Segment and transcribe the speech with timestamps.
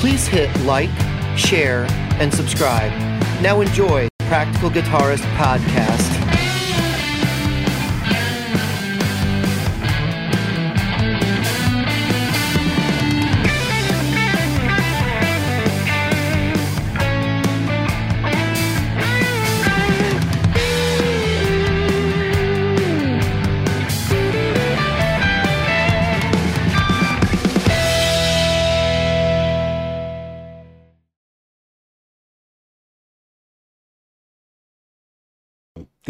[0.00, 0.88] Please hit like,
[1.36, 1.84] share,
[2.18, 2.90] and subscribe.
[3.42, 6.19] Now enjoy Practical Guitarist Podcast.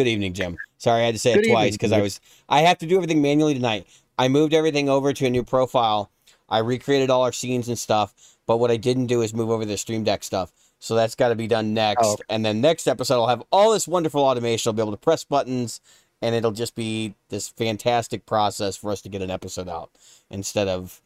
[0.00, 0.56] Good evening, Jim.
[0.78, 2.96] Sorry, I had to say Good it twice because I was I have to do
[2.96, 3.86] everything manually tonight.
[4.18, 6.10] I moved everything over to a new profile.
[6.48, 9.66] I recreated all our scenes and stuff, but what I didn't do is move over
[9.66, 10.52] the Stream Deck stuff.
[10.78, 12.02] So that's got to be done next.
[12.02, 12.22] Oh, okay.
[12.30, 14.70] And then next episode, I'll have all this wonderful automation.
[14.70, 15.82] I'll be able to press buttons,
[16.22, 19.90] and it'll just be this fantastic process for us to get an episode out
[20.30, 21.02] instead of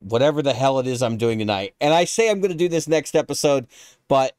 [0.00, 1.74] whatever the hell it is I'm doing tonight.
[1.78, 3.66] And I say I'm going to do this next episode,
[4.08, 4.34] but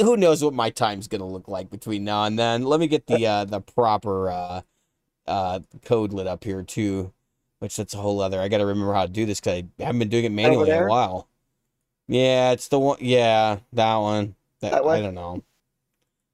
[0.00, 2.64] who knows what my time's going to look like between now and then.
[2.64, 4.60] Let me get the uh, the proper uh,
[5.26, 7.12] uh, code lit up here too,
[7.58, 8.40] which that's a whole other.
[8.40, 10.70] I got to remember how to do this because I haven't been doing it manually
[10.70, 11.28] in a while.
[12.08, 12.98] Yeah, it's the one.
[13.00, 14.34] Yeah, that one.
[14.60, 14.98] That, That one?
[14.98, 15.42] I don't know.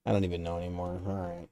[0.06, 1.00] I don't even know anymore.
[1.06, 1.48] All right.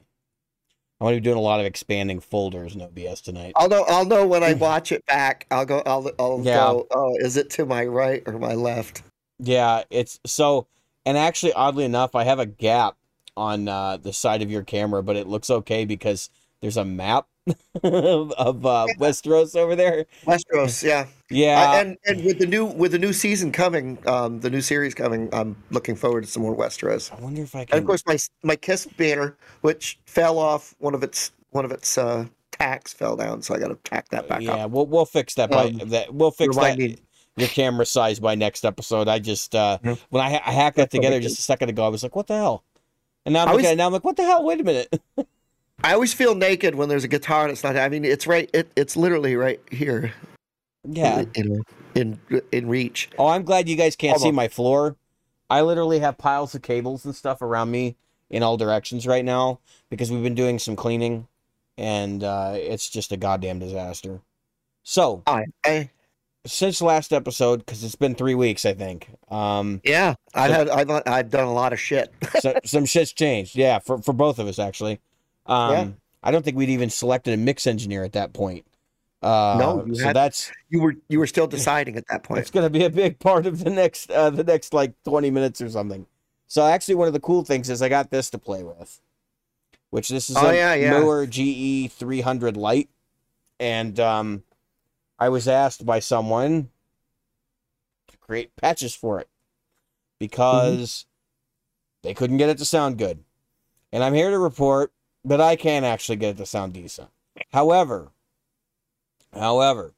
[1.01, 3.53] I'm gonna be doing a lot of expanding folders, no BS tonight.
[3.57, 3.85] I'll know.
[3.89, 5.47] I'll know when I watch it back.
[5.51, 5.83] I'll go.
[5.85, 6.11] I'll.
[6.19, 6.55] I'll Yeah.
[6.55, 6.87] go.
[6.93, 9.03] Oh, is it to my right or my left?
[9.39, 10.69] Yeah, it's so,
[11.07, 12.97] and actually, oddly enough, I have a gap
[13.37, 17.27] on uh, the side of your camera, but it looks okay because there's a map
[17.83, 20.07] of, uh, Westeros over there.
[20.25, 20.83] Westeros.
[20.83, 21.07] Yeah.
[21.31, 24.61] Yeah, I- and and with the new with the new season coming, um, the new
[24.61, 27.13] series coming, I'm looking forward to some more Westeros.
[27.13, 27.79] I wonder if I And can.
[27.81, 31.99] of course, my my Kiss banner, which fell off one of its one of its
[31.99, 34.71] uh, tacks, fell down, so I got to tack that back yeah, up.
[34.71, 36.15] we'll we'll fix that by Um, that.
[36.15, 36.79] We'll fix that.
[36.79, 36.99] me-
[37.37, 39.09] Your camera size by next episode.
[39.09, 39.79] I just uh
[40.11, 42.35] when I, I hacked that together just a second ago, I was like, "What the
[42.37, 42.63] hell?"
[43.27, 43.87] And now I'm I looking was- at it now.
[43.87, 44.45] I'm like, "What the hell?
[44.45, 45.03] Wait a minute."
[45.83, 47.77] I always feel naked when there's a guitar and it's not.
[47.77, 48.49] I mean, it's right.
[48.55, 50.13] It, it's literally right here.
[50.89, 51.25] yeah.
[51.37, 51.63] Know,
[51.97, 52.21] in
[52.53, 53.11] in reach.
[53.19, 54.35] Oh, I'm glad you guys can't Hold see on.
[54.37, 54.97] my floor.
[55.51, 57.97] I literally have piles of cables and stuff around me
[58.31, 59.59] in all directions right now
[59.91, 61.29] because we've been doing some cleaning
[61.77, 64.21] and uh, it's just a goddamn disaster.
[64.85, 65.91] So, I, I
[66.47, 70.15] since last episode, because it's been three weeks, I think, um, yeah.
[70.35, 72.13] I've So- had I've I've done a lot of shit.
[72.41, 73.57] so, some shit's changed.
[73.57, 75.01] Yeah, for, for both of us, actually.
[75.47, 75.89] Um, Yeah.
[76.23, 78.65] I don't think we'd even selected a mix engineer at that point.
[79.23, 82.41] Uh, No, you so had- that's You were you were still deciding at that point.
[82.41, 85.31] It's going to be a big part of the next uh, the next like 20
[85.31, 86.07] minutes or something.
[86.47, 89.01] So actually one of the cool things is I got this to play with.
[89.91, 91.25] Which this is Oh, a yeah, yeah.
[91.27, 92.89] GE 300 Lite,
[93.61, 94.43] and um
[95.19, 96.71] I was asked by someone
[98.09, 99.29] to create patches for it
[100.19, 101.07] because
[102.03, 103.25] they couldn't get it to sound good.
[103.93, 104.93] And I'm here to report
[105.25, 107.09] that I can actually get it to sound decent.
[107.53, 108.11] However,
[109.33, 109.95] however,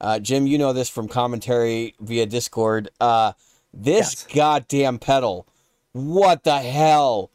[0.00, 2.88] uh, Jim, you know this from commentary via Discord.
[3.00, 3.32] Uh,
[3.72, 4.34] this Yes.
[4.34, 5.46] goddamn pedal,
[5.92, 7.30] what the hell?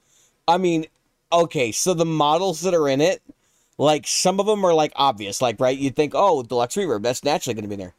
[0.47, 0.87] I mean,
[1.31, 3.21] okay, so the models that are in it,
[3.77, 7.23] like some of them are like obvious, like right, you'd think, oh, deluxe reverb, that's
[7.23, 7.93] naturally going to be in there,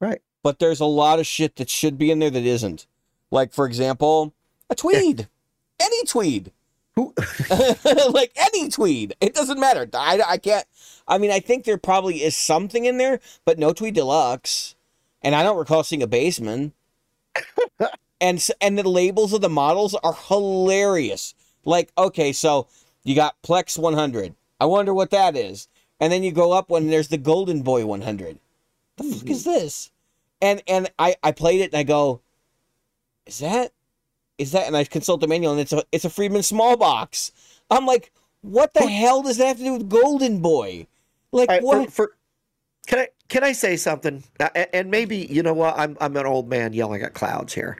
[0.00, 0.20] Right.
[0.42, 2.86] But there's a lot of shit that should be in there that isn't.
[3.30, 4.32] Like for example,
[4.70, 5.28] a tweed,
[5.80, 6.52] any tweed.
[6.94, 7.14] Who-
[8.10, 9.14] like any tweed.
[9.20, 9.88] It doesn't matter.
[9.92, 10.66] I, I can't.
[11.08, 14.74] I mean, I think there probably is something in there, but no tweed deluxe.
[15.22, 16.72] And I don't recall seeing a Bassman.
[18.20, 21.34] and and the labels of the models are hilarious.
[21.64, 22.68] Like, okay, so
[23.02, 24.34] you got Plex 100.
[24.60, 25.68] I wonder what that is.
[26.00, 28.38] And then you go up when there's the Golden Boy 100.
[28.96, 29.90] The fuck is this?
[30.40, 32.20] And and I I played it and I go,
[33.26, 33.72] is that
[34.38, 34.66] is that?
[34.66, 37.32] And I consult the manual and it's a it's a Friedman small box.
[37.70, 38.12] I'm like,
[38.42, 40.86] what the hell does that have to do with Golden Boy?
[41.32, 41.86] Like right, what?
[41.86, 42.16] for, for
[42.86, 44.22] can I can I say something?
[44.38, 45.78] Uh, And maybe you know what?
[45.78, 47.78] I'm I'm an old man yelling at clouds here.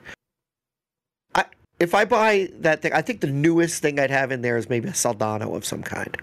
[1.35, 1.45] I
[1.79, 4.69] if I buy that thing, I think the newest thing I'd have in there is
[4.69, 6.15] maybe a Soldano of some kind,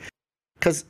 [0.64, 0.86] because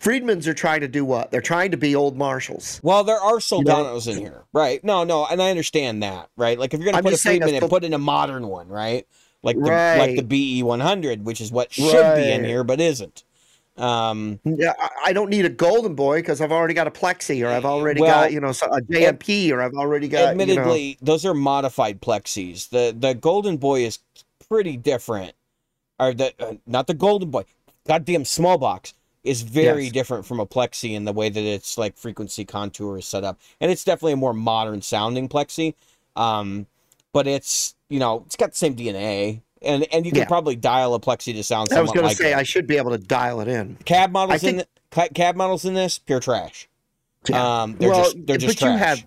[0.00, 1.30] Friedmans are trying to do what?
[1.30, 2.80] They're trying to be old Marshalls.
[2.82, 4.82] Well, there are know- Soldanos in here, right?
[4.82, 6.58] No, no, and I understand that, right?
[6.58, 9.06] Like if you're gonna put a and put in a modern one, right?
[9.42, 13.24] Like the like the BE 100, which is what should be in here but isn't.
[13.76, 14.72] Um, Yeah,
[15.04, 18.00] I- don't need a Golden Boy because I've already got a Plexi, or I've already
[18.00, 20.18] Well, got you know a JMP, or I've already got.
[20.18, 22.70] you know- admittedly, those are modified plexis.
[22.70, 23.98] The the Golden Boy is
[24.48, 25.34] pretty different.
[26.00, 27.44] Or the uh, not the Golden Boy,
[27.86, 28.94] goddamn small box
[29.28, 29.92] is very Yes.
[29.92, 33.38] different from a plexi in the way that its like frequency contour is set up,
[33.60, 35.74] and it's definitely a more modern sounding plexi.
[36.16, 36.66] Um,
[37.12, 40.26] but it's you know it's got the same DNA, and and you can Yeah.
[40.26, 42.36] probably dial a plexi to sound I was going to like say it.
[42.36, 43.76] I should be able to dial it in.
[43.84, 46.68] cab models in ca- cab models in this pure trash.
[47.32, 49.06] Um, they're well, just they're just but you have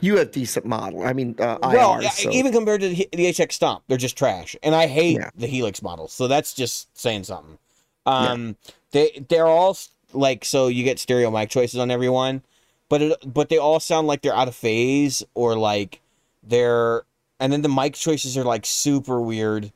[0.00, 1.02] you have decent model.
[1.02, 4.16] I mean, uh, well, IRs, so- even compared to the, the HX Stomp, they're just
[4.18, 5.30] trash, and I hate Yeah.
[5.36, 6.12] the Helix models.
[6.12, 7.56] So that's just saying something.
[8.04, 8.56] Um,
[8.96, 9.76] they they're all
[10.12, 12.42] like so you get stereo mic choices on everyone,
[12.88, 16.00] but it, but they all sound like they're out of phase or like
[16.42, 17.02] they're
[17.38, 19.70] and then the mic choices are like super weird.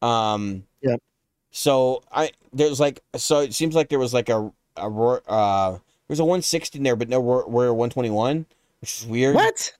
[0.00, 1.00] Um, Yep.
[1.50, 6.20] So I there's like so it seems like there was like a a uh there's
[6.20, 8.46] a 160 in there, but no Royer 121,
[8.80, 9.34] which is weird.
[9.34, 9.72] what?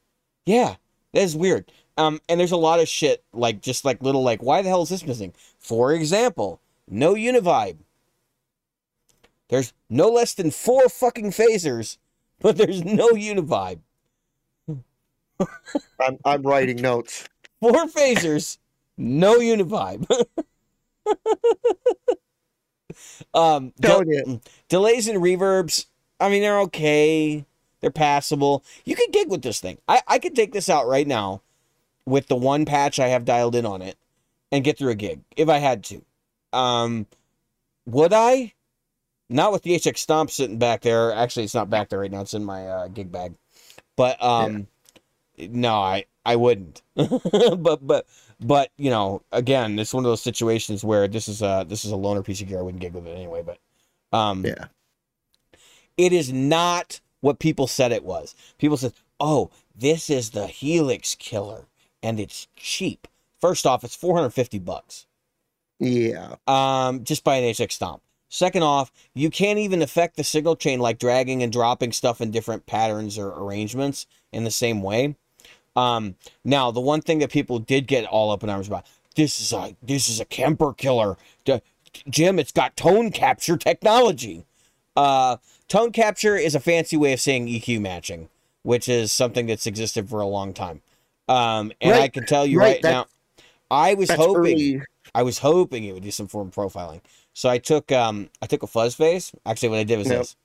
[0.45, 0.75] Yeah,
[1.13, 1.71] that is weird.
[1.97, 4.83] Um, and there's a lot of shit like just like little like why the hell
[4.83, 5.33] is this missing?
[5.59, 7.77] For example, no Univibe.
[9.49, 11.99] There's no less than four fucking phasers,
[12.41, 13.81] but there's no Univibe.
[16.01, 17.29] I'm I'm writing notes.
[17.61, 18.59] Four phasers,
[18.97, 20.07] no Univibe.
[23.35, 25.87] um, Telling delays and reverbs.
[26.19, 27.45] I mean, they're okay.
[27.81, 28.65] They're passable.
[28.85, 29.79] You could gig with this thing.
[29.87, 31.43] I, I could take this out right now
[32.07, 33.97] with the one patch I have dialed in on it
[34.51, 36.03] and get through a gig if I had to.
[36.53, 37.07] Um,
[37.85, 38.55] would I?
[39.29, 41.13] Not with the HX Stomp sitting back there.
[41.13, 42.21] Actually, it's not back there right now.
[42.21, 43.35] It's in my uh, gig bag.
[43.97, 44.69] But um,
[45.39, 46.83] no, I I wouldn't.
[46.95, 48.07] but but
[48.41, 51.91] but you know, again, it's one of those situations where this is a this is
[51.91, 52.59] a loner piece of gear.
[52.59, 53.43] I wouldn't gig with it anyway.
[53.43, 53.59] But
[54.17, 54.67] um, Yeah.
[55.97, 58.35] it is not what people said it was.
[58.59, 61.67] People said, "Oh, this is the Helix killer,
[62.03, 63.09] and it's cheap."
[63.41, 65.07] First off, it's 450 bucks.
[65.79, 66.37] Yeah.
[66.47, 68.01] Um, just buy an HX Stomp.
[68.29, 72.31] Second off, you can't even affect the signal chain like dragging and dropping stuff in
[72.31, 75.17] different patterns or arrangements in the same way.
[75.77, 79.41] Um, now the one thing that people did get all up in arms about this
[79.41, 81.17] is a this is a Kemper killer.
[81.45, 81.61] D-
[82.09, 84.45] Jim, it's got tone capture technology.
[84.97, 85.37] Uh,
[85.69, 88.29] tone capture is a fancy way of saying EQ matching,
[88.63, 90.83] which is something that's existed for a long time.
[91.29, 93.07] Um, and I can tell you right, right, now,
[93.71, 94.83] I was hoping early.
[95.15, 97.01] I was hoping it would do some form of profiling.
[97.37, 99.31] So I took um I took a fuzz face.
[99.45, 100.19] Actually, what I did was Yep.
[100.21, 100.37] this.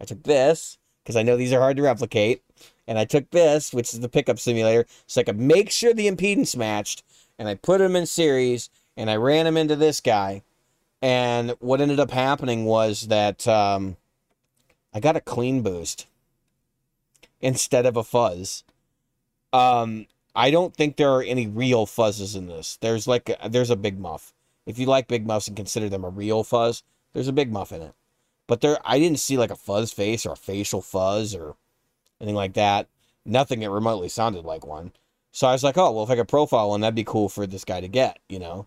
[0.00, 2.42] I took this because I know these are hard to replicate,
[2.88, 6.10] and I took this, which is the pickup simulator, so I could make sure the
[6.10, 7.02] impedance matched,
[7.38, 10.42] and I put them in series, and I ran them into this guy,
[11.02, 13.98] and what ended up happening was that um,
[14.94, 16.06] I got a clean boost
[17.42, 18.64] instead of a fuzz.
[19.52, 22.78] Um, I don't think there are any real fuzzes in this.
[22.80, 24.33] There's like a, there's a big muff.
[24.66, 26.82] If you like big muffs and consider them a real fuzz,
[27.12, 27.94] there's a big muff in it.
[28.46, 31.56] But there, I didn't see like a fuzz face or a facial fuzz or
[32.20, 32.88] anything like that.
[33.24, 34.92] Nothing that remotely sounded like one.
[35.32, 37.46] So I was like, oh well, if I could profile one, that'd be cool for
[37.46, 38.66] this guy to get, you know.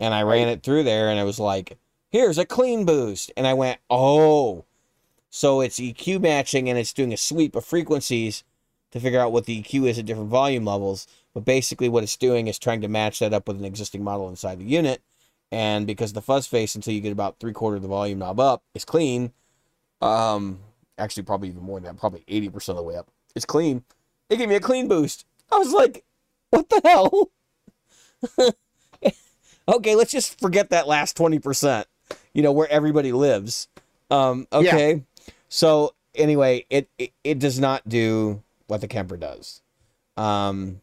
[0.00, 1.76] And I ran it through there, and it was like,
[2.10, 4.64] here's a clean boost, and I went, oh,
[5.30, 8.44] so it's EQ matching, and it's doing a sweep of frequencies
[8.90, 11.06] to figure out what the EQ is at different volume levels.
[11.34, 14.28] But basically, what it's doing is trying to match that up with an existing model
[14.28, 15.02] inside the unit.
[15.50, 18.38] And because the fuzz face, until you get about three quarter of the volume knob
[18.38, 19.32] up, is clean.
[20.02, 20.60] Um,
[20.98, 23.08] actually, probably even more than that, probably eighty percent of the way up.
[23.34, 23.84] It's clean.
[24.28, 25.24] It gave me a clean boost.
[25.50, 26.04] I was like,
[26.50, 27.30] what the hell?
[29.68, 31.86] okay, let's just forget that last twenty percent.
[32.34, 33.68] You know where everybody lives.
[34.10, 35.04] Um, okay.
[35.48, 39.62] So anyway, it, it it does not do what the Kemper does.
[40.16, 40.80] Um,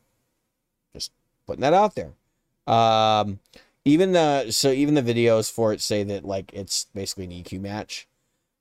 [0.93, 1.11] just
[1.45, 2.13] putting that out there.
[2.67, 3.39] Um,
[3.85, 7.61] even the so even the videos for it say that like it's basically an EQ
[7.61, 8.07] match,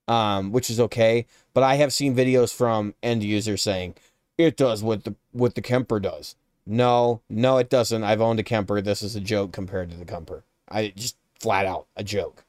[0.07, 1.27] um, which is okay.
[1.55, 3.95] But I have seen videos from end users saying
[4.37, 6.37] it does what the what the Kemper does.
[6.67, 8.05] No, no, it doesn't.
[8.05, 8.81] I've owned a Kemper.
[8.81, 10.45] This is a joke compared to the Kemper.
[10.69, 12.45] I just flat out a joke.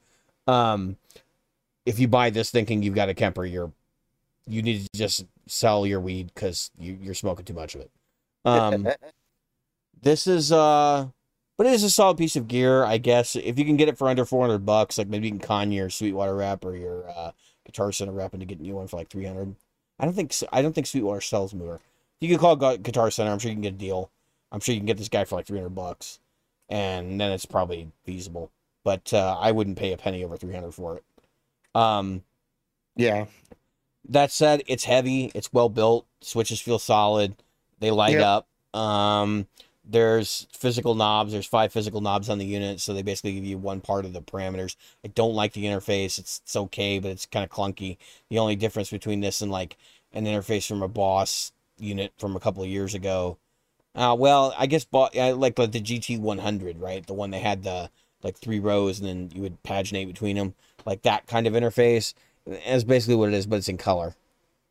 [0.47, 0.97] Um,
[1.85, 3.71] if you buy this thinking you've got a Kemper, you're
[4.47, 7.91] you need to just sell your weed because you, you're smoking too much of it.
[8.43, 8.87] Um,
[10.01, 11.07] this is uh,
[11.57, 13.35] but it is a solid piece of gear, I guess.
[13.35, 15.89] If you can get it for under 400 bucks, like maybe you can con your
[15.89, 17.31] Sweetwater rep or your uh,
[17.65, 19.55] Guitar Center rep into getting you one for like 300.
[19.99, 21.79] I don't think I don't think Sweetwater sells more.
[22.19, 23.31] You can call Guitar Center.
[23.31, 24.09] I'm sure you can get a deal.
[24.51, 26.19] I'm sure you can get this guy for like 300 bucks,
[26.69, 28.51] and then it's probably feasible.
[28.83, 31.03] But uh, I wouldn't pay a penny over 300 for it.
[31.73, 32.23] Um,
[32.95, 33.25] yeah.
[34.07, 35.31] that said, it's heavy.
[35.33, 36.05] It's well built.
[36.21, 37.35] Switches feel solid.
[37.79, 38.45] They light Yep.
[38.73, 38.79] up.
[38.79, 39.47] Um,
[39.87, 41.31] there's physical knobs.
[41.31, 44.13] There's five physical knobs on the unit, so they basically give you one part of
[44.13, 44.75] the parameters.
[45.03, 46.17] I don't like the interface.
[46.19, 47.97] It's it's okay, but it's kind of clunky.
[48.29, 49.77] The only difference between this and like
[50.13, 53.37] an interface from a Boss unit from a couple of years ago.
[53.93, 57.05] Uh, well, I guess bo- like the GT 100, right?
[57.05, 57.89] The one they had the
[58.23, 62.13] like three rows and then you would paginate between them, like that kind of interface.
[62.45, 64.15] That's basically what it is, but it's in color.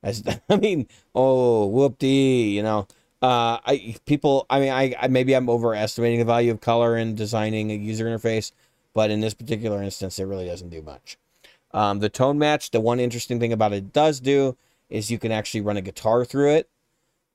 [0.03, 2.87] As I mean, oh whoop dee, you know.
[3.25, 7.15] Uh, I people, I mean, I, I maybe I'm overestimating the value of color in
[7.15, 8.53] designing a user interface,
[8.93, 11.17] but in this particular instance, it really doesn't do much.
[11.73, 14.59] Um, the tone match, the one interesting thing about it does do
[14.91, 16.69] is you can actually run a guitar through it,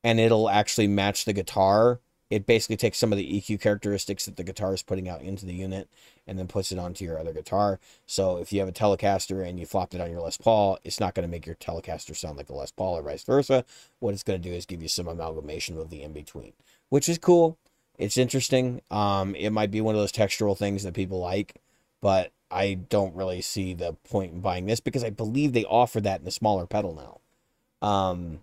[0.04, 4.38] and it'll actually match the guitar it basically takes some of the EQ characteristics that
[4.38, 5.90] the guitar is putting out into the unit
[6.28, 7.80] and then puts it onto your other guitar.
[8.06, 11.00] So if you have a Telecaster and you flopped it on your Les Paul, it's
[11.00, 13.66] not going to make your Telecaster sound like a Les Paul or vice versa.
[14.00, 16.54] What it's going to do is give you some amalgamation of the in between,
[16.90, 17.58] which is cool.
[17.98, 18.82] It's interesting.
[18.92, 21.56] Um, it might be one of those textural things that people like,
[22.00, 26.00] but I don't really see the point in buying this because I believe they offer
[26.02, 27.88] that in a smaller pedal now.
[27.88, 28.40] Um,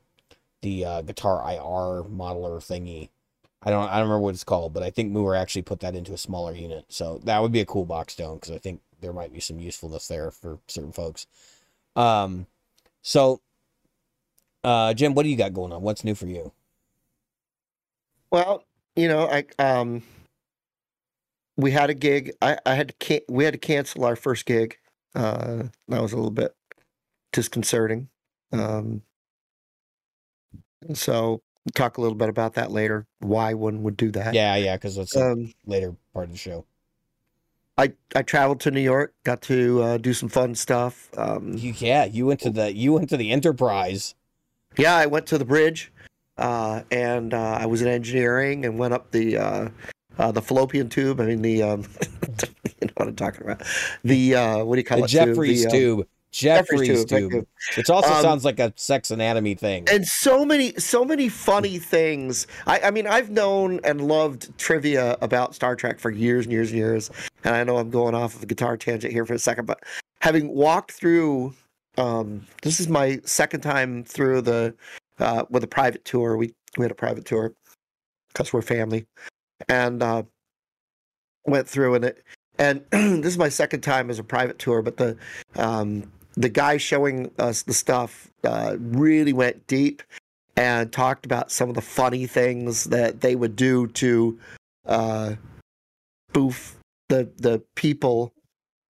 [0.62, 3.10] the uh, guitar IR modeler thingy
[3.66, 5.96] I don't I don't remember what it's called, but I think Mooer actually put that
[5.96, 6.87] into a smaller unit.
[6.90, 9.61] So that would be a cool box stone because I think there might be some
[9.61, 11.26] usefulness there for certain folks.
[11.96, 12.49] Um,
[13.02, 13.42] so,
[14.64, 15.82] uh, Jim, what do you got going on?
[15.82, 16.52] What's new for you?
[18.32, 18.64] Well,
[18.96, 20.04] you know, I um,
[21.56, 22.32] we had a gig.
[22.42, 24.78] I I had to can- we had to cancel our first gig.
[25.14, 26.54] Uh, that was a little bit
[27.32, 28.11] disconcerting.
[28.52, 29.02] Um,
[30.94, 31.42] so
[31.75, 33.06] talk a little bit about that later.
[33.20, 34.35] Why one would do that?
[34.35, 36.64] Yeah, yeah, because it's um, later part of the show.
[37.78, 41.11] I I traveled to New York, got to uh, do some fun stuff.
[41.16, 44.14] Um, you, yeah, you went to the you went to the Enterprise.
[44.78, 45.92] Yeah, I went to the bridge,
[46.38, 49.68] uh, and uh, I was in engineering and went up the uh,
[50.18, 51.20] uh, the fallopian tube.
[51.20, 51.80] I mean the um,
[52.80, 53.62] you know what I'm talking about.
[54.04, 55.08] The uh, what do you call the it?
[55.08, 55.73] Jefferies tube.
[55.73, 56.08] The, tube.
[56.36, 57.46] Tube, tube.
[57.76, 59.86] which also um, sounds like a sex anatomy thing.
[59.90, 62.46] And so many, so many funny things.
[62.66, 66.70] I, I, mean, I've known and loved trivia about Star Trek for years and years
[66.70, 67.10] and years.
[67.44, 69.82] And I know I'm going off of a guitar tangent here for a second, but
[70.20, 71.54] having walked through,
[71.96, 74.74] um, this is my second time through the
[75.18, 76.36] uh, with a private tour.
[76.36, 77.54] We we had a private tour
[78.28, 79.06] because we're family,
[79.68, 80.24] and uh,
[81.46, 82.24] went through and it.
[82.58, 85.16] And this is my second time as a private tour, but the
[85.56, 90.02] um, the guy showing us the stuff uh, really went deep
[90.56, 94.38] and talked about some of the funny things that they would do to
[94.86, 95.34] uh,
[96.30, 96.76] spoof
[97.08, 98.32] the the people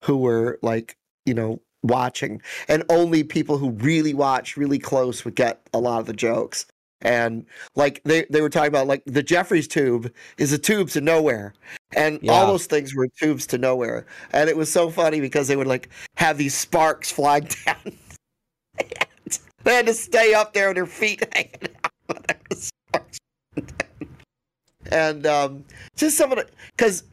[0.04, 2.42] who were like you know watching.
[2.68, 6.66] And only people who really watch really close would get a lot of the jokes.
[7.02, 11.02] And like they, they were talking about like the Jefferies tube is a tube to
[11.02, 11.54] nowhere
[11.96, 12.32] and yeah.
[12.32, 15.68] all those things were tubes to nowhere and it was so funny because they would
[15.68, 17.78] like have these sparks flying down
[19.64, 21.92] they had to stay up there with their feet hanging out
[24.92, 27.04] and um, just some of the because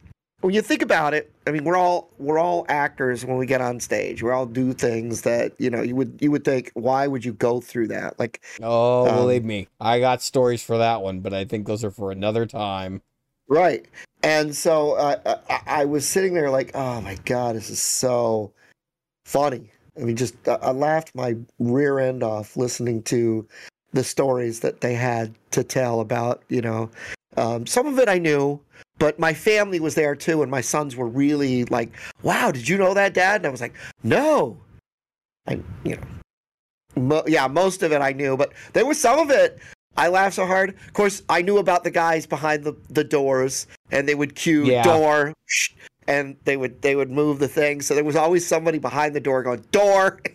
[0.43, 3.61] when you think about it, I mean, we're all we're all actors when we get
[3.61, 4.21] on stage.
[4.21, 7.33] We all do things that you know you would you would think, why would you
[7.33, 8.19] go through that?
[8.19, 11.83] Like, oh, um, believe me, I got stories for that one, but I think those
[11.83, 13.01] are for another time.
[13.47, 13.85] Right,
[14.23, 18.51] and so uh, I, I was sitting there like, oh my god, this is so
[19.25, 19.69] funny.
[19.97, 23.47] I mean, just I laughed my rear end off listening to
[23.91, 26.43] the stories that they had to tell about.
[26.49, 26.89] You know,
[27.37, 28.59] um, some of it I knew
[28.99, 32.77] but my family was there too, and my sons were really like, "Wow, did you
[32.77, 34.57] know that, Dad?" And I was like, "No,"
[35.47, 36.03] I, you know,
[36.95, 39.59] mo- yeah, most of it I knew, but there was some of it
[39.97, 40.69] I laughed so hard.
[40.69, 44.65] Of course, I knew about the guys behind the, the doors, and they would cue
[44.65, 44.83] yeah.
[44.83, 45.33] door,
[46.07, 47.81] and they would they would move the thing.
[47.81, 50.19] So there was always somebody behind the door going door.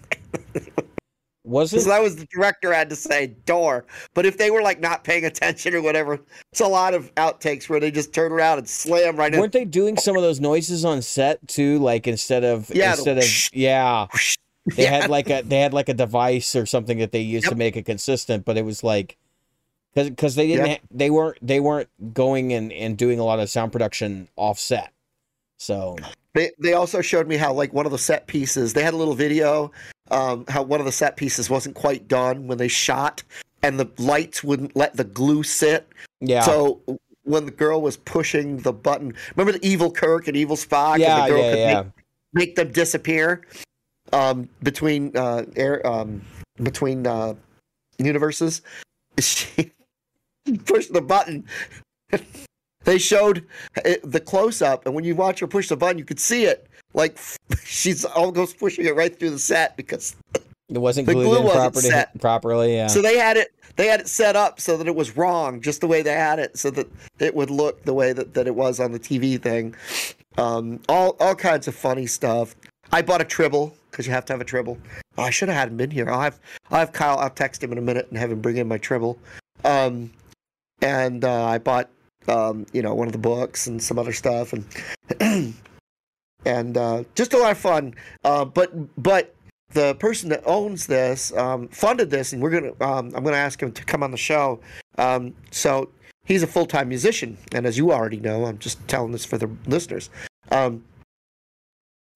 [1.44, 1.80] Was it?
[1.80, 3.86] So that was the director had to say door.
[4.12, 6.20] But if they were like not paying attention or whatever,
[6.52, 9.64] it's a lot of outtakes where they just turn around and slam right Weren't they
[9.64, 11.78] doing some of those noises on set too?
[11.78, 13.24] Like instead of yeah, instead of
[13.54, 14.08] yeah.
[14.76, 14.90] They yeah.
[14.90, 17.52] had like a they had like a device or something that they used yep.
[17.52, 19.16] to make it consistent, but it was like
[19.98, 20.80] because because they didn't yep.
[20.80, 24.92] ha- they weren't they weren't going and, and doing a lot of sound production offset.
[25.58, 25.96] So
[26.34, 28.96] they they also showed me how like one of the set pieces they had a
[28.96, 29.72] little video
[30.10, 33.22] um, how one of the set pieces wasn't quite done when they shot,
[33.62, 35.86] and the lights wouldn't let the glue sit.
[36.20, 36.42] Yeah.
[36.42, 36.80] So
[37.24, 40.98] when the girl was pushing the button, remember the evil Kirk and evil Spock?
[40.98, 41.82] Yeah, and the girl yeah, could yeah.
[41.82, 41.92] Make,
[42.32, 43.46] make, them disappear
[44.12, 46.22] um, between uh, air um,
[46.62, 47.34] between uh,
[47.98, 48.62] universes.
[49.20, 49.72] She
[50.56, 51.44] pushed the button.
[52.84, 53.44] they showed
[54.02, 56.66] the close up, and when you watch her push the button, you could see it.
[56.94, 57.18] Like
[57.64, 61.54] she's almost pushing it right through the set because It wasn't The glued glue wasn't
[61.74, 61.90] properly.
[61.90, 62.20] set.
[62.20, 62.86] Properly, yeah.
[62.86, 65.80] So they had it they had it set up so that it was wrong, just
[65.82, 66.88] the way they had it, so that
[67.20, 69.74] it would look the way that, that it was on the TV thing.
[70.36, 72.54] Um, all all kinds of funny stuff.
[72.90, 74.78] I bought a tribble because you have to have a tribble.
[75.18, 76.08] Oh, I should have had him in here.
[76.08, 76.40] I'll have
[76.70, 77.18] I'll have Kyle.
[77.18, 79.18] I'll text him in a minute and have him bring in my tribble.
[79.64, 80.10] Um,
[80.82, 81.88] and uh, I bought
[82.28, 84.64] um, you know one of the books and some other stuff and
[86.44, 87.94] and uh, just a lot of fun.
[88.24, 89.34] Uh, but but
[89.72, 93.62] the person that owns this um, funded this, and we're gonna um, I'm gonna ask
[93.62, 94.60] him to come on the show.
[94.96, 95.90] Um, so
[96.24, 99.38] he's a full time musician, and as you already know, I'm just telling this for
[99.38, 100.10] the listeners.
[100.50, 100.84] Um,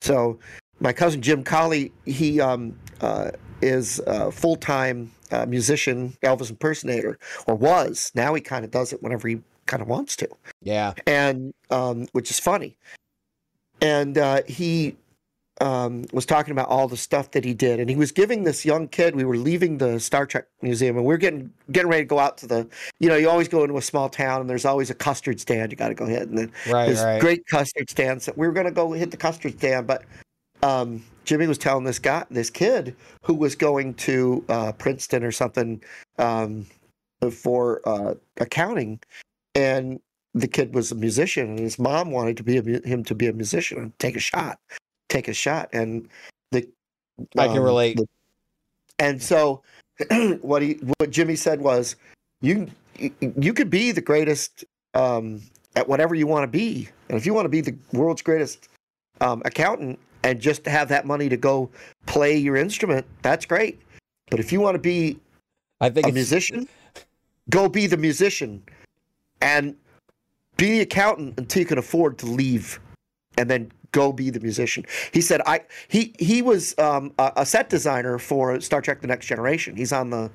[0.01, 0.39] so
[0.81, 7.19] my cousin Jim Colley, he um, uh, is a full time uh, musician, Elvis impersonator,
[7.47, 8.13] or was.
[8.15, 10.29] Now he kind of does it whenever he kind of wants to
[10.63, 10.93] yeah.
[11.07, 12.77] and um, which is funny.
[13.81, 14.97] And uh, he
[15.61, 18.65] um, was talking about all the stuff that he did, and he was giving this
[18.65, 19.17] young kid.
[19.17, 22.19] We were leaving the Star Trek museum, and we are getting getting ready to go
[22.21, 22.69] out to the.
[23.01, 25.73] You know, you always go into a small town, and there's always a custard stand.
[25.73, 27.21] You got to go hit, and then Right, there's right.
[27.21, 28.29] great custard stands.
[28.37, 30.05] We were going to go hit the custard stand, but
[30.63, 35.33] um, Jimmy was telling this guy, this kid who was going to uh, Princeton or
[35.33, 35.83] something
[36.19, 36.67] um,
[37.31, 39.01] for uh, accounting,
[39.55, 40.01] and
[40.35, 43.29] the kid was a musician, and his mom wanted to be a, him to be
[43.29, 43.79] a musician.
[43.79, 44.59] And take a shot,
[45.09, 46.09] take a shot, and
[46.51, 46.69] the
[47.39, 47.97] I can um, relate.
[47.99, 48.09] the-
[48.99, 49.63] and so,
[50.43, 51.97] what he what Jimmy said was,
[52.41, 52.69] you
[53.21, 54.65] you could be the greatest
[54.95, 55.43] um,
[55.77, 58.69] at whatever you want to be, and if you want to be the world's greatest
[59.21, 61.71] um, accountant and just have that money to go
[62.07, 63.81] play your instrument, that's great.
[64.31, 65.19] But if you want to be
[65.81, 66.69] I think a musician,
[67.51, 68.63] go be the musician,
[69.41, 69.77] and
[70.57, 72.81] be the accountant until you can afford to leave,
[73.37, 74.85] and then go be the musician.
[75.13, 79.07] He said, "I he he was um, a, a set designer for Star Trek: The
[79.07, 79.77] Next Generation.
[79.77, 80.31] He's on the,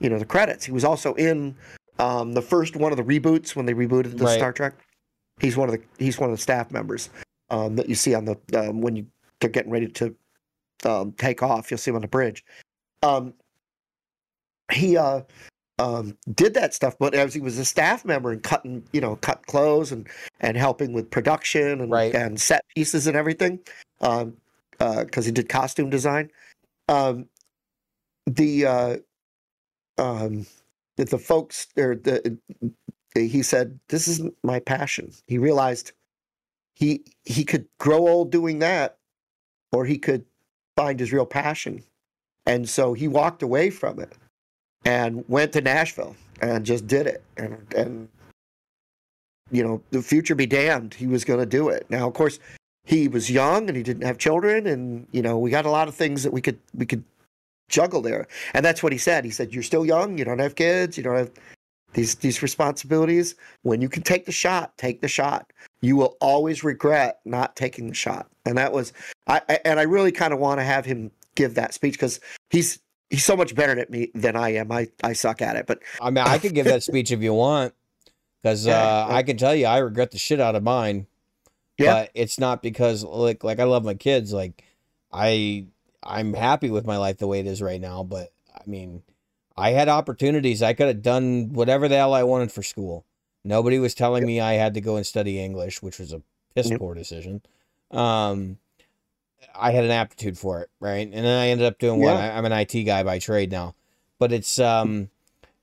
[0.00, 0.64] you know, the credits.
[0.64, 1.54] He was also in
[1.98, 4.36] um, the first one of the reboots when they rebooted the Right.
[4.36, 4.74] Star Trek.
[5.40, 7.10] He's one of the he's one of the staff members
[7.50, 9.06] um, that you see on the um, when you
[9.40, 10.14] they're getting ready to
[10.84, 11.70] um, take off.
[11.70, 12.44] You'll see him on the bridge.
[13.02, 13.34] Um,
[14.72, 15.22] he uh,
[15.78, 19.16] um, did that stuff, but as he was a staff member and cutting, you know,
[19.16, 20.08] cut clothes and
[20.40, 22.14] and helping with production and Right.
[22.14, 23.60] and set pieces and everything,
[24.00, 24.36] um,
[24.78, 26.30] because he did costume design.
[26.88, 27.28] Um,
[28.26, 28.96] the uh,
[29.98, 30.46] um,
[30.96, 32.38] the, the folks or the
[33.14, 35.12] he said this isn't my passion.
[35.26, 35.92] He realized
[36.74, 38.98] he he could grow old doing that,
[39.74, 40.24] or he could
[40.76, 41.82] find his real passion,
[42.46, 44.12] and so he walked away from it
[44.84, 47.22] and went to Nashville and just did it.
[47.36, 48.08] And and
[49.50, 51.86] you know, the future be damned, he was going to do it.
[51.90, 52.38] Now, of course,
[52.84, 55.88] he was young and he didn't have children, and you know, we got a lot
[55.88, 57.04] of things that we could we could
[57.68, 58.26] juggle there.
[58.52, 59.24] And that's what he said.
[59.24, 60.18] He said, "You're still young.
[60.18, 60.96] You don't have kids.
[60.96, 61.30] You don't have
[61.94, 63.34] these these responsibilities.
[63.62, 65.52] When you can take the shot, take the shot.
[65.80, 68.92] You will always regret not taking the shot." And that was,
[69.26, 72.20] I, I and I really kind of want to have him give that speech because
[72.50, 72.78] he's
[73.10, 74.70] he's so much better at me than I am.
[74.70, 77.34] I I suck at it, but I mean, I could give that speech if you
[77.34, 77.74] want,
[78.42, 79.14] because Yeah, uh, yeah.
[79.16, 81.06] I can tell you I regret the shit out of mine.
[81.78, 81.92] Yeah.
[81.94, 84.32] But it's not because like like I love my kids.
[84.32, 84.62] Like
[85.12, 85.66] I
[86.02, 88.02] I'm happy with my life the way it is right now.
[88.04, 89.02] But I mean,
[89.56, 90.62] I had opportunities.
[90.62, 93.04] I could have done whatever the hell I wanted for school.
[93.44, 96.22] Nobody was telling me I had to go and study English, which was a
[96.54, 96.78] piss Yep.
[96.78, 97.42] poor decision.
[97.90, 98.58] Um,
[99.54, 101.06] I had an aptitude for it, right?
[101.06, 102.14] And then I ended up doing what?
[102.14, 102.34] Yeah.
[102.34, 103.74] I, I'm an IT guy by trade now,
[104.18, 105.10] but it's um,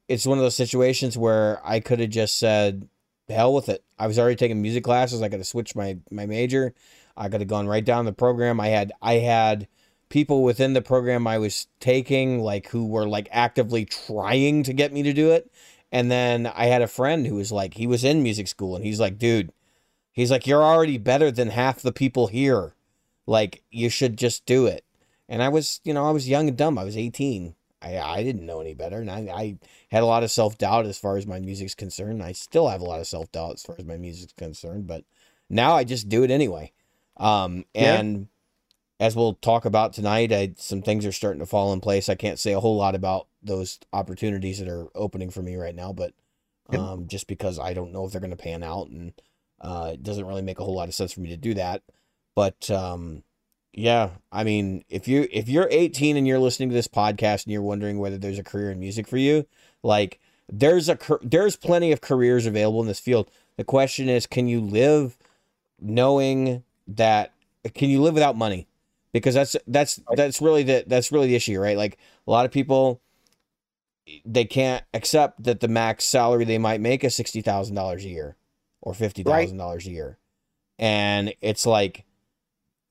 [0.08, 2.88] it's one of those situations where I could have just said,
[3.28, 5.22] "Hell with it." I was already taking music classes.
[5.22, 6.74] I could have switched my my major.
[7.18, 8.60] I could have gone right down the program.
[8.60, 9.68] I had I had
[10.12, 14.94] people within the program I was taking like who were like actively trying to get
[14.94, 15.52] me to do it.
[15.92, 18.86] And then I had a friend who was like he was in music school and
[18.86, 19.52] he's like, "Dude,
[20.12, 22.76] he's like you're already better than half the people here.
[23.26, 24.86] Like you should just do it."
[25.28, 26.78] And I was, you know, I was young and dumb.
[26.78, 27.56] I was 18.
[27.82, 29.58] I I didn't know any better and I I
[29.90, 32.22] had a lot of self-doubt as far as my music's concerned.
[32.24, 35.04] I still have a lot of self-doubt as far as my music's concerned, but
[35.50, 36.72] now I just do it anyway.
[37.18, 38.30] Um Yeah.
[39.02, 42.08] As we'll talk about tonight, I, some things are starting to fall in place.
[42.08, 45.76] I can't say a whole lot about those opportunities that are opening for me right
[45.76, 46.14] now, but
[46.72, 46.80] Yep.
[46.80, 49.12] um, just because I don't know if they're going to pan out, and
[49.60, 51.82] uh, it doesn't really make a whole lot of sense for me to do that.
[52.36, 53.24] But um,
[53.74, 57.52] yeah, I mean, if you if you're 18 and you're listening to this podcast and
[57.52, 59.48] you're wondering whether there's a career in music for you,
[59.84, 63.30] like there's a there's plenty of careers available in this field.
[63.58, 65.18] The question is, can you live
[65.80, 67.34] knowing that?
[67.74, 68.68] Can you live without money?
[69.14, 71.76] Because that's that's that's really the that's really the issue, right?
[71.76, 73.02] Like a lot of people,
[74.26, 78.10] they can't accept that the max salary they might make is sixty thousand dollars a
[78.10, 78.38] year
[78.82, 80.18] or fifty thousand dollars a year,
[80.80, 82.06] and it's like,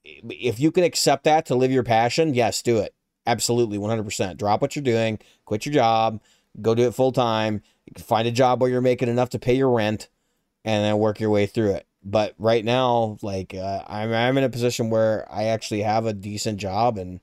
[0.05, 2.95] if you can accept that to live your passion, yes, do it.
[3.27, 4.39] Absolutely, one hundred percent.
[4.39, 6.21] Drop what you're doing, quit your job,
[6.61, 7.63] go do it full time.
[7.97, 10.11] Find a job where you're making enough to pay your rent,
[10.67, 11.87] and then work your way through it.
[12.03, 16.13] But right now, like uh, I'm, I'm in a position where I actually have a
[16.13, 17.21] decent job, and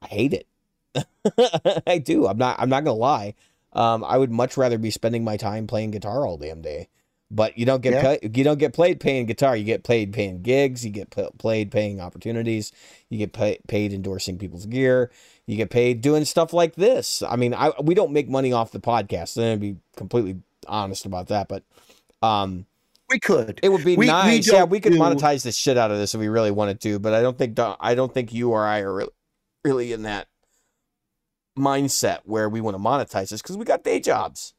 [0.00, 0.46] I hate it.
[1.86, 2.26] I do.
[2.26, 2.56] I'm not.
[2.60, 3.34] I'm not gonna lie.
[3.72, 6.88] Um, I would much rather be spending my time playing guitar all damn day.
[7.28, 8.02] But you don't get Yeah.
[8.02, 9.56] pay, you don't get played paying guitar.
[9.56, 10.84] You get paid paying gigs.
[10.84, 12.70] You get pl- played paying opportunities.
[13.10, 15.10] You get pay, paid endorsing people's gear.
[15.46, 17.22] You get paid doing stuff like this.
[17.28, 19.36] I mean, I we don't make money off the podcast.
[19.36, 20.36] I'm gonna be completely
[20.68, 21.64] honest about that, but
[22.22, 22.64] um,
[23.08, 23.60] We could.
[23.62, 24.50] it would be We- we nice.
[24.50, 26.98] yeah, we could do- monetize the shit out of this if we really wanted to.
[26.98, 29.08] But I don't think I don't think you or I are
[29.64, 30.28] really, in that
[31.58, 34.54] mindset where we want to monetize this because we got day jobs.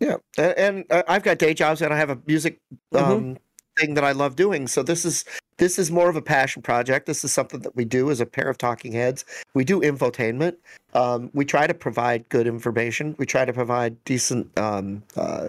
[0.00, 2.58] Yeah, and, and uh, I've got day jobs, and I have a music
[2.92, 3.12] Mm-hmm.
[3.12, 3.36] um,
[3.78, 4.68] thing that I love doing.
[4.68, 5.24] So this is
[5.58, 7.06] this is more of a passion project.
[7.06, 9.24] This is something that we do as a pair of talking heads.
[9.54, 10.56] We do infotainment.
[10.94, 13.14] Um, we try to provide good information.
[13.18, 15.48] We try to provide decent um, uh,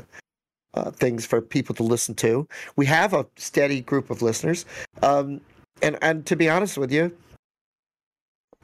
[0.76, 2.48] uh, things for people to listen to.
[2.76, 4.66] We have a steady group of listeners,
[5.02, 5.42] um,
[5.82, 7.16] and and to be honest with you,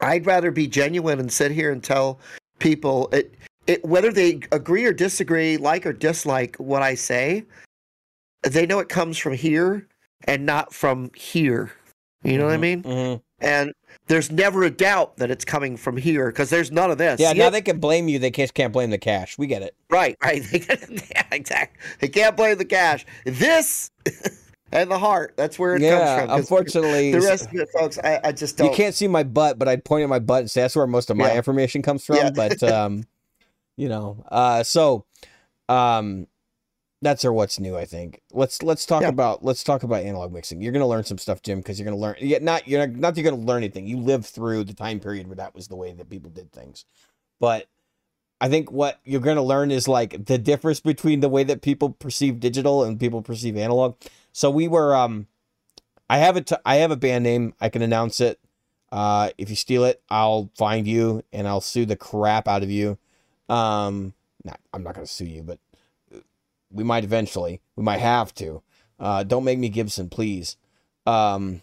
[0.00, 2.18] I'd rather be genuine and sit here and tell
[2.58, 3.34] people it,
[3.66, 7.44] it whether they agree or disagree, like or dislike what I say,
[8.42, 9.86] they know it comes from here
[10.24, 11.72] and not from here.
[12.24, 12.82] You know what I mean?
[12.84, 13.20] Mhm.
[13.40, 13.72] And
[14.06, 17.20] there's never a doubt that it's coming from here because there's none of this.
[17.20, 17.50] Yeah, See now it?
[17.52, 18.18] they can blame you.
[18.18, 19.38] They can't can't blame the cash.
[19.38, 19.74] We get it.
[19.90, 20.42] right, right.
[21.10, 21.78] yeah, exactly.
[22.00, 23.06] They can't blame the cash.
[23.24, 23.90] This
[24.72, 25.34] and the heart.
[25.36, 26.38] That's where it yeah, comes from.
[26.38, 28.70] unfortunately, the rest of it, folks, I, I just don't.
[28.70, 30.86] you can't see my butt, but I'd point at my butt and say that's where
[30.86, 31.36] most of my Yeah.
[31.36, 32.16] information comes from.
[32.16, 32.30] Yeah.
[32.30, 33.04] But um,
[33.76, 35.04] you know, uh, so
[35.68, 36.26] um,
[37.02, 37.76] that's our what's new.
[37.76, 39.08] I think let's let's talk Yeah.
[39.08, 40.62] about let's talk about analog mixing.
[40.62, 42.16] You're gonna learn some stuff, Jim, because you're gonna learn.
[42.20, 43.86] Yeah, not you're not, not that you're gonna learn anything.
[43.86, 46.84] You lived through the time period where that was the way that people did things,
[47.38, 47.66] but.
[48.40, 51.62] I think what you're going to learn is like the difference between the way that
[51.62, 53.94] people perceive digital and people perceive analog.
[54.32, 55.28] So we were um
[56.10, 57.54] I have a t- I have a band name.
[57.60, 58.40] I can announce it.
[58.90, 62.70] Uh, if you steal it, I'll find you and I'll sue the crap out of
[62.70, 62.98] you.
[63.48, 64.12] Um,
[64.44, 65.60] not, I'm not gonna sue you, but
[66.72, 67.60] we might eventually.
[67.76, 68.62] We might have to.
[68.98, 70.56] Uh, don't make me Gibson, please.
[71.06, 71.62] Um,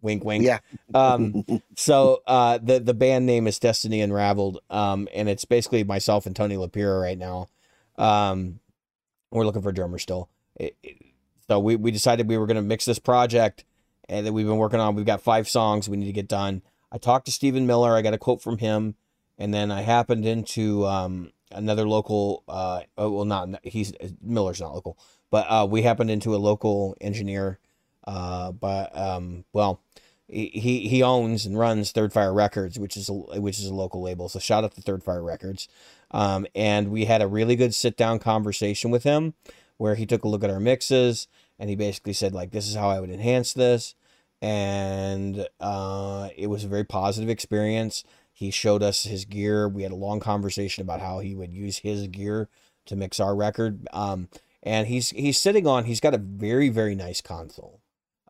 [0.00, 0.44] wink, wink.
[0.44, 0.58] Yeah.
[0.94, 1.44] Um,
[1.76, 6.34] so uh, the the band name is Destiny Unraveled, um, and it's basically myself and
[6.34, 7.48] Tony Lapira right now.
[7.96, 8.60] Um,
[9.30, 10.28] we're looking for a drummer still.
[10.56, 10.96] It- it-
[11.48, 13.64] so we, we decided we were going to mix this project,
[14.08, 14.94] and that we've been working on.
[14.94, 16.62] We've got five songs we need to get done.
[16.90, 17.94] I talked to Stephen Miller.
[17.94, 18.94] I got a quote from him,
[19.38, 22.44] and then I happened into um, another local.
[22.48, 24.98] Uh, oh, well, not he's Miller's not local,
[25.30, 27.58] but uh, we happened into a local engineer.
[28.04, 29.80] Uh, but um, well,
[30.28, 34.02] he he owns and runs Third Fire Records, which is a, which is a local
[34.02, 34.28] label.
[34.28, 35.68] So shout out to Third Fire Records.
[36.10, 39.34] Um, and we had a really good sit down conversation with him,
[39.78, 41.26] where he took a look at our mixes
[41.58, 43.94] and he basically said like, "This is how I would enhance this,"
[44.40, 48.04] and uh, it was a very positive experience.
[48.42, 49.68] He showed us his gear.
[49.68, 52.48] We had a long conversation about how he would use his gear
[52.86, 53.86] to mix our record.
[53.92, 54.30] Um,
[54.64, 55.84] and he's he's sitting on.
[55.84, 57.80] He's got a very very nice console.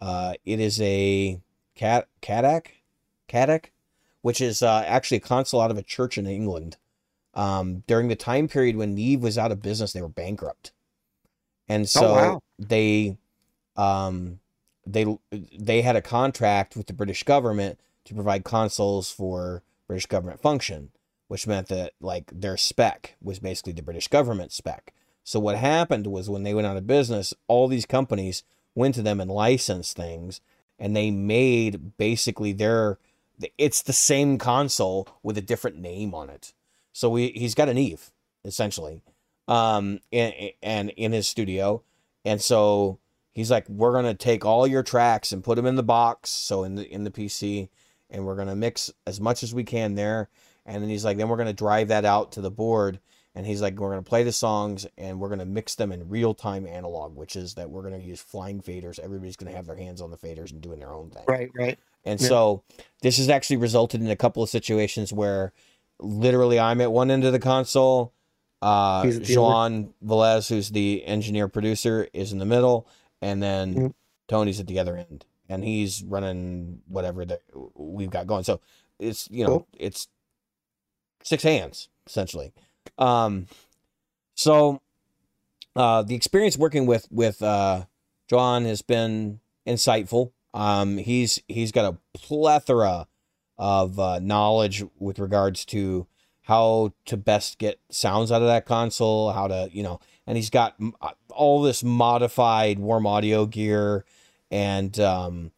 [0.03, 1.41] Uh, it is a
[1.75, 2.67] cat Cadac,
[3.27, 3.71] Cadac,
[4.21, 6.77] which is uh, actually a console out of a church in England.
[7.33, 10.73] Um, during the time period when Neve was out of business, they were bankrupt,
[11.71, 12.43] and so wow.
[12.59, 13.17] they,
[13.77, 14.41] um,
[14.87, 15.07] they
[15.59, 20.91] they had a contract with the British government to provide consoles for British government function,
[21.29, 24.95] which meant that like their spec was basically the British government spec.
[25.23, 28.43] So what happened was when they went out of business, all these companies
[28.75, 30.41] went to them and licensed things,
[30.79, 32.99] and they made basically their
[33.59, 36.55] it's the same console with a different name on it.
[36.95, 38.11] So we he's got a Neve
[38.47, 39.03] essentially,
[39.47, 41.83] um, and, in his studio,
[42.25, 42.99] and so
[43.33, 46.65] he's like, we're gonna take all your tracks and put them in the box, so
[46.65, 47.69] in the in the PC,
[48.13, 50.29] and we're gonna mix as much as we can there,
[50.65, 53.01] and then he's like, then we're gonna drive that out to the board,
[53.35, 56.35] and he's like, we're gonna play the songs and we're gonna mix them in real
[56.35, 59.01] time analog, which is that we're gonna use flying faders.
[59.01, 61.25] Everybody's gonna have their hands on the faders and doing their own thing.
[61.27, 61.79] Right, right.
[62.05, 62.29] And Yeah.
[62.29, 62.63] so
[63.01, 65.53] this has actually resulted in a couple of situations where
[65.99, 68.13] literally I'm at one end of the console,
[68.61, 72.87] Uh, John Velez, who's the engineer producer, is in the middle,
[73.21, 73.95] and then Mhm.
[74.29, 77.41] Tony's at the other end, and he's running whatever that
[77.75, 78.45] we've got going.
[78.45, 78.61] So
[78.99, 79.69] it's you know Cool.
[79.79, 80.09] it's
[81.23, 82.53] six hands essentially.
[82.99, 83.47] Um,
[84.35, 84.81] so
[85.77, 87.85] uh, the experience working with with uh,
[88.29, 90.33] John has been insightful.
[90.55, 93.07] Um, he's he's got a plethora
[93.59, 96.07] of uh, knowledge with regards to
[96.47, 100.51] how to best get sounds out of that console, how to you know, and he's
[100.51, 104.05] got uh, all this modified warm audio gear
[104.53, 105.51] and um,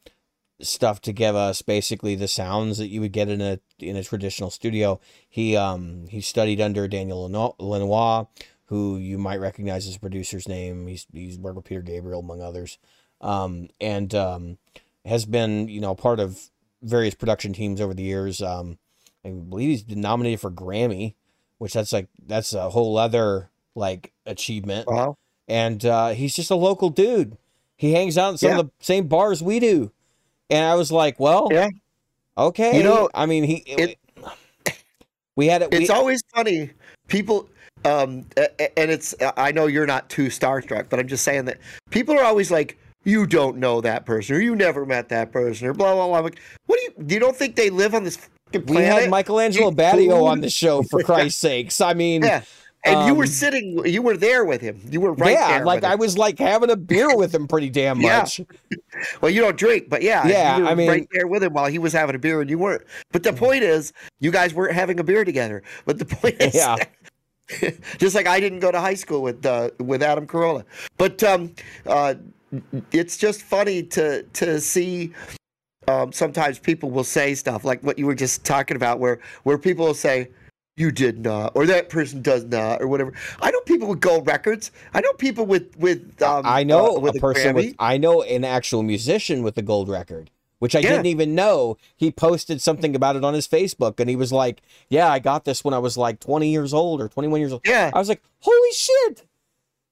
[0.61, 4.05] stuff to give us basically the sounds that you would get in a in a
[4.05, 5.01] traditional studio.
[5.29, 7.29] He um he studied under Daniel
[7.59, 8.27] Lanois,
[8.67, 10.87] who you might recognize as a producer's name.
[10.87, 12.79] He's he's worked with Peter Gabriel among others,
[13.21, 14.59] um, and um,
[15.05, 18.41] has been you know part of various production teams over the years.
[18.41, 18.79] Um,
[19.25, 21.15] I believe he's been nominated for Grammy,
[21.59, 24.87] which that's like that's a whole other like achievement.
[24.87, 25.17] Wow.
[25.47, 27.37] And uh, he's just a local dude.
[27.77, 28.59] He hangs out in some Yeah.
[28.61, 29.91] of the same bars we do,
[30.51, 31.69] and I was like, well, Yeah.
[32.39, 32.77] okay.
[32.77, 33.57] You know, I mean, he.
[33.67, 33.99] it-
[35.37, 35.71] we had it.
[35.73, 36.71] We, It's always funny.
[37.09, 37.49] People,
[37.85, 38.25] um,
[38.77, 41.59] and it's, I know you're not too starstruck, but I'm just saying that
[41.91, 45.67] people are always like, you don't know that person, or you never met that person,
[45.67, 46.19] or blah, blah, blah.
[46.19, 48.17] I'm like, what do you, you don't think they live on this
[48.53, 51.81] fucking we had Michael Angelo Batio on the show for Christ's sakes.
[51.81, 52.43] I mean, yeah.
[52.87, 54.79] And you were um, sitting, you were there with him.
[54.91, 55.65] You were right yeah, there.
[55.65, 58.39] like I was like having a beer with him pretty damn much.
[58.41, 58.45] Yeah.
[59.21, 61.79] Well, you don't drink, but yeah, Yeah, I mean- right there with him while he
[61.81, 62.83] was having a beer and you weren't.
[63.11, 65.63] But the point is, you guys weren't having a beer together.
[65.85, 66.77] But the point is, Yeah.
[67.99, 70.65] just like I didn't go to high school with uh, with Adam Carolla.
[70.97, 71.55] But um,
[71.87, 72.15] uh,
[72.93, 75.13] it's just funny to to see.
[75.89, 79.59] Um, sometimes people will say stuff like what you were just talking about, where where
[79.59, 80.29] people will say,
[80.77, 83.13] "You did not," or "That person does not," or whatever.
[83.41, 84.71] I know people with gold records.
[84.93, 86.21] I know people with with.
[86.23, 87.55] Um, I know uh, with a person Grammy.
[87.55, 90.91] with I know an actual musician with a gold record, which I Yeah.
[90.91, 91.77] didn't even know.
[91.97, 95.45] He posted something about it on his Facebook and he was like, "Yeah, I got
[95.45, 97.91] this when I was like 20 years old or 21 years old." Yeah.
[97.95, 99.25] I was like, "Holy shit."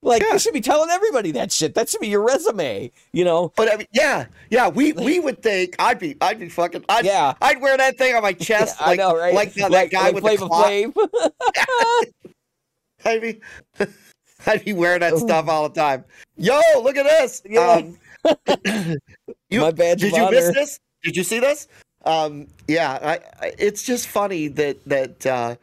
[0.02, 0.32] Like Yeah.
[0.32, 1.74] you should be telling everybody that shit.
[1.74, 3.52] That should be your resume, you know?
[3.56, 7.04] But I mean, yeah, yeah, we we would think I'd be I'd be fucking I'd,
[7.04, 7.34] Yeah.
[7.40, 9.32] I'd wear that thing on my chest I like know, right?
[9.32, 12.06] like that, like, that guy like with the clock.
[13.04, 13.40] I'd be
[14.46, 16.04] I'd be wearing that stuff all the time.
[16.36, 17.42] Yo, look at this.
[17.48, 17.82] Yeah.
[17.82, 17.96] Um,
[19.50, 20.80] you, My badge did you miss this?
[21.04, 21.68] Did you see this?
[22.04, 25.54] Um, yeah, I, I, it's just funny that that uh,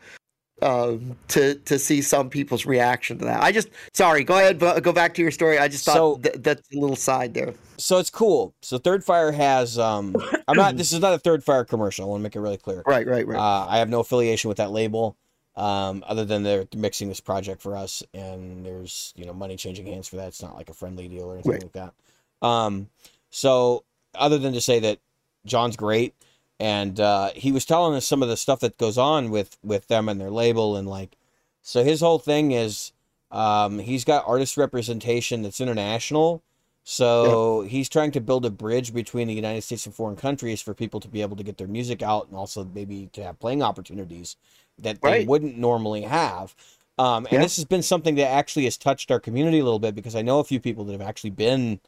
[0.62, 3.42] um, to to see some people's reaction to that.
[3.44, 4.24] I just sorry.
[4.24, 5.58] Go ahead, go back to your story.
[5.58, 7.54] I just thought So- th- that's a little side there.
[7.78, 8.54] so it's cool.
[8.62, 10.16] So Third Fire has um
[10.48, 12.06] I'm not this is not a Third Fire commercial.
[12.06, 12.84] I want to make it really clear.
[12.86, 13.40] Right, right, right.
[13.40, 15.18] Uh, I have no affiliation with that label,
[15.56, 19.86] um, other than they're mixing this project for us, and there's you know money changing
[19.88, 20.28] hands for that.
[20.30, 21.64] It's not like a friendly deal or anything Right.
[21.64, 21.94] like that.
[22.46, 22.88] Um,
[23.30, 23.84] so
[24.16, 25.00] other than to say that
[25.46, 26.16] John's great,
[26.60, 29.88] and uh, he was telling us some of the stuff that goes on with with
[29.88, 31.18] them and their label, and like,
[31.62, 32.92] so his whole thing is,
[33.32, 36.44] um, he's got artist representation that's international.
[36.84, 40.74] So he's trying to build a bridge between the United States and foreign countries for
[40.74, 43.62] people to be able to get their music out and also maybe to have playing
[43.62, 44.38] opportunities
[44.80, 46.56] that they wouldn't normally have.
[46.98, 47.42] Um, and Yeah.
[47.42, 50.24] this has been something that actually has touched our community a little bit because I
[50.24, 51.80] know a few people that have actually been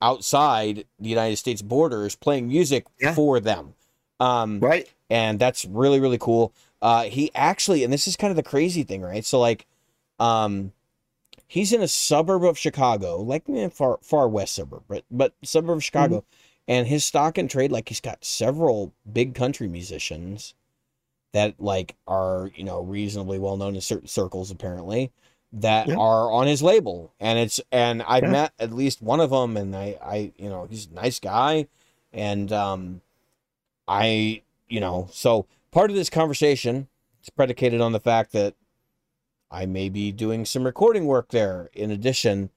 [0.00, 3.14] outside the United States borders playing music Yeah.
[3.14, 3.74] for them.
[4.20, 4.88] Um, right.
[5.10, 6.52] and that's really really cool.
[6.82, 9.24] Uh, he actually, and this is kind of the crazy thing, right?
[9.24, 9.66] So like,
[10.20, 10.72] um,
[11.46, 15.78] he's in a suburb of Chicago, like eh, far far west suburb, but but suburb
[15.78, 16.24] of Chicago,
[16.68, 20.54] and his stock and trade, like he's got several big country musicians
[21.32, 25.10] that like are you know reasonably well known in certain circles apparently
[25.52, 25.94] that Yeah.
[25.94, 28.30] are on his label and it's and i've Yeah.
[28.30, 31.66] met at least one of them and i i you know he's a nice guy
[32.12, 33.00] and um
[33.88, 36.88] i you know so part of this conversation
[37.22, 38.54] is predicated on the fact that
[39.50, 42.50] i may be doing some recording work there in addition.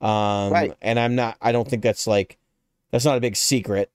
[0.00, 0.74] Um Right.
[0.82, 2.36] and i'm not i don't think that's like
[2.90, 3.90] that's not a big secret.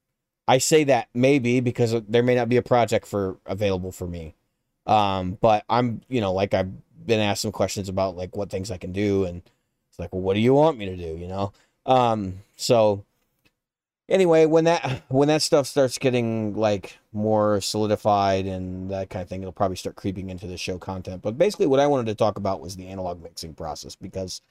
[0.48, 4.36] I say that maybe because there may not be a project for available for me.
[4.86, 6.72] Um but i'm you know like i've
[7.06, 9.42] been asked some questions about like what things i can do and
[9.90, 11.18] it's like well what do you want me to do?
[11.18, 11.54] You know?
[11.86, 13.06] Um so
[14.12, 19.30] anyway when that when that stuff starts getting like more solidified and that kind of
[19.30, 21.22] thing it'll probably start creeping into the show content.
[21.22, 24.42] But basically what i wanted to talk about was the analog mixing process because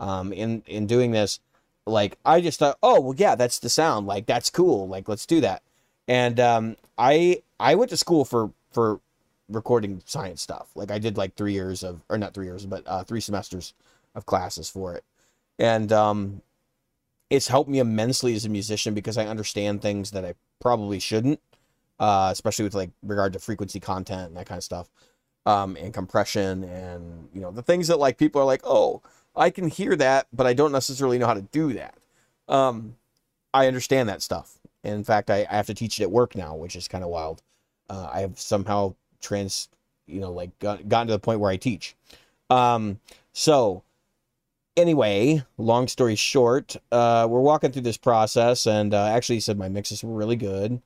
[0.00, 1.40] um in in doing this
[1.86, 4.06] like i just thought oh well yeah that's the sound.
[4.06, 4.88] Like that's cool.
[4.88, 5.62] Like let's do that.
[6.06, 9.00] And um i i went to school for for
[9.48, 10.68] recording science stuff.
[10.74, 13.74] Like I did like three years of, or not three years, but uh, three semesters
[14.14, 15.04] of classes for it,
[15.58, 16.42] and um,
[17.30, 21.40] it's helped me immensely as a musician because I understand things that I probably shouldn't,
[21.98, 24.88] uh, especially with like regard to frequency content and that kind of stuff,
[25.46, 29.02] um, and compression and you know the things that like people are like, oh,
[29.36, 31.94] I can hear that, but I don't necessarily know how to do that.
[32.48, 32.96] Um,
[33.52, 34.58] I understand that stuff.
[34.84, 37.10] in fact, I, I have to teach it at work now, which is kind of
[37.10, 37.42] wild.
[37.90, 39.68] Uh, I have somehow trans,
[40.06, 41.94] you know, like got, gotten to the point where I teach.
[42.50, 43.00] Um,
[43.32, 43.82] so
[44.78, 49.58] anyway, long story short, uh, we're walking through this process, and uh, actually, he said
[49.58, 50.80] my mixes were really good.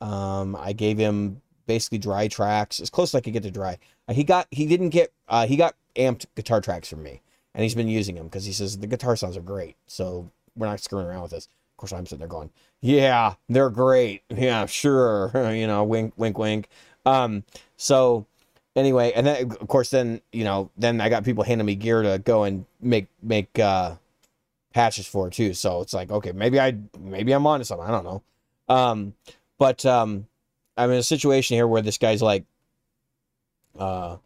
[0.00, 3.78] Um, I gave him basically dry tracks as close as I could get to dry.
[4.06, 7.22] Uh, he got he didn't get uh, he got amped guitar tracks from me,
[7.54, 9.76] and he's been using them because he says the guitar sounds are great.
[9.86, 11.46] So we're not screwing around with this.
[11.46, 14.22] Of course, I'm sitting there going, "Yeah, they're great.
[14.30, 15.32] Yeah, sure.
[15.54, 16.68] you know, wink, wink, wink."
[17.06, 17.44] Um,
[17.76, 18.26] so
[18.78, 22.02] anyway, and then of course, then you know, then I got people handing me gear
[22.02, 23.96] to go and make make uh,
[24.72, 25.54] patches for too.
[25.54, 27.86] So it's like, okay, maybe I maybe I'm onto something.
[27.86, 28.22] I don't know.
[28.68, 29.14] Um,
[29.58, 30.26] but um,
[30.76, 32.44] I'm in a situation here where this guy's like,
[33.78, 34.16] uh,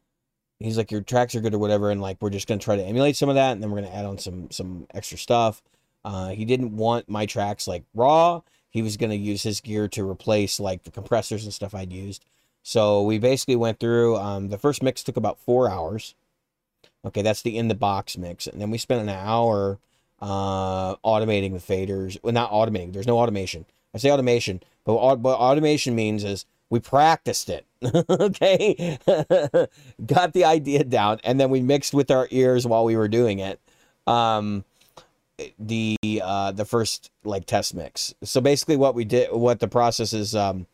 [0.58, 2.84] he's like, your tracks are good or whatever, and like we're just gonna try to
[2.84, 5.62] emulate some of that, and then we're gonna add on some some extra stuff.
[6.04, 8.40] Uh, he didn't want my tracks like raw.
[8.70, 12.24] He was gonna use his gear to replace like the compressors and stuff I'd used.
[12.62, 14.16] So we basically went through.
[14.16, 16.14] Um, the first mix took about four hours.
[17.04, 19.78] Okay, that's the in the box mix, and then we spent an hour
[20.20, 22.16] uh, automating the faders.
[22.22, 22.92] Well, not automating.
[22.92, 23.66] There's no automation.
[23.92, 27.66] I say automation, but what automation means is we practiced it.
[28.08, 28.98] okay,
[30.06, 33.40] got the idea down, and then we mixed with our ears while we were doing
[33.40, 33.60] it.
[34.06, 34.64] Um,
[35.58, 38.14] the uh, the first like test mix.
[38.22, 40.66] So basically, what we did, what the process is, um,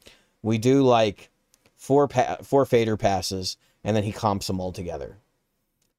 [0.43, 1.31] we do like
[1.79, 5.17] four pa- four fader passes, and then he comps them all together.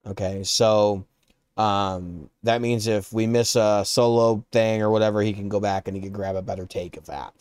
[0.06, 1.06] Okay, so
[1.58, 5.88] um, that means if we miss a solo thing or whatever, he can go back
[5.88, 7.34] and he can grab a better take of that.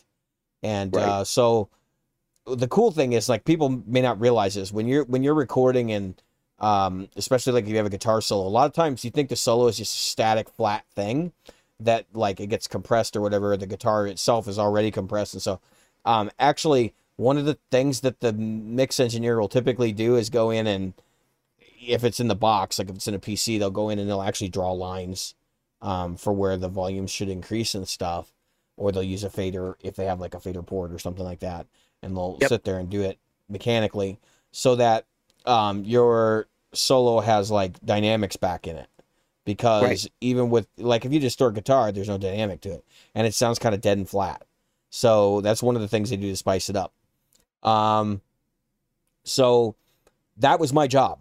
[0.63, 1.05] And right.
[1.05, 1.69] uh, so
[2.47, 5.93] the cool thing is like people may not realize this when you're when you're recording
[5.93, 6.21] and
[6.59, 8.47] um, especially like if you have a guitar solo.
[8.47, 11.33] A lot of times you think the solo is just a static flat thing
[11.81, 13.57] that like it gets compressed or whatever.
[13.57, 15.61] The guitar itself is already compressed, and so
[16.05, 20.51] um, actually one of the things that the mix engineer will typically do is go
[20.51, 20.95] in and
[21.81, 24.09] if it's in the box, like if it's in a PC, they'll go in and
[24.09, 25.35] they'll actually draw lines
[25.83, 28.33] um, for where the volumes should increase and stuff,
[28.77, 31.41] or they'll use a fader if they have like a fader port or something like
[31.41, 31.67] that,
[32.03, 32.49] and they'll yep.
[32.49, 34.21] sit there and do it mechanically
[34.53, 35.05] so that
[35.45, 38.89] um, your solo has like dynamics back in it.
[39.45, 40.07] Because right.
[40.21, 43.35] even with like if you just store guitar, there's no dynamic to it, and it
[43.35, 44.45] sounds kind of dead and flat.
[44.91, 46.93] So that's one of the things they do to spice it up.
[47.63, 48.21] Um,
[49.25, 49.77] so
[50.37, 51.19] that was my job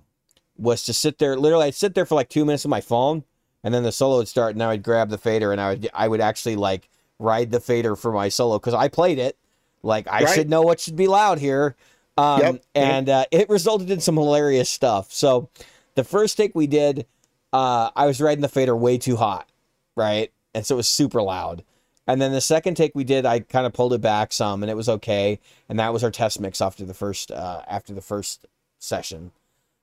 [0.58, 1.38] was to sit there.
[1.38, 3.23] Literally, I'd sit there for like two minutes on my phone,
[3.63, 5.89] and then the solo would start, and I would grab the fader, and I would
[5.93, 9.38] I would actually like ride the fader for my solo because I played it.
[9.84, 10.36] Like I right.
[10.36, 11.76] should know what should be loud here.
[12.17, 12.63] Um, yep.
[12.73, 15.13] and uh, it resulted in some hilarious stuff.
[15.13, 15.50] So
[15.93, 17.06] the first take we did,
[17.54, 19.47] uh, I was riding the fader way too hot,
[19.95, 20.32] right?
[20.56, 21.63] And so it was super loud.
[22.08, 24.70] And then the second take we did, I kind of pulled it back some, and
[24.72, 25.39] it was okay.
[25.67, 28.46] And that was our test mix after the first uh, after the first
[28.80, 29.32] session.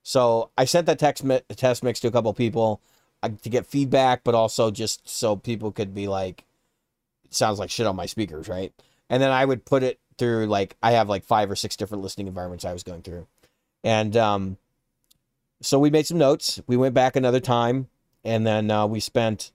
[0.02, 2.80] So I sent that text mi- test mix to a couple people
[3.22, 6.44] uh, to get feedback, but also just so people could be like,
[7.24, 8.72] it sounds like shit on my speakers, right?
[9.10, 12.02] And then I would put it through like I have like five or six different
[12.02, 13.26] listening environments I was going through,
[13.82, 14.56] and um,
[15.60, 16.60] so we made some notes.
[16.66, 17.88] We went back another time,
[18.24, 19.52] and then uh, we spent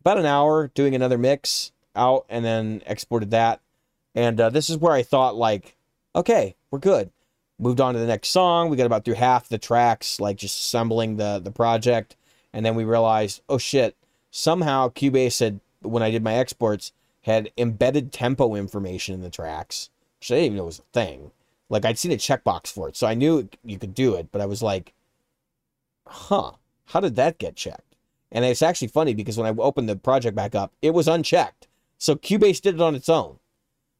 [0.00, 3.60] about an hour doing another mix out and then exported that.
[4.14, 5.76] And uh, this is where I thought, like,
[6.14, 7.10] okay, we're good.
[7.58, 8.68] Moved on to the next song.
[8.68, 12.16] We got about through half the tracks, like just assembling the the project,
[12.52, 13.96] and then we realized, oh shit!
[14.30, 19.90] Somehow Cubase had, when I did my exports, had embedded tempo information in the tracks,
[20.18, 21.30] which I didn't even know it was a thing.
[21.68, 24.40] Like I'd seen a checkbox for it, so I knew you could do it, but
[24.40, 24.92] I was like,
[26.06, 26.52] huh,
[26.86, 27.96] how did that get checked?
[28.32, 31.68] And it's actually funny because when I opened the project back up, it was unchecked.
[32.02, 33.38] So Cubase did it on its own.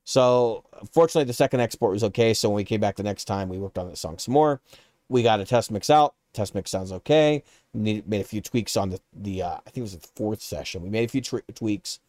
[0.03, 2.35] So fortunately, the second export was okay.
[2.35, 4.61] So when we came back the next time, we worked on the song some more.
[5.09, 6.17] We got a test mix out.
[6.33, 7.45] Test mix sounds okay.
[7.73, 10.43] We made a few tweaks on the the uh, I think it was the fourth
[10.43, 10.83] session.
[10.83, 11.21] We made a few
[11.55, 12.01] tweaks,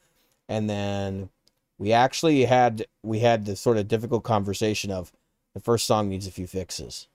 [0.49, 1.29] and then
[1.77, 5.11] we actually had we had the sort of difficult conversation of
[5.53, 7.07] the first song needs a few fixes,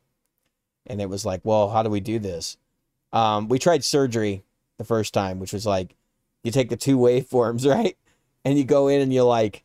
[0.87, 2.57] and it was like, well, how do we do this?
[3.13, 4.45] Um, we tried surgery
[4.77, 5.97] the first time, which was like
[6.45, 7.97] you take the two waveforms, right?
[8.45, 9.65] And you go in and you're like,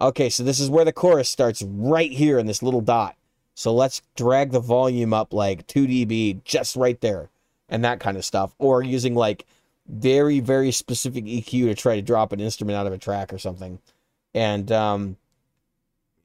[0.00, 3.16] okay, so this is where the chorus starts right here in this little dot.
[3.54, 7.28] So let's drag the volume up like 2 dB just right there
[7.68, 8.54] and that kind of stuff.
[8.58, 9.46] Or using like
[9.88, 13.38] very, very specific EQ to try to drop an instrument out of a track or
[13.38, 13.80] something.
[14.34, 15.16] And um,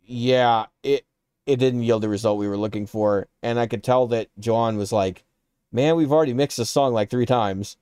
[0.05, 1.05] yeah, it
[1.45, 3.27] it didn't yield the result we were looking for.
[3.41, 5.23] And I could tell that John was like,
[5.71, 7.77] Man, we've already mixed this song like three times.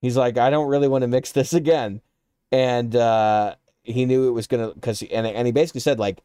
[0.00, 2.00] He's like, I don't really want to mix this again.
[2.50, 6.22] And uh, he knew it was gonna because and and he basically said like,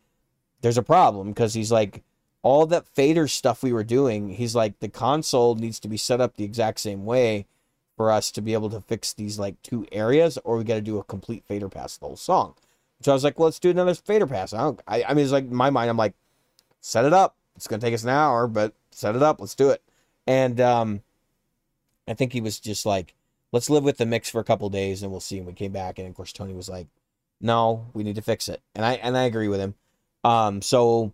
[0.62, 2.04] there's a problem because he's like,
[2.42, 4.30] all that fader stuff we were doing.
[4.30, 7.46] He's like, the console needs to be set up the exact same way
[7.96, 10.82] for us to be able to fix these like two areas, or we got to
[10.82, 12.56] do a complete fader pass the whole song.
[13.02, 14.54] So I was like, well, let's do another fader pass.
[14.54, 14.80] I don't.
[14.88, 15.90] I, I mean, it's like in my mind.
[15.90, 16.14] I'm like,
[16.82, 17.36] set it up.
[17.56, 19.40] It's gonna take us an hour, but set it up.
[19.40, 19.82] Let's do it.
[20.26, 21.02] And um,
[22.08, 23.14] I think he was just like,
[23.54, 25.38] let's live with the mix for a couple days and we'll see.
[25.38, 26.88] And we came back, and of course Tony was like,
[27.40, 28.62] no, we need to fix it.
[28.76, 29.76] And I and I agree with him.
[30.26, 31.14] Um, so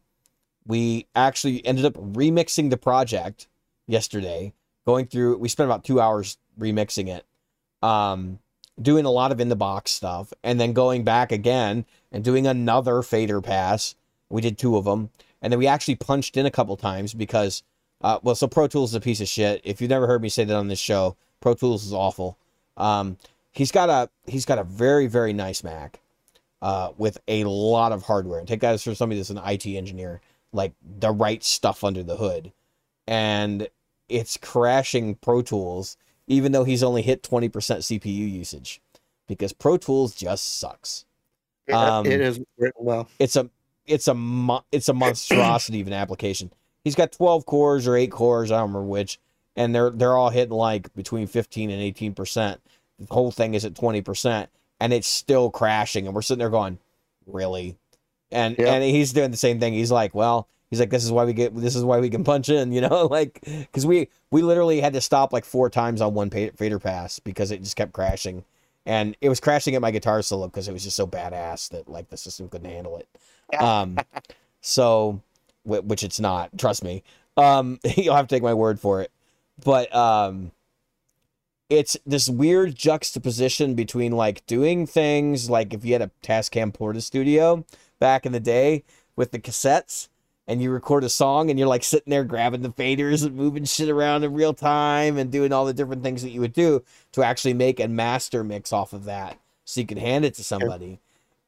[0.65, 3.47] we actually ended up remixing the project
[3.85, 4.53] yesterday.
[4.87, 7.25] Going through, we spent about two hours remixing it.
[7.85, 8.39] Um,
[8.81, 12.47] doing a lot of in the box stuff, and then going back again and doing
[12.47, 13.95] another fader pass.
[14.29, 15.09] We did two of them,
[15.41, 17.63] and then we actually punched in a couple times because,
[18.01, 19.59] uh, well, so Pro Tools is a piece of shit.
[19.63, 22.37] If you've never heard me say that on this show, Pro Tools is awful.
[22.77, 23.17] Um,
[23.51, 25.99] he's got a he's got a very very nice Mac,
[26.61, 28.39] uh, with a lot of hardware.
[28.39, 30.21] And take that as for somebody that's an IT engineer,
[30.53, 32.51] like the right stuff under the hood,
[33.07, 33.67] and
[34.07, 35.97] it's crashing Pro Tools
[36.29, 38.79] even though he's only hit 20% CPU usage
[39.27, 41.05] because Pro Tools just sucks.
[41.69, 43.09] Um, it is written well.
[43.19, 43.49] It's a
[43.85, 46.51] it's a mo- it's a monstrosity of an application.
[46.83, 49.19] He's got 12 cores or 8 cores, I don't remember which,
[49.55, 52.57] and they're they're all hitting like between 15 and 18%.
[52.99, 54.47] The whole thing is at 20%
[54.79, 56.79] and it's still crashing and we're sitting there going,
[57.25, 57.77] "Really?"
[58.31, 58.67] And yep.
[58.67, 59.73] and he's doing the same thing.
[59.73, 62.23] He's like, "Well, he's like this is why we get this is why we can
[62.23, 66.01] punch in you know like because we we literally had to stop like four times
[66.01, 68.43] on one fader pass because it just kept crashing
[68.85, 71.89] and it was crashing at my guitar solo because it was just so badass that
[71.89, 73.07] like the system couldn't handle it
[73.61, 73.97] um
[74.61, 75.21] so
[75.65, 77.03] which it's not trust me
[77.37, 79.11] um you'll have to take my word for it
[79.63, 80.51] but um
[81.69, 87.63] it's this weird juxtaposition between like doing things like if you had a Tascam Portastudio
[87.99, 88.83] back in the day
[89.15, 90.07] with the cassettes
[90.47, 93.65] and you record a song and you're like sitting there grabbing the faders and moving
[93.65, 96.83] shit around in real time and doing all the different things that you would do
[97.11, 100.43] to actually make a master mix off of that so you could hand it to
[100.43, 100.99] somebody.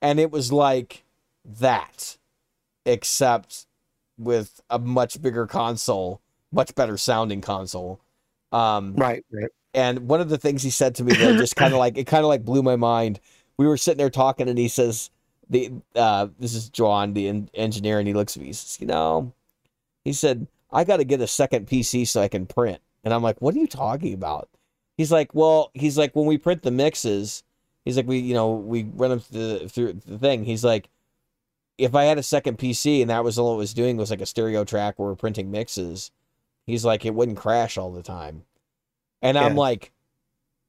[0.03, 1.03] And it was like
[1.43, 2.17] that,
[2.85, 3.65] except
[4.19, 6.20] with a much bigger console,
[6.51, 7.99] much better sounding console.
[8.51, 9.49] Um, right, right.
[9.73, 12.05] And one of the things he said to me that just kind of like it
[12.05, 13.19] kind of like blew my mind.
[13.57, 15.09] We were sitting there talking, and he says,
[15.49, 18.47] the uh, this is John, the en- engineer, and he looks at me.
[18.47, 19.33] He says, "You know,"
[20.03, 23.23] he said, "I got to get a second PC so I can print." And I'm
[23.23, 24.49] like, "What are you talking about?"
[24.97, 27.43] He's like, "Well, he's like, when we print the mixes,
[27.85, 30.45] he's like, we, you know, we run them through the, through the thing.
[30.45, 30.89] He's like,
[31.77, 34.21] if I had a second PC and that was all it was doing was like
[34.21, 36.11] a stereo track where we're printing mixes,
[36.65, 38.43] he's like, it wouldn't crash all the time."
[39.21, 39.45] And yeah.
[39.45, 39.91] I'm like,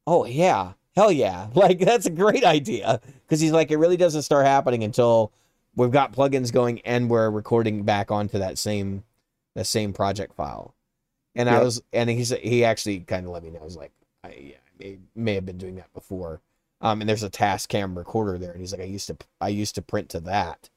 [0.07, 1.49] "Oh yeah." hell yeah.
[1.55, 3.01] Like that's a great idea.
[3.23, 5.33] Because he's like it really doesn't start happening until
[5.77, 9.05] we've got plugins going and we're recording back onto that same
[9.55, 10.75] the same project file.
[11.35, 13.61] And i was and he's he actually kind of let me know.
[13.61, 13.93] I was like
[14.25, 16.41] i yeah, may, may have been doing that before.
[16.81, 19.75] Um and there's a Tascam recorder there and he's like i used to i used
[19.77, 20.71] to print to that.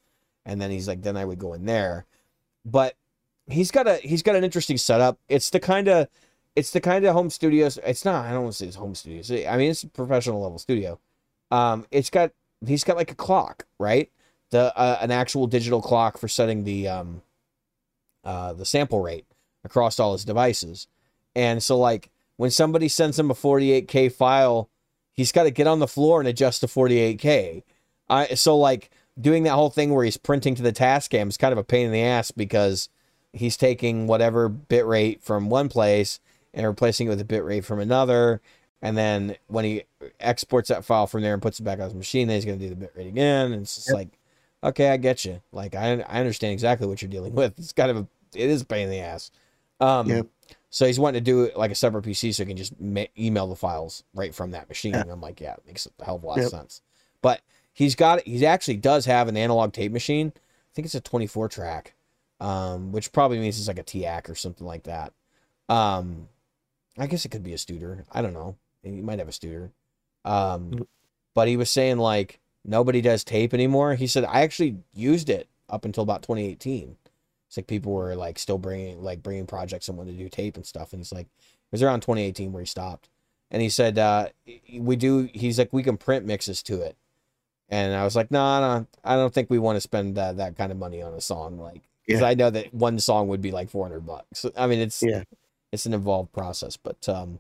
[0.46, 2.06] And then he's like then i would go in there.
[2.66, 2.96] But
[3.48, 6.08] he's got a he's got an interesting setup it's the kind of
[6.56, 7.78] it's the kind of home studios.
[7.86, 8.26] It's not.
[8.26, 9.30] I don't want to say it's home studios.
[9.30, 11.00] I mean, it's a professional level studio.
[11.52, 12.32] Um, it's got
[12.66, 14.10] he's got like a clock, right?
[14.52, 17.22] The uh, an actual digital clock for setting the um,
[18.24, 19.26] uh, the sample rate
[19.64, 20.88] across all his devices,
[21.36, 24.70] and so like when somebody sends him a 48k file,
[25.14, 27.64] he's got to get on the floor and adjust to 48k.
[28.10, 28.90] I so like
[29.20, 31.88] doing that whole thing where he's printing to the Tascam is kind of a pain
[31.88, 32.88] in the ass because
[33.36, 36.20] he's taking whatever bit rate from one place
[36.54, 38.42] and replacing it with a bit rate from another.
[38.82, 39.84] And then when he
[40.20, 42.60] exports that file from there and puts it back on his machine, then he's going
[42.60, 43.52] to do the bit rate again.
[43.52, 43.96] And it's just yep.
[43.96, 44.20] like,
[44.64, 45.42] okay, I get you.
[45.52, 47.58] Like, I, I understand exactly what you're dealing with.
[47.58, 49.32] It's kind of a, it is a pain in the ass.
[49.80, 50.28] Um, yep.
[50.70, 53.06] So he's wanting to do it like a separate PC so he can just ma-
[53.18, 54.96] email the files right from that machine.
[54.96, 56.82] I'm like, yeah, it makes a hell of a lot of sense.
[57.22, 60.34] But he's got, he actually does have an analog tape machine.
[60.36, 61.94] I think it's a 24 track,
[62.40, 65.14] um, which probably means it's like a TAC or something like that.
[65.70, 66.30] Um,
[66.98, 68.06] I guess it could be a Studer.
[68.12, 68.56] I don't know.
[68.84, 69.72] He might have a Studer.
[70.24, 70.88] Um, mm.
[71.34, 73.96] but he was saying like nobody does tape anymore.
[73.96, 76.98] He said I actually used it up until about 2018.
[77.48, 80.56] It's like people were like still bringing like bringing projects and wanted to do tape
[80.56, 80.94] and stuff.
[80.94, 83.10] And he's like, it was around 2018 where he stopped.
[83.52, 84.30] And he said, uh,
[84.78, 85.30] we do.
[85.34, 86.98] He's like, we can print mixes to it.
[87.70, 90.38] And I was like, no, nah, no, I don't think we want to spend that,
[90.38, 91.58] that kind of money on a song.
[91.58, 92.28] Like, because Yeah.
[92.28, 94.46] I know that one song would be like 400 bucks.
[94.58, 95.24] I mean, it's Yeah.
[95.72, 96.78] it's an involved process.
[96.78, 97.40] But um,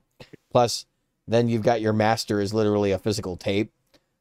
[0.51, 0.85] plus,
[1.27, 3.71] then you've got your master is literally a physical tape,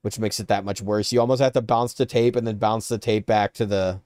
[0.02, 1.12] which makes it that much worse.
[1.12, 4.00] You almost have to bounce the tape and then bounce the tape back to the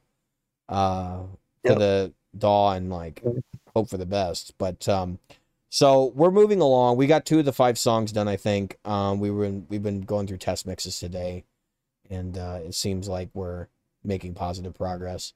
[0.69, 1.19] uh
[1.65, 1.79] to Yep.
[1.79, 3.23] the DAW and like
[3.75, 4.55] hope for the best.
[4.59, 5.19] But um,
[5.71, 6.97] so we're moving along.
[6.97, 8.29] We got two of the five songs done.
[8.29, 11.45] I think um, we were in, we've been going through test mixes today,
[12.09, 13.67] and uh, it seems like we're
[14.05, 15.33] making positive progress.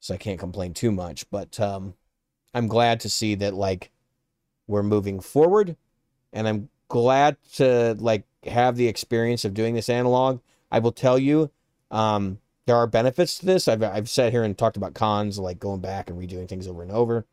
[0.00, 1.28] So I can't complain too much.
[1.30, 1.94] But um,
[2.54, 3.90] I'm glad to see that like
[4.66, 5.76] we're moving forward,
[6.32, 10.40] and I'm glad to like have the experience of doing this analog.
[10.70, 11.50] I will tell you,
[11.90, 13.68] um, there are benefits to this.
[13.68, 16.82] I've I've sat here and talked about cons, like going back and redoing things over
[16.82, 17.26] and over.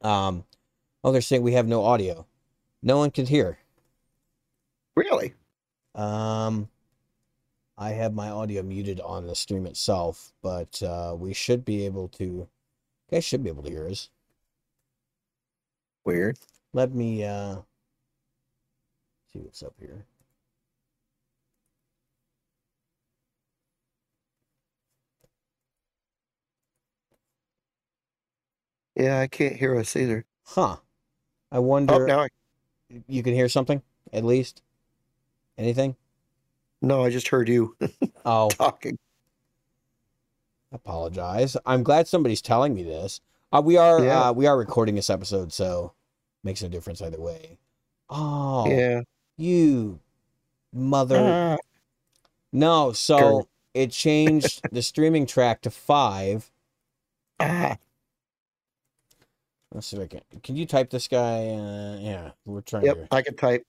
[0.00, 0.44] Um,
[1.04, 2.26] oh, they're saying we have no audio.
[2.82, 3.58] No one can hear.
[4.94, 5.34] Really?
[5.94, 6.68] Um,
[7.80, 12.08] I have my audio muted on the stream itself, but uh, we should be able
[12.08, 12.24] to.
[12.24, 12.48] You
[13.12, 14.10] guys should be able to hear us.
[16.04, 16.38] Weird.
[16.72, 17.58] Let me uh
[19.32, 20.04] see what's up here.
[28.96, 30.24] Yeah, I can't hear us either.
[30.44, 30.78] Huh.
[31.52, 31.94] I wonder.
[31.94, 32.28] Oh, now I,
[33.06, 34.62] you can hear something at least.
[35.56, 35.96] Anything?
[36.80, 37.76] No, I just heard you
[38.24, 38.98] Oh, talking.
[40.72, 41.56] apologize.
[41.66, 43.20] I'm glad somebody's telling me this.
[43.52, 44.28] Uh, we are Yeah.
[44.28, 45.92] uh, we are recording this episode, so
[46.44, 47.58] makes no difference either way.
[48.10, 49.02] Oh, Yeah.
[49.36, 50.00] you
[50.72, 51.18] mother.
[51.18, 51.56] Ah,
[52.52, 53.44] No, so Darn.
[53.74, 56.50] it changed the streaming track to five.
[57.40, 57.76] ah.
[59.74, 60.20] Let's see if I can.
[60.42, 61.48] Can you type this guy?
[61.48, 63.66] Uh, yeah, we're trying Yep, I can type.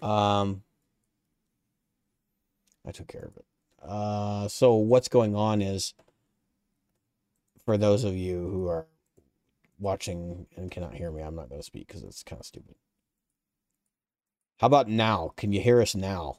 [0.00, 0.62] Um,
[2.86, 3.44] I took care of it.
[3.82, 5.94] Uh, so what's going on is,
[7.64, 8.86] for those of you who are
[9.78, 12.74] watching and cannot hear me, I'm not going to speak because it's kind of stupid.
[14.58, 15.32] How about now?
[15.36, 16.38] Can you hear us now?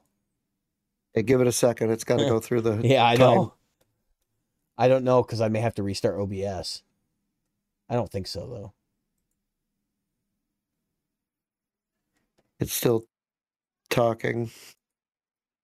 [1.14, 1.91] Hey, give it a second.
[1.91, 2.82] It's got to go through the.
[2.86, 3.20] Yeah, I time.
[3.20, 3.53] know.
[4.78, 6.84] I don't know because I may have to restart OBS.
[7.89, 8.74] I don't think so though.
[12.60, 13.05] It's still
[13.90, 14.52] talking.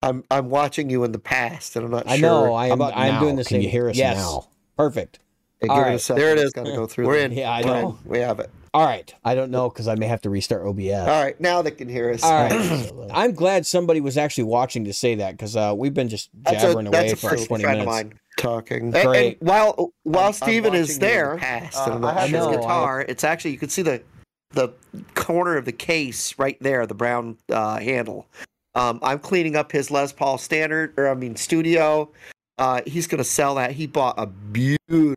[0.02, 2.22] I'm I'm watching you in the past, and I'm not I sure.
[2.48, 2.54] know.
[2.54, 2.74] I am.
[2.74, 3.20] about I'm now?
[3.22, 3.62] doing the Can same.
[3.62, 4.18] you hear us yes.
[4.18, 4.48] now?
[4.78, 5.20] Perfect.
[5.60, 7.08] Hey, All give it a There It's got to go through.
[7.08, 7.32] We're in.
[7.32, 7.82] Yeah, I We're in.
[7.84, 8.00] know.
[8.06, 8.50] We have it.
[8.74, 9.12] All right.
[9.24, 11.08] I don't know because I may have to restart OBS.
[11.08, 12.22] All right, now they can hear us.
[12.24, 12.92] All right.
[13.14, 16.62] I'm glad somebody was actually watching to say that because uh, we've been just That's
[16.62, 17.86] a, jabbering away that's a for friend 20 of minutes.
[17.86, 18.88] mine talking.
[18.88, 19.42] And, and Great.
[19.42, 22.30] while while I'm- I'm Steven is watching you in there, the past, uh, I'm have
[22.30, 22.52] his sure.
[22.58, 23.06] guitar.
[23.08, 24.04] It's actually you can see the
[24.52, 24.70] the
[25.14, 28.28] corner of the case right there, the brown uh, handle.
[28.76, 32.12] Um, I'm cleaning up his Les Paul Standard, or I mean Studio.
[32.58, 33.72] Uh, he's gonna sell that.
[33.72, 35.16] He bought a beautiful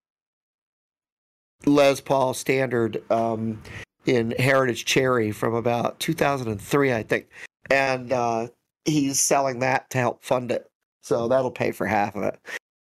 [1.66, 3.60] Les Paul Standard um,
[4.06, 7.26] in Heritage Cherry from about 2003, I think,
[7.70, 8.48] and uh,
[8.84, 10.70] he's selling that to help fund it.
[11.02, 12.38] So that'll pay for half of it.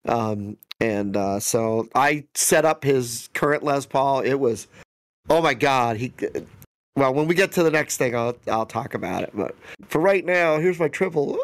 [0.06, 4.22] Um, and uh, so I set up his current Les Paul.
[4.22, 4.68] It was,
[5.30, 6.14] oh my God, he.
[6.96, 9.32] Well, when we get to the next thing, I'll I'll talk about it.
[9.34, 9.56] But
[9.88, 11.40] for right now, here's my tribble.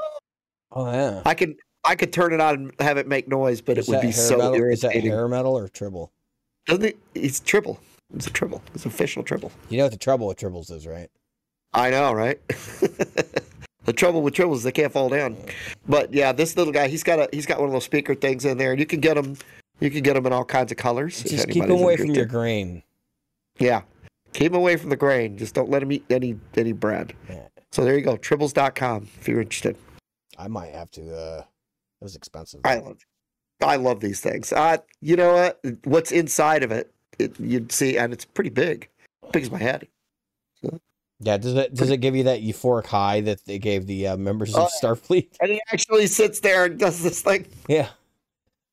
[0.71, 1.21] Oh yeah.
[1.25, 3.91] I can I could turn it on and have it make noise, but Is it
[3.91, 4.53] would be so metal?
[4.53, 5.11] Is that irritating.
[5.11, 6.11] hair metal or tribble?
[6.65, 6.97] Doesn't it?
[7.15, 7.79] It's tribble.
[8.13, 8.61] It's a tribble.
[8.73, 9.51] It's official tribble.
[9.69, 11.09] You know what the trouble with tribbles is, right?
[11.73, 12.39] I know, right?
[12.47, 15.37] the trouble with tribbles, they can't fall down.
[15.87, 18.45] But yeah, this little guy, he's got a he's got one of those speaker things
[18.45, 19.37] in there, and you can get them.
[19.79, 21.23] You can get them in all kinds of colors.
[21.23, 22.83] Just keep them away from your grain.
[23.59, 23.81] Yeah,
[24.33, 25.37] keep him away from the grain.
[25.37, 27.13] Just don't let him eat any any bread.
[27.29, 27.47] Yeah.
[27.71, 29.77] So there you go, tribbles.com if you're interested.
[30.37, 31.01] I might have to.
[31.15, 31.43] uh
[32.01, 32.61] It was expensive.
[32.63, 32.97] I love,
[33.61, 34.51] I love these things.
[34.53, 35.59] Uh, you know what?
[35.83, 36.91] What's inside of it?
[37.19, 38.89] it you'd see, and it's pretty big,
[39.33, 39.87] big as my head.
[41.21, 41.35] Yeah.
[41.37, 44.55] Does it does it give you that euphoric high that they gave the uh, members
[44.55, 45.27] Oh, of Starfleet?
[45.41, 47.45] And he actually sits there and does this thing.
[47.67, 47.89] Yeah.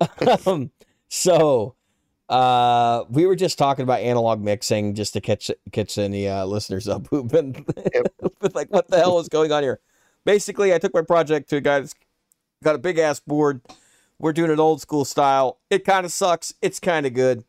[0.47, 0.71] um,
[1.09, 1.75] so
[2.29, 6.89] uh we were just talking about analog mixing just to catch catch any uh listeners
[6.89, 7.53] up who've been
[8.55, 9.81] like what the hell is going on here?
[10.25, 11.95] Basically i took my project to a guy that's
[12.65, 13.61] got a big ass board.
[14.19, 15.59] We're doing it old school style.
[15.71, 16.55] It kind of sucks.
[16.63, 17.45] It's kind of good.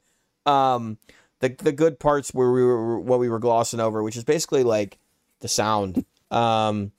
[0.45, 0.97] Um
[1.39, 4.63] the the good parts where we were what we were glossing over which is basically
[4.63, 4.99] like
[5.39, 6.05] the sound.
[6.29, 6.91] Um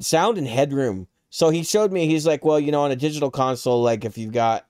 [0.00, 1.06] sound and headroom.
[1.30, 2.06] So he showed me.
[2.06, 4.67] He's like, well, you know, on a digital console, like if you've got,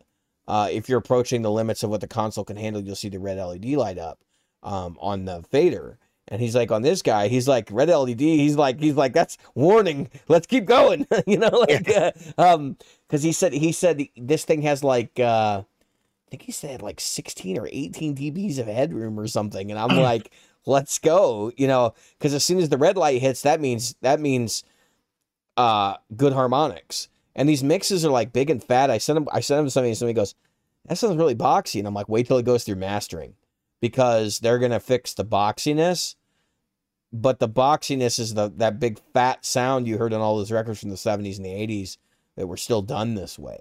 [0.48, 3.20] uh, if you're approaching the limits of what the console can handle, you'll see the
[3.20, 4.24] red LED light up
[4.62, 5.98] um, on the fader.
[6.28, 8.20] And he's like, on this guy, he's like, red LED.
[8.20, 10.10] He's like, he's like, that's warning.
[10.26, 11.06] Let's keep going.
[11.26, 12.76] you know, like, uh, um,
[13.06, 17.00] because he said he said this thing has like, uh, I think he said like
[17.00, 19.70] 16 or 18 dBs of headroom or something.
[19.70, 20.30] And I'm like,
[20.66, 21.52] let's go.
[21.56, 24.64] You know, because as soon as the red light hits, that means that means
[25.58, 27.08] uh good harmonics.
[27.38, 28.90] And these mixes are like big and fat.
[28.90, 30.34] I sent him I sent him something and somebody goes,
[30.86, 31.78] that sounds really boxy.
[31.78, 33.34] And I'm like, wait till it goes through mastering.
[33.80, 36.16] Because they're gonna fix the boxiness.
[37.12, 40.80] But the boxiness is the that big fat sound you heard on all those records
[40.80, 41.96] from the 70s and the 80s
[42.34, 43.60] that were still done this way.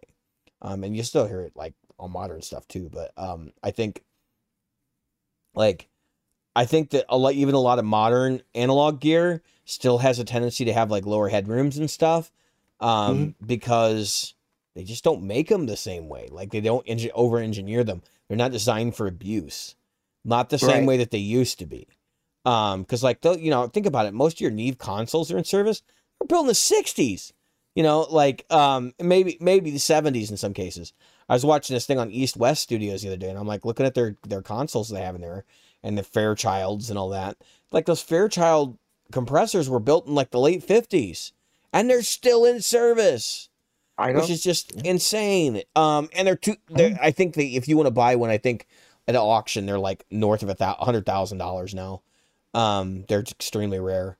[0.60, 2.90] Um, and you still hear it like on modern stuff too.
[2.92, 4.04] But um, I think
[5.54, 5.88] like
[6.56, 10.24] I think that a lot, even a lot of modern analog gear still has a
[10.24, 12.32] tendency to have like lower headrooms and stuff,
[12.80, 13.46] um, mm-hmm.
[13.46, 14.34] because
[14.76, 16.30] they just don't make them the same way.
[16.32, 18.02] Like they don't engi- over engineer them.
[18.28, 19.76] They're not designed for abuse,
[20.24, 20.88] not the same right.
[20.88, 21.88] way that they used to be.
[22.46, 24.14] Um, because like though, you know, think about it.
[24.14, 25.82] Most of your Neve consoles are in service.
[26.20, 27.34] They're built in the '60s.
[27.76, 30.94] You know, like um, maybe maybe the '70s in some cases.
[31.30, 33.66] I was watching this thing on East West Studios the other day, and I'm like
[33.66, 35.44] looking at their their consoles they have in there,
[35.84, 37.38] and the Fairchilds and all that.
[37.72, 38.78] Like those Fairchild
[39.12, 41.32] compressors were built in like the late 50s,
[41.74, 43.50] and they're still in service.
[43.98, 44.20] I know.
[44.20, 45.64] Which is just insane.
[45.76, 46.56] Um, and they're too.
[46.70, 47.04] They're, mm-hmm.
[47.04, 48.68] I think that if you want to buy one, I think
[49.08, 52.02] at an auction they're like north of a hundred thousand dollars now.
[52.54, 54.18] Um, they're extremely rare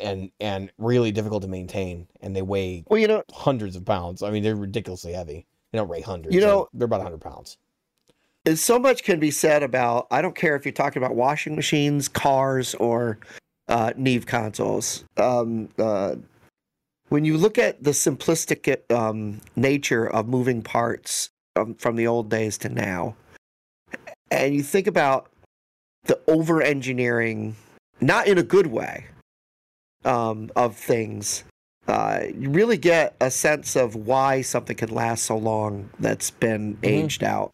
[0.00, 4.22] and and really difficult to maintain, and they weigh well, you know, hundreds of pounds.
[4.22, 5.46] I mean, they're ridiculously heavy.
[5.72, 6.34] They don't weigh hundreds.
[6.34, 7.58] You know, they're about hundred pounds.
[8.46, 10.06] And so much can be said about.
[10.10, 13.18] I don't care if you're talking about washing machines, cars, or
[13.68, 15.04] uh, Neve consoles.
[15.18, 16.16] Um, uh,
[17.10, 22.30] when you look at the simplistic um, nature of moving parts um, from the old
[22.30, 23.14] days to now,
[24.30, 25.30] and you think about
[26.04, 27.56] the over engineering,
[28.00, 29.06] not in a good way,
[30.04, 31.44] um, of things,
[31.88, 36.74] uh, you really get a sense of why something can last so long that's been
[36.74, 36.86] mm-hmm.
[36.86, 37.50] aged out.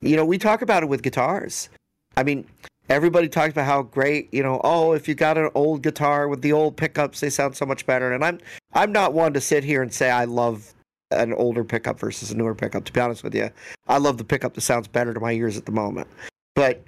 [0.00, 1.68] You know, we talk about it with guitars.
[2.16, 2.46] I mean,
[2.88, 6.42] everybody talks about how great, you know, oh, if you got an old guitar with
[6.42, 8.12] the old pickups, they sound so much better.
[8.12, 8.38] And I'm
[8.76, 10.74] I'm not one to sit here and say I love
[11.10, 12.84] an older pickup versus a newer pickup.
[12.84, 13.50] To be honest with you,
[13.88, 16.08] I love the pickup that sounds better to my ears at the moment.
[16.54, 16.84] But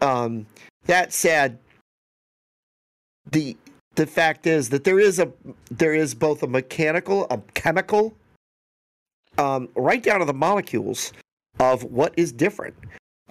[0.00, 0.46] um,
[0.86, 1.58] that said,
[3.30, 3.56] the
[3.96, 5.30] the fact is that there is a
[5.70, 8.16] there is both a mechanical, a chemical,
[9.36, 11.12] um, right down to the molecules
[11.60, 12.74] of what is different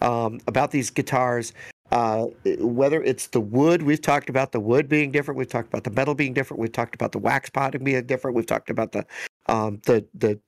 [0.03, 1.51] um, about these guitars.
[1.91, 2.25] Uh,
[2.59, 5.38] whether it's the wood, we've talked about the wood being different.
[5.38, 6.59] We've talked about the metal being different.
[6.59, 8.35] We've talked about the wax potting being different.
[8.35, 9.05] We've talked about the
[9.47, 10.39] um, the the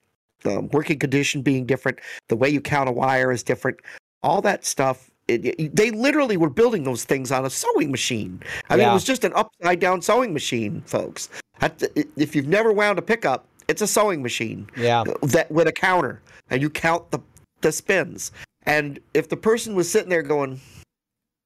[0.42, 2.00] the working condition being different.
[2.28, 3.80] The way you count a wire is different.
[4.22, 5.10] All that stuff.
[5.28, 8.42] It, it, they literally were building those things on a sewing machine.
[8.68, 8.82] I yeah.
[8.82, 11.28] mean, it was just an upside down sewing machine, folks.
[12.16, 14.66] If you've never wound a pickup, it's a sewing machine.
[14.76, 15.04] Yeah.
[15.22, 16.20] That with a counter,
[16.50, 17.20] and you count the
[17.60, 18.32] the spins.
[18.64, 20.60] And if the person was sitting there going,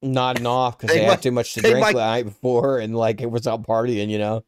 [0.05, 2.97] nodding off because they, they, had too much to drink might, the night before and
[2.97, 4.45] like it was out partying, you know.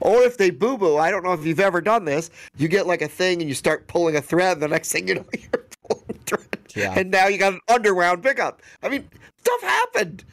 [0.00, 2.30] Or if they boo boo, I don't know if you've ever done this.
[2.56, 4.58] You get like a thing and you start pulling a thread.
[4.60, 6.94] The next thing you know, you're pulling thread, yeah.
[6.96, 8.60] and now you got an underwound pickup.
[8.82, 9.08] I mean,
[9.38, 10.24] stuff happened.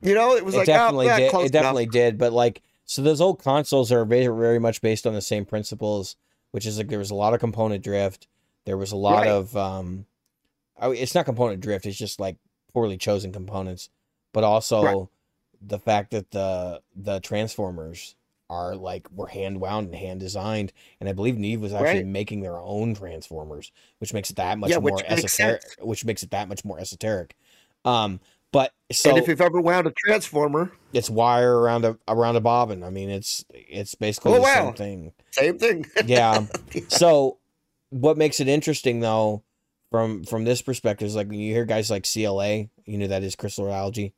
[0.00, 1.34] You know, it was it like definitely oh, did.
[1.34, 1.92] it definitely enough.
[1.92, 2.18] did.
[2.18, 6.16] But like, so those old consoles are very, very much based on the same principles,
[6.52, 8.28] which is like there was a lot of component drift.
[8.64, 9.28] There was a lot right.
[9.28, 10.06] of um,
[10.80, 11.84] it's not component drift.
[11.84, 12.36] It's just like
[12.72, 13.90] poorly chosen components,
[14.32, 15.06] but also right.
[15.60, 18.14] the fact that the the transformers
[18.48, 22.06] are like were hand wound and hand designed, and I believe Neve was actually right.
[22.06, 25.62] making their own transformers, which makes it that much yeah, more esoteric.
[25.80, 27.36] Which makes it that much more esoteric.
[27.84, 28.20] Um,
[28.52, 32.40] but so and if you've ever wound a transformer, it's wire around a around a
[32.40, 32.82] bobbin.
[32.82, 34.64] I mean, it's it's basically oh, the wow.
[34.64, 35.12] same thing.
[35.30, 35.86] Same thing.
[36.04, 36.46] yeah.
[36.88, 37.38] So
[37.90, 39.42] what makes it interesting though
[39.90, 43.22] from from this perspective is like when you hear guys like CLA, you know that
[43.22, 44.12] is Chris Lord-Alge,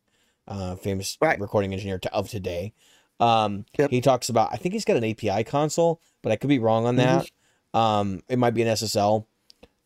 [0.49, 1.41] uh, famous right.
[1.41, 2.73] recording engineer to, of today.
[3.21, 3.91] Um, yep.
[3.91, 6.87] He talks about I think he's got an API console, but I could be wrong
[6.87, 7.25] on that.
[7.25, 7.79] Mm-hmm.
[7.79, 9.27] Um, it might be an SSL.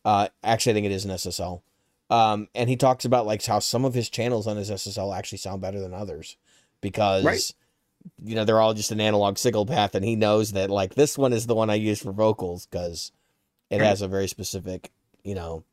[0.03, 1.61] Uh, actually, I think it is an SSL.
[2.09, 5.39] Um, and he talks about like how some of his channels on his SSL actually
[5.39, 6.37] sound better than others
[6.81, 7.53] because right.
[8.23, 11.17] you know they're all just an analog signal path, and he knows that like this
[11.17, 13.11] one is the one I use for vocals because
[13.69, 13.87] it right.
[13.87, 14.91] has a very specific
[15.23, 15.63] you know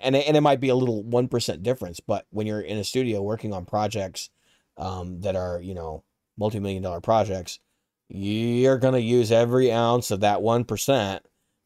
[0.00, 2.84] and and it might be a little one percent difference, but when you're in a
[2.84, 4.30] studio working on projects
[4.76, 6.04] um, that are you know
[6.36, 7.58] multi million dollar projects,
[8.08, 11.20] you're going to use every ounce of that 1%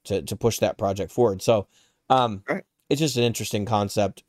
[0.05, 1.41] to, to push that project forward.
[1.43, 1.67] So
[2.11, 2.65] um, Right.
[2.91, 4.25] it's just an interesting concept.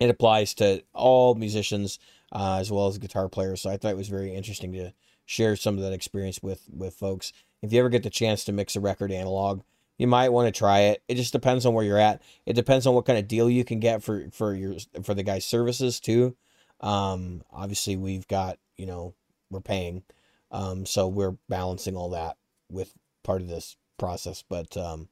[0.00, 1.98] It applies to all musicians
[2.32, 3.60] uh, as well as guitar players.
[3.62, 4.92] So I thought it was very interesting to
[5.24, 7.32] share some of that experience with with folks.
[7.62, 9.62] If you ever get the chance to mix a record analog,
[9.98, 11.02] you might want to try it.
[11.08, 12.22] It just depends on where you're at.
[12.44, 15.22] It depends on what kind of deal you can get for for your for the
[15.22, 16.36] guy's services too.
[16.80, 19.14] Um, obviously, we've got you know
[19.50, 20.02] we're paying,
[20.50, 22.36] um, so we're balancing all that
[22.70, 22.92] with
[23.24, 24.44] part of this process.
[24.48, 25.08] But um,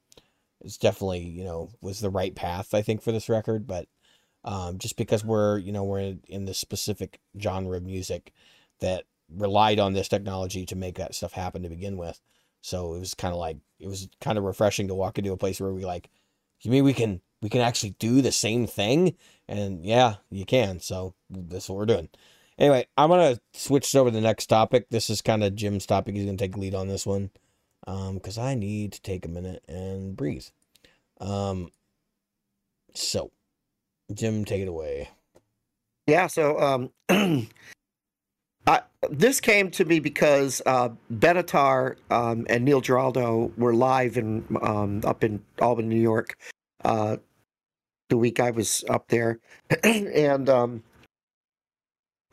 [0.61, 3.67] it's definitely you know was the right path I think for this record.
[3.67, 3.89] But
[4.45, 8.33] um, just because we're you know we're in, in this specific genre of music
[8.81, 12.21] that relied on this technology to make that stuff happen to begin with.
[12.65, 15.37] So it was kind of like it was kind of refreshing to walk into a
[15.37, 16.09] place where we like,
[16.63, 19.17] you mean we can we can actually do the same thing?
[19.47, 20.81] And yeah, you can.
[20.81, 22.09] So that's what we're doing.
[22.59, 24.87] Anyway, I'm gonna switch over to the next topic.
[24.89, 26.15] This is kind of Jim's topic.
[26.15, 27.29] He's gonna take lead on this one,
[27.87, 30.47] um, because I need to take a minute and breathe.
[31.21, 31.71] Um,
[32.95, 33.31] so
[34.15, 35.11] Jim, take it away.
[36.07, 36.91] Yeah, so um,
[38.67, 44.45] I, this came to me because uh, Benatar um, and Neil Giraldo were live in
[44.63, 46.39] um, up in Albany, New York,
[46.85, 47.17] uh,
[48.09, 49.39] the week I was up there,
[49.85, 50.83] and um,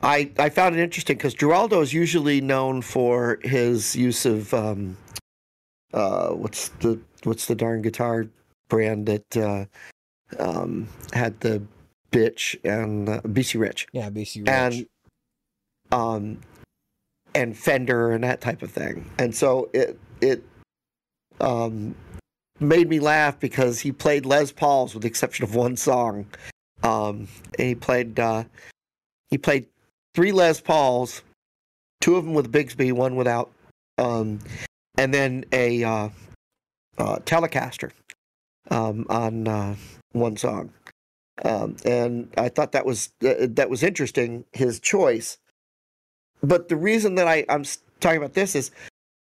[0.00, 4.96] I I found it interesting because Giraldo is usually known for his use of um,
[5.92, 8.26] uh, what's the what's the darn guitar
[8.68, 9.64] brand that uh,
[10.38, 11.62] um, had the
[12.10, 14.48] Bich and uh, BC Rich Yeah, BC Rich.
[14.48, 14.86] and
[15.92, 16.38] um
[17.34, 19.10] and Fender and that type of thing.
[19.18, 20.42] And so it it
[21.40, 21.94] um
[22.60, 26.26] made me laugh because he played Les Pauls with the exception of one song.
[26.82, 27.28] Um
[27.58, 28.44] and he played uh
[29.30, 29.66] he played
[30.14, 31.22] three Les Pauls,
[32.00, 33.50] two of them with Bigsby, one without
[33.98, 34.40] um
[34.98, 36.08] and then a uh,
[36.98, 37.92] uh Telecaster
[38.70, 39.76] um on uh
[40.12, 40.70] one song
[41.44, 45.38] um, and I thought that was uh, that was interesting his choice.
[46.42, 47.64] But the reason that I I'm
[48.00, 48.70] talking about this is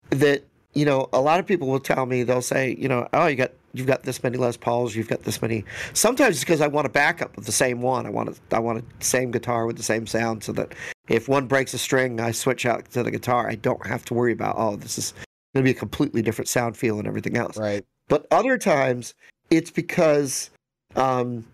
[0.10, 0.44] that
[0.74, 3.36] you know a lot of people will tell me they'll say you know oh you
[3.36, 6.68] got you've got this many Les Pauls you've got this many sometimes it's because I
[6.68, 8.06] want a backup of the same one.
[8.06, 10.74] I want a, I want a same guitar with the same sound so that
[11.10, 13.50] if one breaks a string I switch out to the guitar.
[13.50, 15.14] I don't have to worry about oh this is
[15.54, 17.58] going to be a completely different sound feel and everything else.
[17.58, 17.84] Right.
[18.08, 19.14] but other times
[19.50, 20.50] it's because
[20.96, 21.46] um,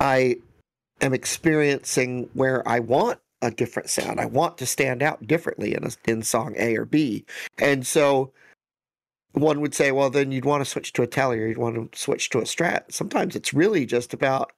[0.00, 0.36] I
[1.00, 4.20] am experiencing where I want a different sound.
[4.20, 7.24] I want to stand out differently in a, in song A or B,
[7.58, 8.32] and so
[9.32, 11.92] one would say, well, then you'd want to switch to a Tele or you'd want
[11.92, 12.84] to switch to a Strat.
[12.90, 14.52] Sometimes it's really just about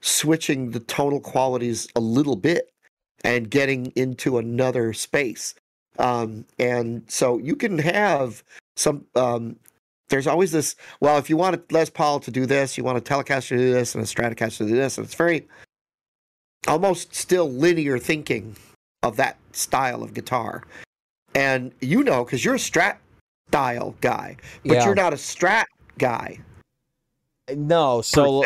[0.00, 2.70] switching the tonal qualities a little bit
[3.24, 5.54] and getting into another space.
[5.98, 8.42] Um, and so you can have
[8.76, 9.56] some um,
[10.08, 12.98] there's always this well if you want a les paul to do this you want
[12.98, 15.48] a telecaster to do this and a stratocaster to do this and it's very
[16.68, 18.56] almost still linear thinking
[19.02, 20.62] of that style of guitar
[21.34, 22.96] and you know because you're a strat
[23.48, 24.86] style guy but Yeah.
[24.86, 25.66] you're not a strat
[25.98, 26.38] guy
[27.54, 28.44] No, so.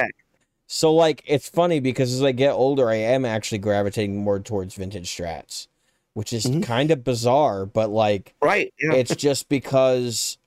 [0.67, 4.75] So like it's funny because as I get older, I am actually gravitating more towards
[4.77, 5.67] vintage strats,
[6.13, 6.63] which is Mhm.
[6.63, 10.39] kind of bizarre, but like right yeah it's just because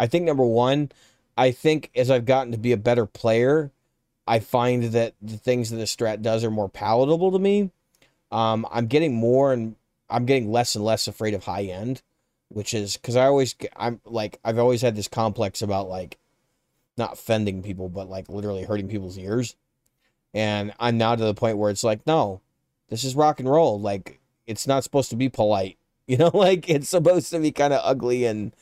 [0.00, 0.90] I think number one,
[1.36, 3.70] I think as I've gotten to be a better player,
[4.26, 7.70] I find that the things that the strat does are more palatable to me.
[8.32, 9.76] Um, I'm getting more and
[10.10, 12.02] I'm getting less and less afraid of high end,
[12.48, 16.18] which is because I always get- I'm like I've always had this complex about like
[16.96, 19.56] not offending people, but like literally hurting people's ears.
[20.34, 22.40] And I'm now to the point where it's like, no,
[22.88, 23.80] this is rock and roll.
[23.80, 25.76] Like it's not supposed to be polite.
[26.10, 28.52] You know, like it's supposed to be kind of ugly and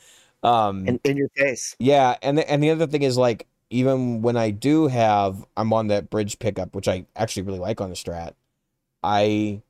[0.43, 4.21] um in, in your face yeah, and the, and the other thing is like even
[4.21, 7.89] when I do have I'm on that bridge pickup, which I actually really like on
[7.89, 8.33] the Strat,
[9.03, 9.61] I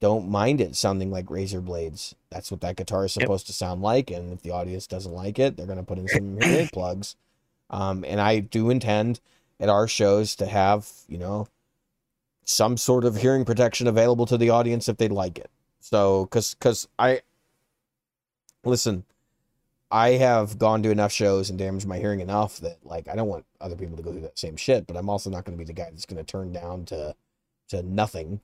[0.00, 2.14] don't mind it sounding like razor blades.
[2.30, 3.24] That's what that guitar is Yep.
[3.26, 6.08] supposed to sound like, and if the audience doesn't like it, they're gonna put in
[6.08, 7.16] some hearing plugs.
[7.70, 9.20] Um, and I do intend
[9.60, 11.48] at our shows to have you know
[12.44, 15.50] some sort of hearing protection available to the audience if they like it.
[15.80, 17.22] So, because because I
[18.64, 19.04] listen,
[19.90, 23.28] I have gone to enough shows and damaged my hearing enough that like I don't
[23.28, 24.86] want other people to go through that same shit.
[24.86, 27.14] But I'm also not going to be the guy that's going to turn down to
[27.68, 28.40] to nothing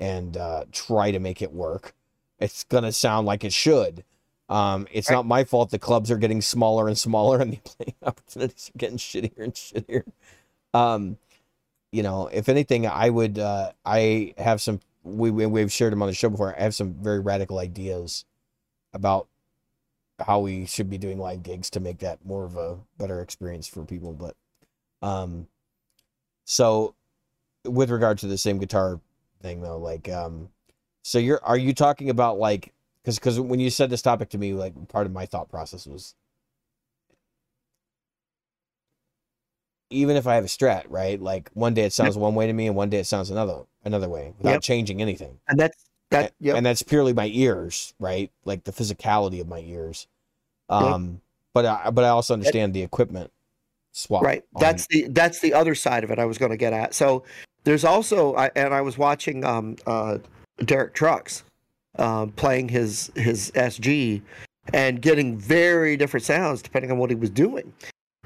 [0.00, 1.94] and uh, try to make it work.
[2.38, 4.04] It's going to sound like it should.
[4.48, 5.16] Um, it's Right.
[5.16, 8.78] not my fault the clubs are getting smaller and smaller and the playing opportunities are
[8.78, 10.04] getting shittier and shittier.
[10.74, 11.18] Um,
[11.92, 16.02] you know, if anything, I would uh, I have some we, we we've shared them
[16.02, 16.54] on the show before.
[16.58, 18.24] I have some very radical ideas
[18.92, 19.28] about
[20.20, 23.68] how we should be doing live gigs to make that more of a better experience
[23.68, 24.12] for people.
[24.12, 24.36] But
[25.06, 25.48] um,
[26.44, 26.94] so
[27.64, 29.00] with regard to the same guitar
[29.42, 30.50] thing though, like um,
[31.02, 34.38] so you're are you talking about like because because when you said this topic to
[34.38, 36.14] me, like part of my thought process was
[39.90, 41.20] even if I have a strat, right?
[41.20, 43.62] Like one day it sounds one way to me, and one day it sounds another
[43.84, 44.62] another way without Yep.
[44.62, 45.38] changing anything.
[45.48, 46.32] And that's that.
[46.40, 46.56] Yep.
[46.56, 48.30] and that's purely my ears, right?
[48.44, 50.06] Like the physicality of my ears.
[50.70, 50.82] Yep.
[50.82, 51.20] Um,
[51.54, 53.30] but I but I also understand the equipment
[53.96, 54.22] swap.
[54.22, 56.74] right on- that's the that's the other side of it i was going to get
[56.74, 57.24] at so
[57.64, 60.18] there's also I, and i was watching um uh
[60.62, 61.44] derek trucks
[61.98, 64.20] um playing his his sg
[64.74, 67.72] and getting very different sounds depending on what he was doing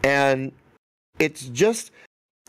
[0.02, 0.50] and
[1.20, 1.92] it's just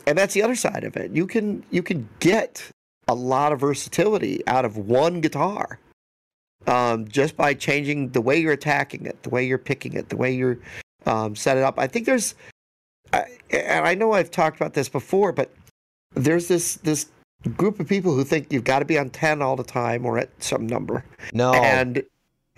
[0.08, 2.68] and that's the other side of it you can you can get
[3.12, 5.78] a lot of versatility out of one guitar.
[6.66, 10.16] Um, just by changing the way you're attacking it the way you're picking it the
[10.16, 10.58] way you're
[11.06, 11.76] um, set it up.
[11.76, 12.36] I think there's
[13.12, 15.50] I, and I know I've talked about this before, but
[16.14, 17.06] there's this this
[17.56, 20.18] group of people who think you've got to be on ten all the time or
[20.18, 22.02] at some number, no, and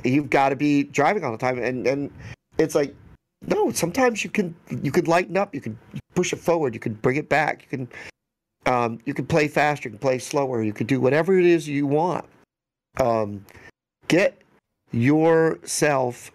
[0.05, 2.11] you've got to be driving all the time, and and
[2.59, 2.94] it's like
[3.46, 3.72] no.
[3.72, 5.78] Sometimes you can you can lighten up, you can
[6.14, 7.88] push it forward, you can bring it back, you can
[8.66, 11.68] um, you can play faster, you can play slower, you can do whatever it is
[11.68, 12.24] you want.
[12.98, 13.44] Um,
[14.08, 14.40] get
[14.92, 16.30] yourself,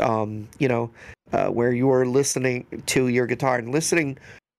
[0.00, 0.90] um, you know,
[1.32, 4.16] uh, where you are listening to your guitar and listening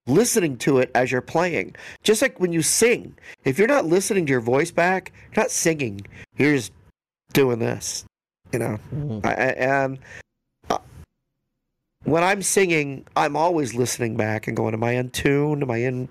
[0.08, 3.14] listening to it as you're playing just like when you sing
[3.44, 6.00] if you're not listening to your voice back you're not singing
[6.38, 6.72] you're just
[7.34, 8.06] doing this
[8.54, 9.26] you know Mhm.
[9.26, 9.98] I, um,
[10.70, 10.78] uh,
[12.06, 15.78] when i'm singing i'm always listening back and going am i in tune am i
[15.78, 16.08] in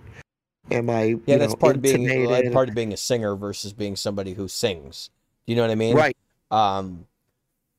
[0.70, 3.36] am i yeah, you that's know, part of being like, part of being a singer
[3.36, 5.10] versus being somebody who sings.
[5.46, 5.96] Do you know what I mean?
[5.96, 6.16] right
[6.50, 7.06] Um,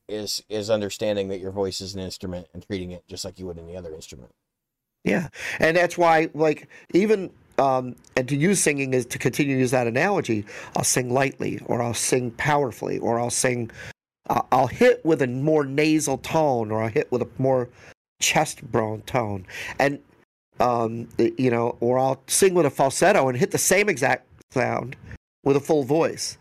[0.07, 3.45] is is understanding that your voice is an instrument and treating it just like you
[3.47, 4.31] would any other instrument.
[5.03, 5.29] Yeah,
[5.59, 9.71] and that's why, like, even um, and to use singing is to continue to use
[9.71, 10.45] that analogy.
[10.75, 13.71] I'll sing lightly, or I'll sing powerfully, or I'll sing.
[14.29, 17.69] Uh, I'll hit with a more nasal tone, or I'll hit with a more
[18.19, 19.45] chest bone tone,
[19.79, 19.99] and
[20.59, 24.95] um, you know, or I'll sing with a falsetto and hit the same exact sound
[25.43, 26.37] with a full voice.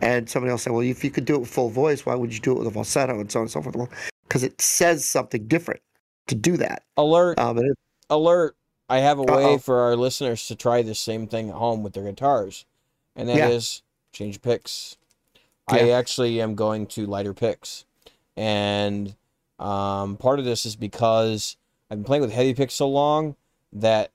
[0.00, 2.32] And somebody else say, "Well, if you could do it with full voice, why would
[2.32, 3.74] you do it with a falsetto?" And so on and so forth.
[3.74, 3.90] Well,
[4.22, 5.80] because it says something different
[6.28, 6.82] to do that.
[6.96, 7.38] Alert!
[7.38, 7.76] Um, it,
[8.08, 8.54] alert!
[8.88, 9.58] I have a way Uh-oh.
[9.58, 12.64] for our listeners to try the same thing at home with their guitars,
[13.16, 14.18] and that is Yeah.
[14.18, 14.96] change picks.
[15.66, 17.84] I actually am going to lighter picks,
[18.36, 19.16] and
[19.58, 21.56] um, part of this is because
[21.90, 23.36] I've been playing with heavy picks so long
[23.72, 24.12] that,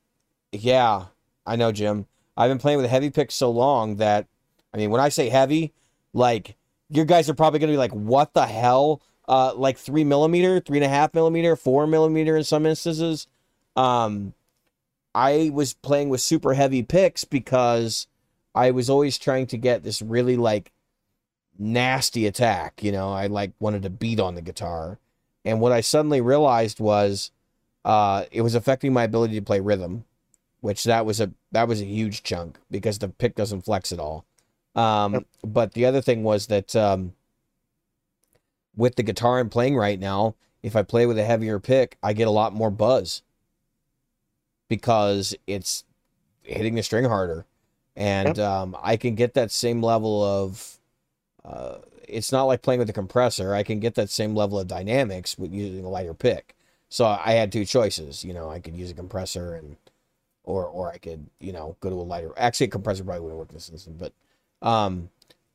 [0.52, 1.06] yeah,
[1.46, 2.08] I know, Jim.
[2.36, 4.28] I've been playing with heavy picks so long that,
[4.74, 5.74] I mean, when I say heavy,
[6.14, 6.56] like
[6.90, 10.78] your guys are probably gonna be like, "What the hell?" Uh, like three millimeter, three
[10.78, 13.28] and a half millimeter, four millimeter in some instances.
[13.76, 14.34] Um,
[15.16, 18.08] I was playing with super heavy picks because
[18.54, 20.72] I was always trying to get this really like
[21.58, 22.84] nasty attack.
[22.84, 25.00] You know, I like wanted to beat on the guitar,
[25.46, 27.32] and what I suddenly realized was,
[27.86, 30.06] uh, it was affecting my ability to play rhythm,
[30.62, 34.00] which that was a that was a huge chunk because the pick doesn't flex at
[34.00, 34.26] all.
[34.76, 35.24] Um, Yep.
[35.44, 37.14] but the other thing was that um,
[38.76, 42.14] with the guitar I'm playing right now, if I play with a heavier pick, I
[42.14, 43.22] get a lot more buzz
[44.68, 45.84] because it's
[46.42, 47.46] hitting the string harder,
[47.96, 50.80] and um, I can get that same level of.
[51.46, 51.78] Uh,
[52.08, 53.54] it's not like playing with a compressor.
[53.54, 56.56] I can get that same level of dynamics with using a lighter pick.
[56.94, 58.24] So I had two choices.
[58.24, 59.78] You know, I could use a compressor and,
[60.44, 62.32] or or I could you know go to a lighter.
[62.38, 64.14] Actually, a compressor probably wouldn't work in this instance, but
[64.68, 65.10] um,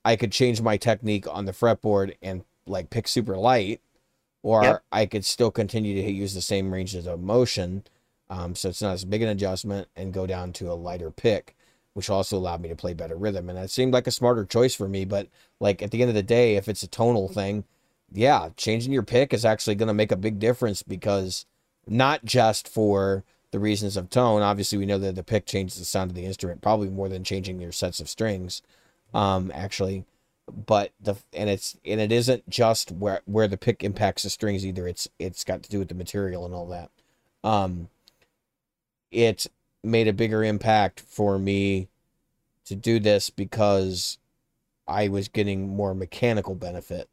[0.04, 3.80] I could change my technique on the fretboard and like pick super light,
[4.42, 4.82] or Yep.
[4.90, 7.84] I could still continue to use the same ranges of motion,
[8.28, 11.54] um, so it's not as big an adjustment, and go down to a lighter pick,
[11.92, 13.48] which also allowed me to play better rhythm.
[13.48, 15.04] And that seemed like a smarter choice for me.
[15.04, 15.28] But
[15.60, 17.62] like at the end of the day, if it's a tonal thing,
[18.12, 21.46] yeah, changing your pick is actually going to make a big difference because
[21.86, 24.42] not just for the reasons of tone.
[24.42, 27.24] Obviously, we know that the pick changes the sound of the instrument probably more than
[27.24, 28.62] changing your sets of strings.
[29.14, 30.04] Um, actually,
[30.66, 34.66] but the and it's and it isn't just where where the pick impacts the strings
[34.66, 34.86] either.
[34.86, 36.90] It's it's got to do with the material and all that.
[37.42, 37.88] Um,
[39.10, 39.46] it
[39.82, 41.88] made a bigger impact for me
[42.66, 44.18] to do this because
[44.86, 47.08] I was getting more mechanical benefit.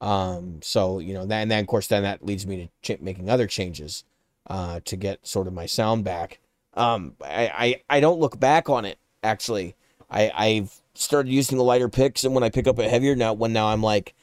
[0.00, 3.00] Um, so you know, that, and then of course, then that leads me to ch-
[3.00, 4.04] making other changes,
[4.46, 6.40] uh, to get sort of my sound back.
[6.74, 7.50] Um, I,
[7.88, 9.74] I, I don't look back on it actually.
[10.10, 13.32] I, I've started using the lighter picks, and when I pick up a heavier now,
[13.32, 14.14] when now I'm like,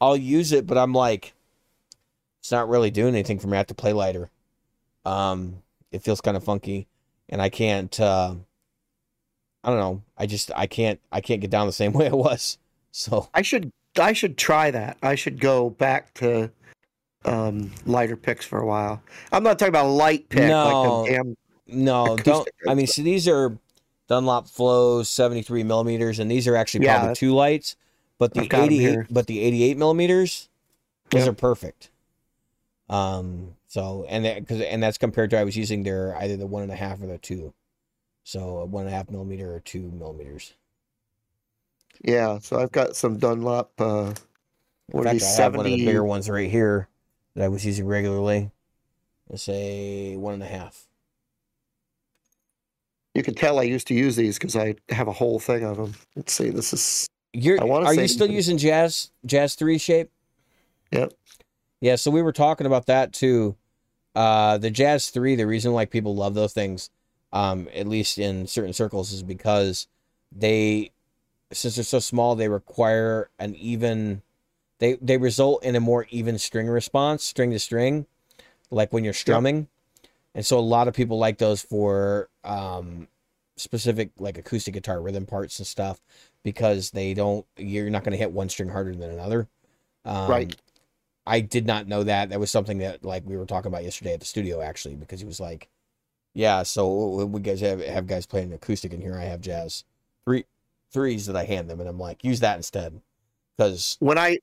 [0.00, 1.34] I'll use it, but I'm like,
[2.40, 3.56] it's not really doing anything for me.
[3.56, 4.30] I have to play lighter.
[5.04, 6.86] Um, it feels kind of funky,
[7.28, 7.98] and I can't.
[7.98, 8.34] Uh,
[9.64, 10.02] I don't know.
[10.16, 12.58] I just I can't I can't get down the same way I was.
[12.90, 14.96] So I should I should try that.
[15.02, 16.50] I should go back to
[17.24, 19.02] um, lighter picks for a while.
[19.32, 20.64] I'm not talking about light pick No.
[20.64, 21.36] like the damn
[21.70, 22.48] no, don't.
[22.66, 23.58] I mean, so these are
[24.08, 27.76] Dunlop Flows 73 millimeters, and these are actually Yeah, probably two lights.
[28.18, 30.48] But the I've got 'em 88, but the 88 millimeters,
[31.10, 31.28] those Yep.
[31.28, 31.90] are perfect.
[32.88, 33.54] Um.
[33.66, 36.62] So and that because and that's compared to I was using their either the one
[36.62, 37.52] and a half or the two,
[38.24, 40.54] so one and a half millimeter or two millimeters.
[42.04, 44.14] Yeah, so I've got some Dunlop uh In
[44.92, 46.88] what are fact, these I have one of the 70 bigger ones right here
[47.34, 48.50] that I was using regularly.
[49.28, 50.86] Let's say one and a half.
[53.14, 55.76] You can tell I used to use these because I have a whole thing of
[55.76, 55.94] them.
[56.14, 60.10] Let's see, this is You're I are you still using Jazz Jazz three shape?
[60.92, 61.12] Yep.
[61.80, 63.56] Yeah, so we were talking about that too.
[64.14, 65.36] Uh, the Jazz three.
[65.36, 66.90] The reason like people love those things,
[67.32, 69.86] um, at least in certain circles, is because
[70.32, 70.90] they,
[71.52, 74.22] since they're so small, they require an even.
[74.78, 78.06] They they result in a more even string response, string to string,
[78.70, 79.68] like when you're strumming,
[80.34, 83.08] and so a lot of people like those for um,
[83.56, 86.00] specific like acoustic guitar rhythm parts and stuff
[86.44, 87.44] because they don't.
[87.56, 89.48] You're not going to hit one string harder than another.
[90.04, 90.56] Um, Right.
[91.26, 92.30] I did not know that.
[92.30, 95.20] That was something that like we were talking about yesterday at the studio actually because
[95.20, 95.68] he was like,
[96.32, 99.16] "Yeah, so we guys have have guys playing acoustic in here.
[99.16, 99.84] I have jazz
[100.24, 100.44] three
[100.92, 103.00] threes that I hand them, and I'm like, use that instead
[103.56, 104.38] because when I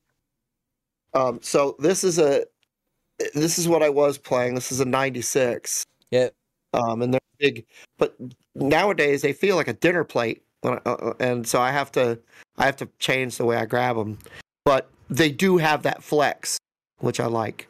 [1.13, 2.45] um so this is a
[3.33, 4.55] this is what I was playing.
[4.55, 5.85] This is a 96.
[6.11, 6.29] yeah,
[6.73, 7.65] Um and they're big
[7.97, 8.15] but
[8.55, 12.19] nowadays they feel like a dinner plate when I, uh, and so I have to
[12.57, 14.17] I have to change the way I grab them.
[14.63, 16.57] But they do have that flex,
[16.99, 17.67] which I like.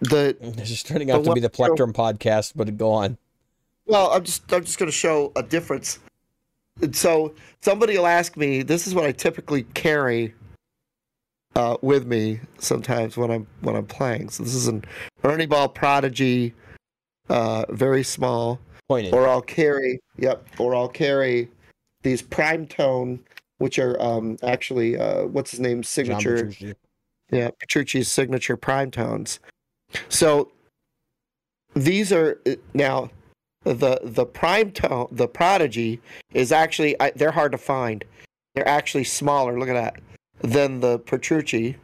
[0.00, 3.16] The this is turning out to be the Plectrum podcast, but go on.
[3.86, 5.98] Well, I'm just I'm just going to show a difference.
[6.92, 8.62] So somebody will ask me.
[8.62, 10.34] This is what I typically carry
[11.54, 14.28] uh, with me sometimes when I'm when I'm playing.
[14.28, 14.84] So this is an
[15.24, 16.54] Ernie Ball Prodigy,
[17.28, 18.60] uh, very small.
[18.88, 19.14] Pointed.
[19.14, 19.98] Or I'll carry.
[20.18, 20.46] Yep.
[20.58, 21.48] Or I'll carry
[22.02, 23.18] these prime tone,
[23.58, 26.36] which are um, actually uh, what's his name signature.
[26.36, 26.74] Petrucci.
[27.32, 29.40] Yeah, Petrucci's signature prime tones.
[30.08, 30.52] So
[31.74, 33.10] these are uh, now
[33.74, 36.00] the the prime tone, the Prodigy
[36.32, 38.04] is actually I, they're hard to find.
[38.54, 39.58] They're actually smaller.
[39.58, 40.00] Look at that
[40.40, 41.76] than the Petrucci.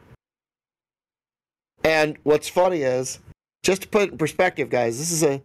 [1.83, 3.19] And what's funny is,
[3.61, 5.41] just to put in perspective, guys, this is a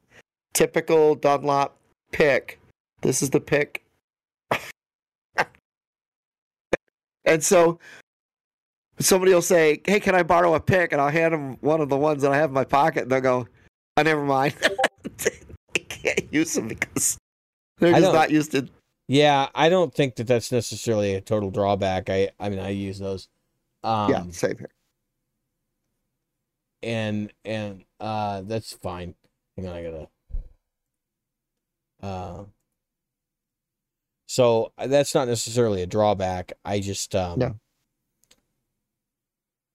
[0.54, 1.76] typical Dunlop
[2.12, 2.60] pick.
[3.02, 3.84] This is the pick.
[7.24, 7.80] and so
[9.00, 11.88] somebody will say, "Hey, can I borrow a pick?" And I'll hand them one of
[11.88, 13.48] the ones that I have in my pocket, and they'll go,
[13.96, 14.54] "I never mind.
[16.02, 17.18] Can't use them because
[17.78, 18.68] they're just don't- used to."
[19.10, 22.10] Yeah, I don't think that that's necessarily a total drawback.
[22.10, 23.28] I I mean I use those.
[23.82, 24.70] Um, yeah, same here.
[26.82, 29.14] and and uh that's fine.
[29.56, 30.08] Hang on, I gotta.
[32.02, 32.44] Uh,
[34.26, 36.52] so uh, that's not necessarily a drawback.
[36.64, 37.38] I just um.
[37.38, 37.54] No.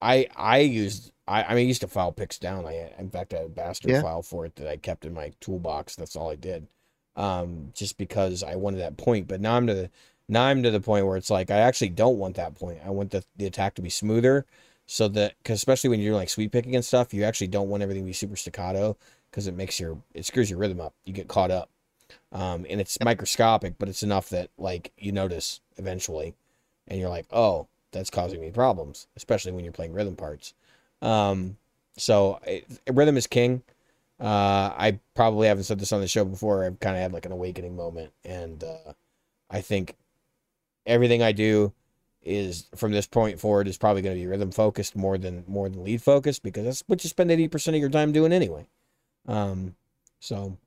[0.01, 2.65] I I used I I mean I used to file picks down.
[2.65, 4.01] I in fact I had a bastard Yeah.
[4.01, 5.95] file for it that I kept in my toolbox.
[5.95, 6.67] That's all I did.
[7.15, 9.27] Um, just because I wanted that point.
[9.27, 9.89] But now I'm to the
[10.27, 12.79] now I'm to the point where it's like I actually don't want that point.
[12.85, 14.45] I want the the attack to be smoother
[14.85, 17.69] so that because especially when you're doing like sweep picking and stuff you actually don't
[17.69, 18.97] want everything to be super staccato
[19.31, 21.69] because it makes your it screws your rhythm up you get caught up
[22.33, 26.35] um, and it's microscopic but it's enough that like you notice eventually
[26.87, 30.53] and you're like oh that's causing me problems especially when you're playing rhythm parts
[31.03, 31.57] um,
[31.97, 33.61] so it, rhythm is king.
[34.19, 36.63] Uh, i probably haven't said this on the show before.
[36.63, 38.93] I've kind of had like an awakening moment and uh,
[39.49, 39.95] i think
[40.85, 41.73] everything i do
[42.21, 45.67] is from this point forward is probably going to be rhythm focused more than more
[45.67, 48.65] than lead focused because that's what you spend 80% of your time doing anyway.
[49.27, 49.75] Um
[50.19, 50.57] so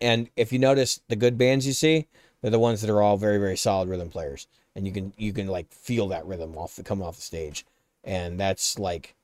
[0.00, 2.06] and if you notice the good bands you see
[2.42, 5.32] they're the ones that are all very very solid rhythm players and you can you
[5.32, 7.64] can like feel that rhythm off the coming off the stage.
[8.04, 9.14] And that's like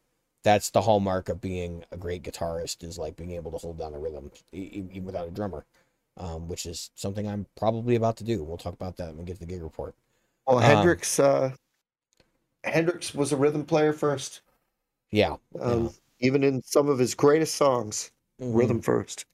[0.48, 3.94] that's the hallmark of being a great guitarist is like being able to hold down
[3.94, 5.64] a rhythm e- e- without a drummer
[6.16, 9.24] um, which is something i'm probably about to do we'll talk about that when we
[9.24, 9.94] get to the gig report
[10.46, 11.52] Well, Um, Hendrix, uh,
[12.64, 14.40] Hendrix was a rhythm player first.
[15.10, 15.90] yeah Um, Yeah.
[16.20, 18.56] Even in some of his greatest songs, Mhm.
[18.58, 19.26] rhythm first.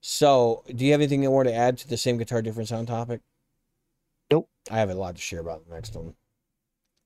[0.00, 3.20] So, do you have anything more to add to the same guitar different sound topic?
[4.30, 4.48] Nope.
[4.70, 6.14] I have a lot to share about the next one.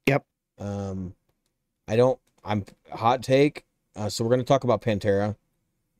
[0.06, 0.24] Yep.
[0.58, 1.14] Um,
[1.88, 2.18] I don't.
[2.44, 3.64] I'm hot take.
[3.94, 5.36] Uh, so we're going to talk about Pantera,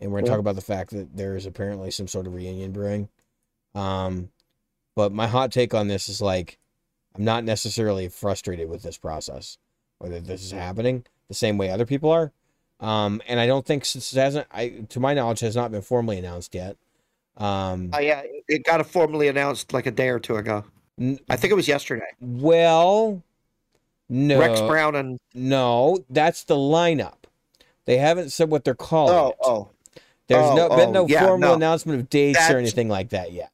[0.01, 0.32] and we're going to Yeah.
[0.36, 3.09] talk about the fact that there is apparently some sort of reunion brewing.
[3.74, 4.30] Um,
[4.95, 6.59] but my hot take on this is like,
[7.14, 9.59] I'm not necessarily frustrated with this process
[10.01, 12.32] or that this is happening the same way other people are.
[12.80, 15.82] Um, and I don't think since it hasn't, I to my knowledge, has not been
[15.82, 16.76] formally announced yet.
[17.36, 20.64] Um, Uh, yeah, it got formally announced like a day or two ago.
[21.01, 22.07] I think it was yesterday.
[22.20, 23.22] well,
[24.12, 27.24] no, Rex Brown and no, that's the lineup.
[27.86, 29.36] They haven't said what they're calling oh it.
[29.42, 29.70] oh
[30.26, 31.54] There's oh, no been oh, no yeah, formal no.
[31.54, 33.50] announcement of dates or anything like that yet.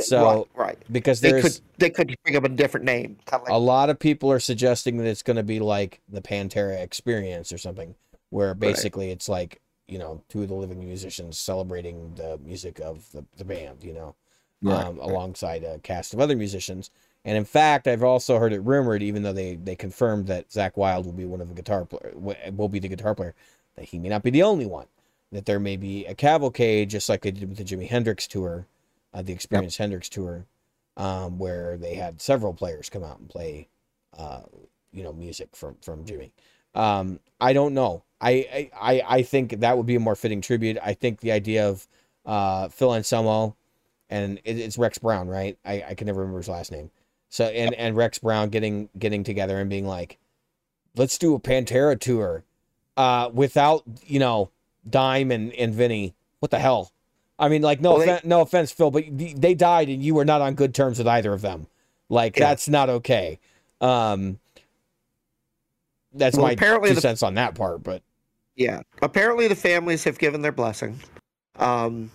[0.00, 0.82] So, right, right.
[0.90, 3.16] Because They could they could bring up a different name.
[3.26, 6.20] Kind of a lot of people are suggesting that it's going to be like the
[6.20, 7.94] Pantera experience or something,
[8.30, 13.10] where basically it's like you know two of the living musicians celebrating the music of
[13.12, 14.16] the, the band, you know,
[14.70, 16.90] um, alongside a cast of other musicians.
[17.26, 20.76] And in fact, I've also heard it rumored, even though they they confirmed that Zakk
[20.76, 23.34] Wylde will be one of the guitar player, will be the guitar player,
[23.74, 24.86] that he may not be the only one.
[25.32, 28.68] That there may be a cavalcade, just like they did with the Jimi Hendrix tour,
[29.12, 30.46] uh, the Experience Hendrix tour,
[30.96, 33.68] um, where they had several players come out and play,
[34.16, 34.42] uh,
[34.92, 36.30] you know, music from from Jimi.
[36.76, 38.04] Um, I don't know.
[38.20, 40.78] I, I I I think that would be a more fitting tribute.
[40.80, 41.88] I think the idea of
[42.24, 43.56] uh, Phil Anselmo
[44.08, 45.58] and it, it's Rex Brown, right?
[45.64, 46.90] I, I can never remember his last name.
[47.28, 50.18] So and and Rex Brown getting getting together and being like,
[50.96, 52.44] let's do a Pantera tour,
[52.96, 54.50] uh, without you know
[54.88, 56.14] Dime and and Vinnie.
[56.40, 56.92] What the hell?
[57.38, 60.14] I mean, like no Well, they- offen- no offense, Phil, but they died and you
[60.14, 61.66] were not on good terms with either of them.
[62.08, 62.48] Like Yeah.
[62.48, 63.38] that's not okay.
[63.80, 64.38] Um,
[66.14, 67.82] that's Well, my apparently two the- cents on that part.
[67.82, 68.02] But
[68.54, 68.80] yeah.
[69.02, 70.98] Apparently, the families have given their blessing,
[71.56, 72.10] um,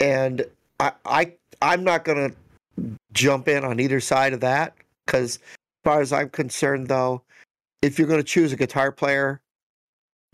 [0.00, 0.44] and
[0.80, 1.32] I I
[1.62, 2.30] I'm not gonna
[3.12, 4.74] jump in on either side of that
[5.06, 5.40] because, as
[5.84, 7.22] far as I'm concerned, though,
[7.82, 9.40] if you're gonna choose a guitar player,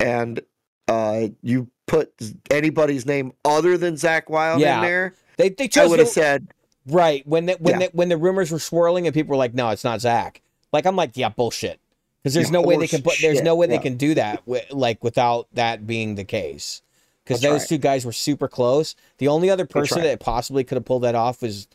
[0.01, 0.41] and
[0.89, 2.13] uh, you put
[2.51, 4.77] anybody's name other than Zakk Wylde Yeah.
[4.79, 6.49] in there, they they chose I would have said
[6.87, 7.87] right when the, when Yeah.
[7.87, 10.37] the, when the rumors were swirling and people were like, no, it's not Zakk.
[10.73, 11.81] Like I'm like, yeah, bullshit.
[12.23, 13.15] Because there's Yeah, no way they can put.
[13.21, 14.37] There's no way they can do that.
[14.47, 16.81] wi- Like without that being the case.
[17.23, 17.69] Because those right.
[17.69, 18.97] two guys were super close.
[19.19, 20.09] The only other person right.
[20.09, 21.69] that possibly could have pulled that off was,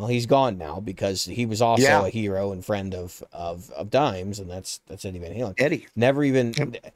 [0.00, 2.06] well, he's gone now because he was also Yeah.
[2.06, 5.54] a hero and friend of of of Dimes, and that's that's Eddie Van Halen.
[5.58, 5.86] Eddie.
[5.94, 6.92] Never even Yep.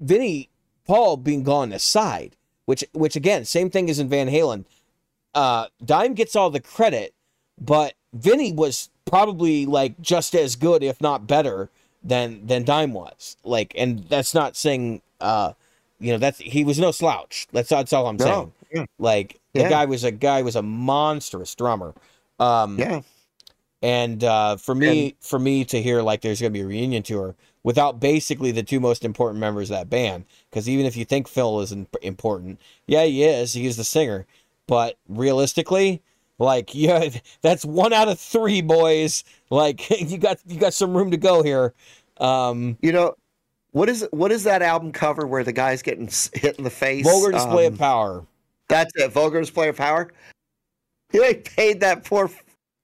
[0.00, 0.48] Vinnie
[0.86, 2.34] Paul being gone aside,
[2.66, 4.64] which which again, same thing as in Van Halen.
[5.34, 7.14] Uh Dime gets all the credit,
[7.60, 11.70] but Vinnie was probably like just as good, if not better,
[12.02, 13.36] than than Dime was.
[13.44, 15.52] Like, and that's not saying uh
[16.00, 17.46] you know that's he was no slouch.
[17.52, 18.52] That's that's all I'm No, saying.
[18.72, 18.84] Yeah.
[18.98, 21.94] Like the guy was a guy was a monstrous drummer.
[22.38, 23.00] Um Yeah.
[23.82, 27.34] and uh, for me, for me to hear like there's gonna be a reunion tour
[27.64, 31.28] without basically the two most important members of that band, because even if you think
[31.28, 33.52] Phil is im- important, yeah, he is.
[33.52, 34.26] He's the singer,
[34.66, 36.02] but realistically,
[36.38, 37.08] like yeah,
[37.40, 39.24] that's one out of three boys.
[39.50, 41.74] Like you got you got some room to go here.
[42.18, 43.14] Um, You know,
[43.72, 47.04] what is what is that album cover where the guy's getting hit in the face?
[47.04, 48.26] vulgar display Um, of power.
[48.72, 49.12] That's it.
[49.12, 50.12] Vulgar display of power.
[51.12, 52.30] They paid that poor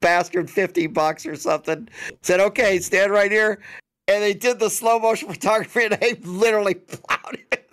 [0.02, 1.88] bastard fifty bucks or something.
[2.20, 3.58] Said, "Okay, stand right here,"
[4.06, 7.70] and they did the slow motion photography, and they literally plowed it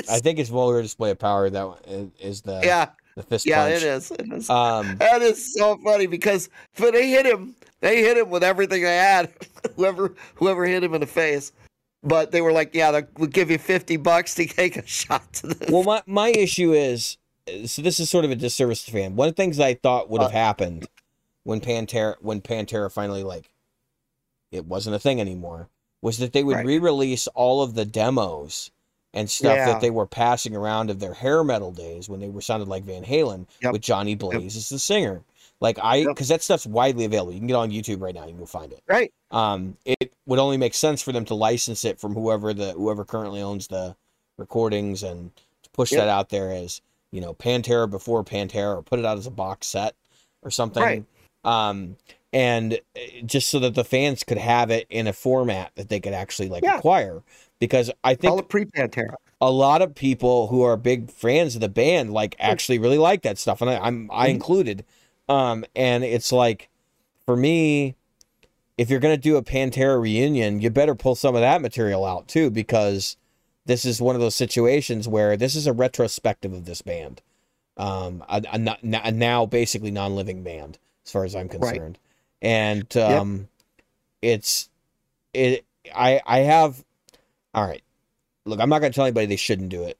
[0.00, 0.10] face.
[0.10, 1.50] I think it's vulgar display of power.
[1.50, 1.78] That one
[2.20, 3.74] is- the yeah, the fist yeah, punch.
[3.74, 4.10] it is.
[4.12, 4.50] It is.
[4.50, 6.48] Um, that is so funny because
[6.78, 9.32] when they hit him, they hit him with everything they had.
[9.76, 11.52] whoever whoever hit him in the face.
[12.02, 15.48] But they were like, "Yeah, we'll give you fifty bucks to take a shot to
[15.48, 17.18] the." well, my my issue is
[17.66, 19.16] so this is sort of a disservice to fan.
[19.16, 20.88] One of the things I thought would have Uh, happened
[21.44, 23.50] when Pantera when Pantera finally like
[24.52, 25.68] it wasn't a thing anymore
[26.02, 26.66] was that they would Right.
[26.66, 28.70] re-release all of the demos
[29.12, 29.66] and stuff Yeah.
[29.66, 32.84] that they were passing around of their hair metal days when they were sounded like
[32.84, 33.72] Van Halen Yep.
[33.72, 35.22] with Johnny Blaze as the singer.
[35.60, 36.08] Like I, Yep.
[36.08, 37.32] because that stuff's widely available.
[37.32, 38.22] You can get on YouTube right now.
[38.22, 39.12] You can go find it right.
[39.30, 43.04] um, it would only make sense for them to license it from whoever the whoever
[43.04, 43.94] currently owns the
[44.38, 45.30] recordings and
[45.62, 46.00] to push Yep.
[46.00, 46.80] that out there as
[47.12, 49.94] you know Pantera before Pantera or put it out as a box set
[50.42, 50.82] or something.
[50.82, 51.04] Right.
[51.44, 51.96] Um,
[52.32, 55.98] and uh, just so that the fans could have it in a format that they
[56.00, 56.78] could actually like Yeah.
[56.78, 57.22] acquire.
[57.58, 59.14] Because I think pre Pantera.
[59.40, 63.22] a lot of people who are big fans of the band like actually really like
[63.22, 64.34] that stuff, and I, I'm I Mhm.
[64.34, 64.84] included.
[65.28, 66.68] Um, and it's like
[67.26, 67.96] for me,
[68.78, 72.28] if you're gonna do a Pantera reunion, you better pull some of that material out
[72.28, 73.16] too, because
[73.70, 77.22] this is one of those situations where this is a retrospective of this band,
[77.76, 81.96] um, a, a, a now basically non-living band as far as I'm concerned.
[82.42, 83.48] and um,
[84.20, 84.68] it's
[85.32, 85.64] it.
[85.94, 86.84] I I have.
[87.54, 87.82] All right,
[88.44, 89.98] look, I'm not gonna tell anybody they shouldn't do it.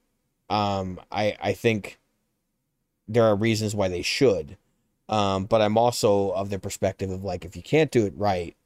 [0.48, 2.00] Um, I I think
[3.06, 4.56] there are reasons why they should.
[5.08, 8.56] Um, but I'm also of the perspective of like if you can't do it right,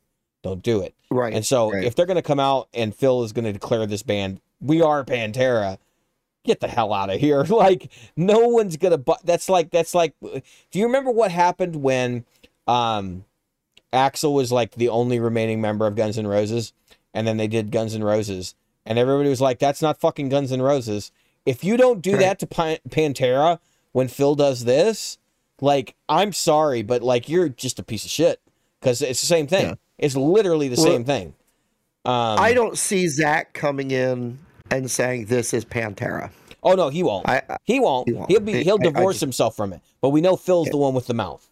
[0.42, 0.94] don't do it.
[1.10, 1.32] Right.
[1.32, 1.84] And so right.
[1.84, 4.80] if they're going to come out and Phil is going to declare this band, we
[4.82, 5.78] are Pantera,
[6.44, 7.44] get the hell out of here.
[7.48, 11.76] Like no one's going to bu- that's like that's like do you remember what happened
[11.76, 12.24] when
[12.66, 13.24] um
[13.92, 16.72] Axl was like the only remaining member of Guns N' Roses
[17.12, 18.54] and then they did Guns N' Roses
[18.86, 21.12] and everybody was like that's not fucking Guns N' Roses.
[21.46, 22.20] If you don't do Right.
[22.20, 23.58] that to Pan- Pantera
[23.92, 25.18] when Phil does this,
[25.60, 28.40] like I'm sorry but like you're just a piece of shit
[28.80, 29.66] cuz it's the same thing.
[29.66, 29.74] Yeah.
[29.98, 31.34] It's literally the Well, same thing.
[32.06, 34.38] Um, I don't see Zakk coming in
[34.76, 36.30] and saying this is Pantera.
[36.62, 37.28] Oh no, he won't.
[37.28, 38.08] I, I he won't.
[38.08, 38.30] he won't.
[38.30, 38.62] He'll be.
[38.64, 39.80] He'll I- I divorce just- himself from it.
[40.00, 41.48] But we know Phil's the one with the mouth.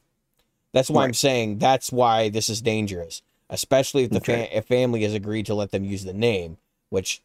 [0.73, 4.47] That's why I'm saying that's why this is dangerous, especially if the Okay.
[4.47, 6.57] fa- if family has agreed to let them use the name,
[6.91, 7.21] which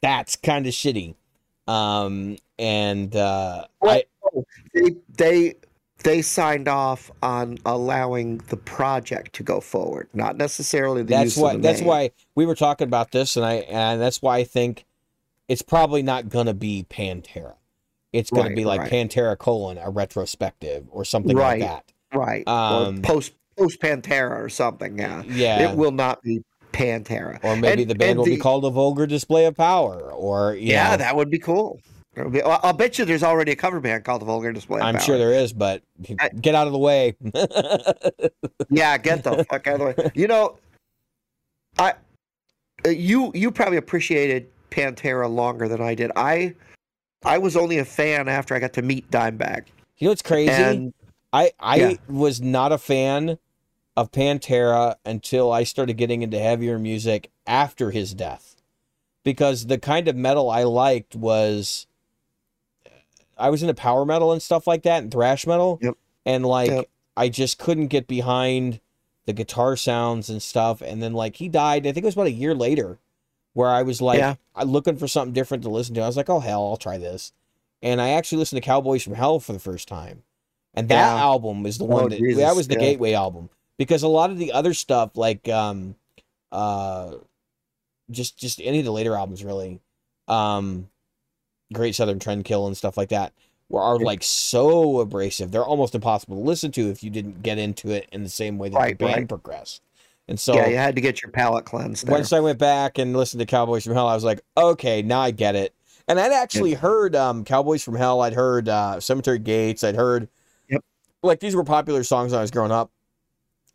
[0.00, 1.14] that's kind of shitty.
[1.66, 4.00] Um, and uh, Well,
[4.74, 5.54] they they
[6.04, 11.36] they signed off on allowing the project to go forward, not necessarily the that's use
[11.36, 11.88] why of the that's name.
[11.88, 14.84] why we were talking about this, and I and that's why I think
[15.48, 17.54] it's probably not gonna be Pantera.
[18.12, 18.90] It's gonna Right, be like right.
[18.92, 21.60] Pantera colon a retrospective or something Right.
[21.60, 21.84] like that.
[22.14, 24.98] right Um, or post post Pantera or something.
[24.98, 25.70] Yeah, Yeah.
[25.70, 26.42] it will not be
[26.72, 27.38] Pantera.
[27.42, 30.12] Or maybe And- the band and will be called a vulgar display of power.
[30.12, 31.80] Or Yeah, know, that would be cool.
[32.30, 34.80] Be- I'll bet you there's already a cover band called the Vulgar Display.
[34.80, 35.02] of I'm Power.
[35.04, 35.82] sure there is, but
[36.18, 37.14] I- get out of the way.
[38.70, 40.10] Yeah, get the fuck out of the way.
[40.14, 40.56] You know,
[41.78, 41.94] I
[42.88, 46.10] you you probably appreciated Pantera longer than I did.
[46.16, 46.54] I
[47.24, 49.66] I was only a fan after I got to meet Dimebag.
[49.98, 50.50] you know what's crazy?
[50.52, 50.92] And
[51.32, 51.94] I I Yeah.
[52.08, 53.38] was not a fan
[53.96, 58.54] of Pantera until I started getting into heavier music after his death.
[59.24, 61.86] Because the kind of metal I liked was
[63.36, 65.78] I was into power metal and stuff like that and thrash metal.
[65.82, 65.94] Yep.
[66.24, 66.86] And like Yep.
[67.16, 68.80] I just couldn't get behind
[69.26, 70.80] the guitar sounds and stuff.
[70.80, 72.98] And then like he died, I think it was about a year later,
[73.54, 74.34] where I was like Yeah.
[74.54, 76.00] I'm looking for something different to listen to.
[76.02, 77.32] I was like, oh hell, I'll try this.
[77.82, 80.22] And I actually listened to Cowboys from Hell for the first time.
[80.74, 81.22] And that Yeah.
[81.22, 82.80] album is the Oh, one that Jesus, that was the yeah.
[82.80, 83.50] gateway album.
[83.78, 85.94] Because a lot of the other stuff, like um
[86.52, 87.14] uh
[88.10, 89.80] just just any of the later albums really,
[90.26, 90.88] um
[91.72, 93.32] Great Southern Trendkill and stuff like that,
[93.68, 95.50] were are like so abrasive.
[95.50, 98.56] They're almost impossible to listen to if you didn't get into it in the same
[98.58, 99.28] way that Right, the band right.
[99.28, 99.82] progressed.
[100.28, 102.06] And so yeah, you had to get your palate cleansed.
[102.06, 102.14] There.
[102.14, 105.20] once I went back and listened to Cowboys from Hell, I was like, okay, now
[105.20, 105.74] I get it.
[106.06, 108.20] And I'd actually heard um, Cowboys from Hell.
[108.20, 109.82] I'd heard uh, Cemetery Gates.
[109.84, 110.28] I'd heard,
[110.68, 110.84] Yep.
[111.22, 112.90] like these were popular songs when I was growing up.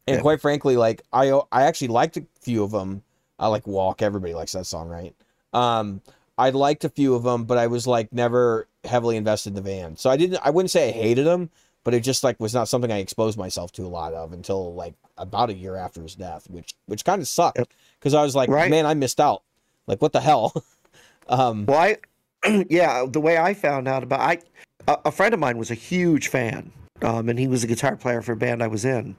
[0.08, 3.04] And quite frankly, like I I actually liked a few of them.
[3.40, 4.02] I like Walk.
[4.02, 5.16] Everybody likes that song, right?
[5.54, 6.02] Um,
[6.38, 9.62] I liked a few of them, but I was like never heavily invested in the
[9.62, 10.00] band.
[10.00, 10.40] So I didn't.
[10.44, 11.50] I wouldn't say I hated them,
[11.84, 14.74] but it just like was not something I exposed myself to a lot of until
[14.74, 17.60] like about a year after his death, which which kind of sucked
[18.00, 18.70] because I was like, Right.
[18.70, 19.44] man, I missed out.
[19.88, 20.54] Like what the hell?
[21.28, 21.98] um, Well, I,
[22.70, 24.40] yeah, the way I found out about I,
[24.88, 27.96] a, a friend of mine was a huge fan, um, and he was a guitar
[27.96, 29.16] player for a band I was in,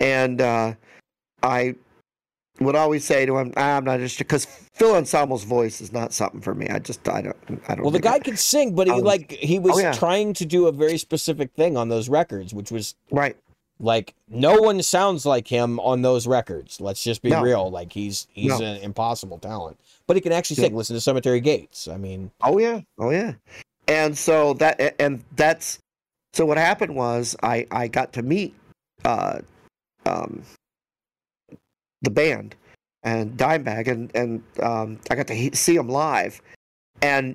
[0.00, 0.74] and uh,
[1.42, 1.74] I
[2.64, 6.12] would always say to him, ah, "I'm not interested," because Phil Anselmo's voice is not
[6.12, 6.68] something for me.
[6.68, 7.36] I just, I don't,
[7.68, 7.82] I don't.
[7.82, 9.92] well, the guy it- could sing, but he Um, like he was oh, yeah.
[9.92, 13.36] trying to do a very specific thing on those records, which was right?
[13.80, 16.80] like no one sounds like him on those records.
[16.80, 17.42] Let's just be No.
[17.42, 17.70] real.
[17.70, 18.64] Like he's he's No.
[18.64, 20.68] an impossible talent, but he can actually Yeah.
[20.68, 20.76] sing.
[20.76, 21.88] Listen to Cemetery Gates.
[21.88, 23.32] I mean, Oh yeah, oh yeah.
[23.88, 25.80] And so that, and that's,
[26.32, 28.54] so what happened was I, I got to meet,
[29.04, 29.40] uh,
[30.06, 30.42] um,
[32.02, 32.54] the band
[33.02, 36.40] and Dimebag, and and um, I got to he- see them live,
[37.00, 37.34] and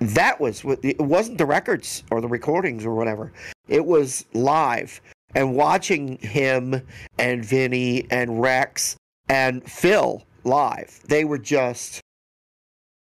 [0.00, 3.32] that was what it wasn't the records or the recordings or whatever.
[3.68, 5.00] It was live
[5.34, 6.80] and watching him
[7.18, 8.96] and Vinnie and Rex
[9.28, 11.00] and Phil live.
[11.08, 12.00] They were just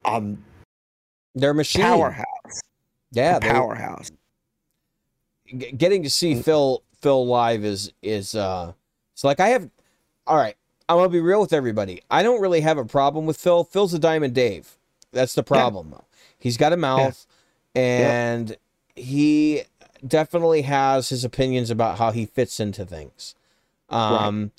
[0.05, 0.43] um
[1.35, 1.81] they're a machine.
[1.81, 2.25] powerhouse.
[3.11, 4.09] Yeah, they- powerhouse.
[5.77, 6.43] getting to see Mm.
[6.43, 8.73] Phil Phil live is is uh
[9.13, 9.69] it's like I have
[10.27, 10.55] all right,
[10.87, 12.01] I'm gonna be real with everybody.
[12.11, 13.63] I don't really have a problem with Phil.
[13.63, 14.77] Phil's a Diamond Dave.
[15.11, 15.89] That's the problem.
[15.91, 16.03] Though.
[16.37, 17.25] He's got a mouth
[17.73, 18.55] and
[18.95, 19.63] he
[20.05, 23.35] definitely has his opinions about how he fits into things.
[23.89, 24.51] Um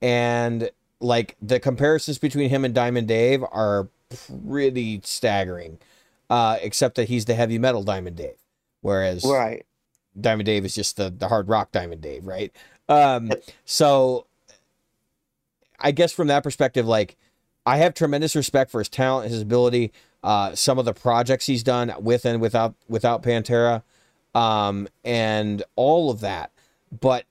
[0.00, 0.70] and
[1.00, 3.88] like the comparisons between him and Diamond Dave are
[4.48, 5.78] pretty staggering.
[6.30, 8.36] Uh except that he's the heavy metal Diamond Dave.
[8.80, 9.66] Whereas Right.
[10.18, 12.54] Diamond Dave is just the the hard rock Diamond Dave, right?
[12.88, 13.32] Um,
[13.64, 14.26] so
[15.84, 17.16] I guess from that perspective, like
[17.66, 19.92] I have tremendous respect for his talent, his ability,
[20.24, 23.82] uh, some of the projects he's done with and without without Pantera,
[24.34, 26.50] um, and all of that.
[27.00, 27.26] But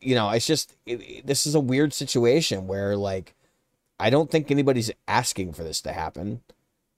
[0.00, 3.34] you know, it's just it, it- this is a weird situation where like
[4.00, 6.40] I don't think anybody's asking for this to happen.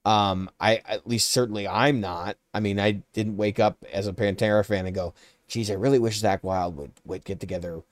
[0.04, 2.36] Um, I at least certainly I'm not.
[2.54, 5.14] I mean, I didn't wake up as a Pantera fan and go,
[5.48, 7.82] "Geez, I really wish Zakk Wylde would would get together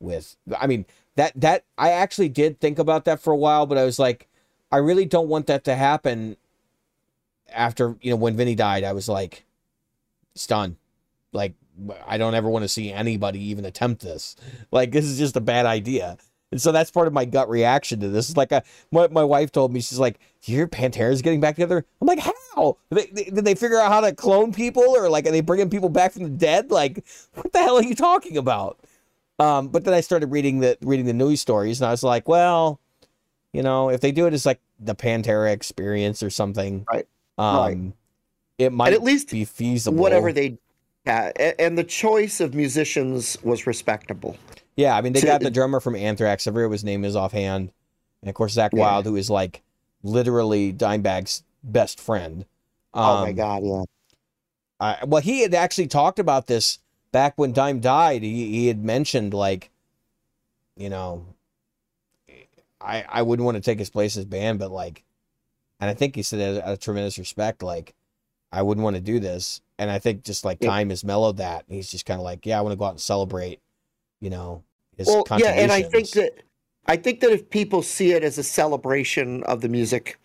[0.00, 0.86] with." I mean,
[1.16, 4.28] that that I actually did think about that for a while, but I was like,
[4.72, 6.36] I really don't want that to happen.
[7.52, 9.44] After you know, when Vinnie died, I was like,
[10.34, 10.76] stunned.
[11.32, 11.54] Like,
[12.06, 14.36] I don't ever want to see anybody even attempt this.
[14.72, 16.16] Like, this is just a bad idea.
[16.52, 18.36] And so that's part of my gut reaction to this.
[18.36, 21.54] Like a, my, my wife told me, she's like, "Do you hear Pantera's getting back
[21.54, 22.76] together?" I'm like, "How?
[22.90, 25.70] They, they, did they figure out how to clone people, or like are they bringing
[25.70, 26.70] people back from the dead?
[26.70, 27.04] Like,
[27.34, 28.80] what the hell are you talking about?"
[29.40, 32.28] Um, but then I started reading the reading the news stories, and I was like,
[32.28, 32.78] "Well,
[33.52, 37.06] you know, if they do it as like the Pantera experience or something, Right.
[37.38, 37.92] Um, Right.
[38.58, 39.98] it might and at least be feasible.
[39.98, 40.58] whatever they,
[41.06, 44.36] yeah, and the choice of musicians was respectable.
[44.76, 46.46] Yeah, I mean they to- got the drummer from Anthrax.
[46.46, 47.72] I forget his name is offhand,
[48.22, 48.80] and of course Zakk Yeah.
[48.80, 49.62] Wylde, who is like
[50.02, 52.44] literally Dimebag's best friend.
[52.94, 53.82] oh my Um, god, yeah.
[54.80, 56.78] I, well, he had actually talked about this
[57.12, 58.22] back when Dime died.
[58.22, 59.70] He he had mentioned like,
[60.76, 61.26] you know,
[62.80, 65.04] I I wouldn't want to take his place as band, but like,
[65.80, 67.94] and I think he said out of tremendous respect, like,
[68.52, 69.60] I wouldn't want to do this.
[69.78, 70.68] And I think just like Yeah.
[70.68, 71.64] time has mellowed that.
[71.68, 73.60] He's just kind of like, yeah, I want to go out and celebrate,
[74.20, 74.62] you know,
[74.96, 76.32] his Well, yeah, and I think that
[76.86, 80.18] I think that if people see it as a celebration of the music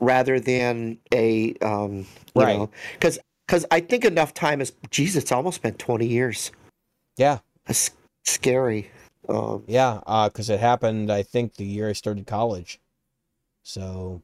[0.00, 2.56] rather than a um you Right.
[2.58, 6.52] know because because I think enough time has geez, it's almost been twenty years.
[7.16, 7.90] yeah, That's
[8.24, 8.90] scary.
[9.28, 11.10] Um yeah, because it happened.
[11.10, 12.78] I think the year I started college,
[13.64, 14.22] so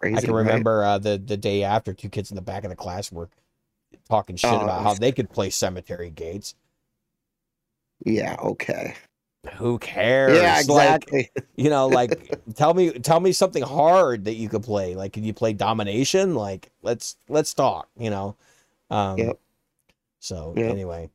[0.00, 0.44] crazy, I can right?
[0.44, 3.28] remember uh, the the day after, two kids in the back of the class were
[4.08, 6.54] talking shit Oh, about how they could play Cemetery Gates.
[8.04, 8.94] Yeah, okay.
[9.54, 10.36] Who cares?
[10.36, 11.30] Yeah, Like, exactly.
[11.56, 12.12] you know, like
[12.54, 14.94] tell me tell me something hard that you could play.
[14.94, 16.34] Like, can you play Domination?
[16.34, 17.88] Like, let's let's talk.
[17.98, 18.36] You know.
[18.90, 19.40] Um, Yep.
[20.18, 20.70] So Yep.
[20.70, 21.10] anyway,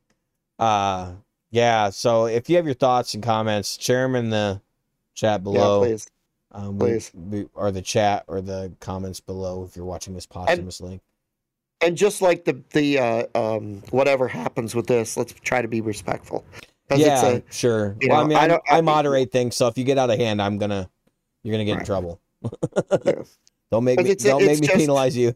[0.58, 1.12] uh,
[1.50, 1.90] yeah.
[1.90, 4.60] So if you have your thoughts and comments, share them in the
[5.14, 5.82] chat below.
[5.82, 6.06] yeah, please.
[6.52, 7.10] Um, Please.
[7.14, 11.02] we, or the chat or the comments below if you're watching this posthumously.
[11.82, 15.82] And just like the the uh, um whatever happens with this, let's try to be
[15.82, 16.44] respectful.
[16.94, 17.96] Yeah, sure.
[18.00, 20.18] you well, I mean, I I, I, moderate things, so if you get out of
[20.18, 20.88] hand, I'm gonna,
[21.42, 22.20] you're gonna get in trouble.
[23.72, 25.34] Don't make me, don't make me just- penalize you.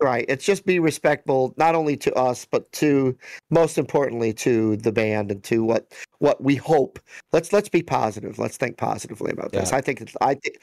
[0.00, 0.24] Right.
[0.28, 3.16] It's just be respectful, not only to us, but to
[3.50, 7.00] most importantly to the band and to what what we hope.
[7.32, 8.38] Let's let's be positive.
[8.38, 9.72] Let's think positively about this.
[9.72, 9.78] Yeah.
[9.78, 10.60] I think it's, I think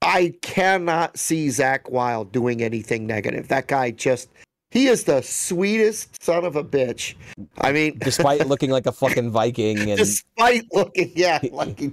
[0.00, 3.48] I cannot see Zakk Wylde doing anything negative.
[3.48, 4.28] That guy just
[4.72, 7.14] he is the sweetest son of a bitch.
[7.58, 11.92] I mean, Despite looking like a fucking Viking and despite looking, yeah, like he,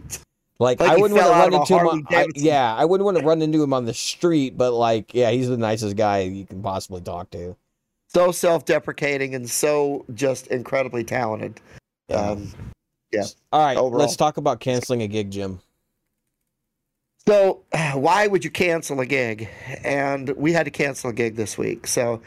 [0.60, 1.88] like, like I wouldn't want to run into him.
[1.88, 5.14] On, I, yeah, I wouldn't want to run into him on the street, but like,
[5.14, 7.58] yeah, he's the nicest guy you can possibly talk to.
[8.08, 11.60] so self-deprecating and so just incredibly talented.
[12.10, 12.54] Um,
[13.52, 14.00] All right, overall.
[14.00, 15.60] let's talk about canceling a gig, Jim.
[17.28, 17.62] So,
[17.94, 19.50] why would you cancel a gig?
[19.84, 21.86] And we had to cancel a gig this week.
[21.88, 22.22] So,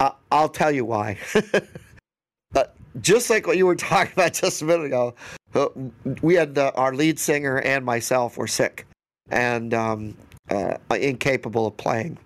[0.00, 1.18] uh, I'll tell you why.
[2.54, 2.64] uh,
[3.00, 5.14] just like what you were talking about just a minute ago,
[5.54, 5.68] uh,
[6.22, 8.86] we had uh, our lead singer and myself were sick
[9.30, 10.16] and um,
[10.50, 12.18] uh, incapable of playing.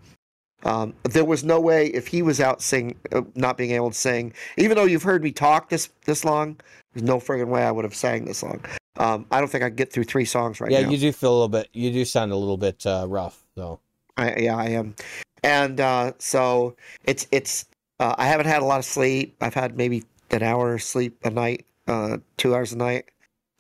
[0.65, 3.97] Um, there was no way if he was out sing, uh, not being able to
[3.97, 4.33] sing.
[4.57, 6.57] Even though you've heard me talk this this long,
[6.93, 8.65] there's no friggin' way I would have sang this long.
[8.97, 10.79] Um, I don't think I can get through three songs right now.
[10.79, 10.93] yeah, now.
[10.93, 11.69] you do feel a little bit.
[11.73, 13.81] You do sound a little bit uh, rough, though.
[14.17, 14.95] I, yeah, I am,
[15.43, 17.67] and uh, so it's it's.
[18.01, 19.37] Uh, I haven't had a lot of sleep.
[19.41, 23.11] I've had maybe an hour of sleep a night, uh, two hours a night,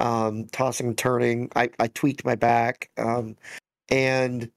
[0.00, 1.50] um, tossing and turning.
[1.54, 3.36] I, I tweaked my back, um,
[3.88, 4.50] and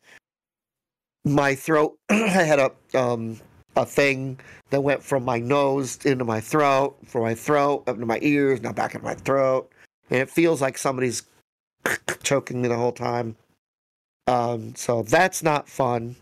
[1.24, 1.98] my throat.
[2.10, 2.14] I
[2.44, 3.40] had a um,
[3.76, 4.40] a thing
[4.70, 8.62] that went from my nose into my throat, from my throat up into my ears,
[8.62, 9.72] now back into my throat,
[10.10, 11.24] and it feels like somebody's
[12.24, 13.36] choking me the whole time.
[14.27, 16.15] Um, so that's not fun.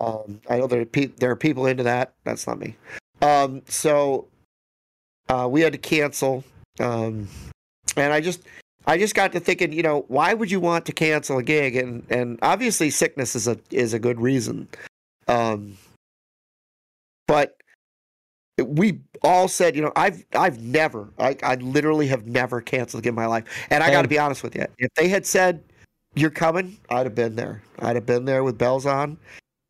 [0.00, 2.14] Um, I know there are, pe- there are people into that.
[2.24, 2.76] That's not me.
[3.22, 4.26] Um, so
[5.28, 6.44] uh, we had to cancel,
[6.80, 7.28] um,
[7.96, 8.42] and I just
[8.86, 11.76] I just got to thinking, you know, why would you want to cancel a gig?
[11.76, 14.68] And and obviously sickness is a is a good reason.
[15.28, 15.78] Um,
[17.26, 17.56] but
[18.62, 23.02] we all said, you know, I've I've never, I, I literally have never canceled a
[23.02, 23.44] gig in my life.
[23.70, 25.62] And I got to be honest with you, if they had said
[26.14, 27.62] you're coming, I'd have been there.
[27.80, 29.16] I'd have been there with bells on,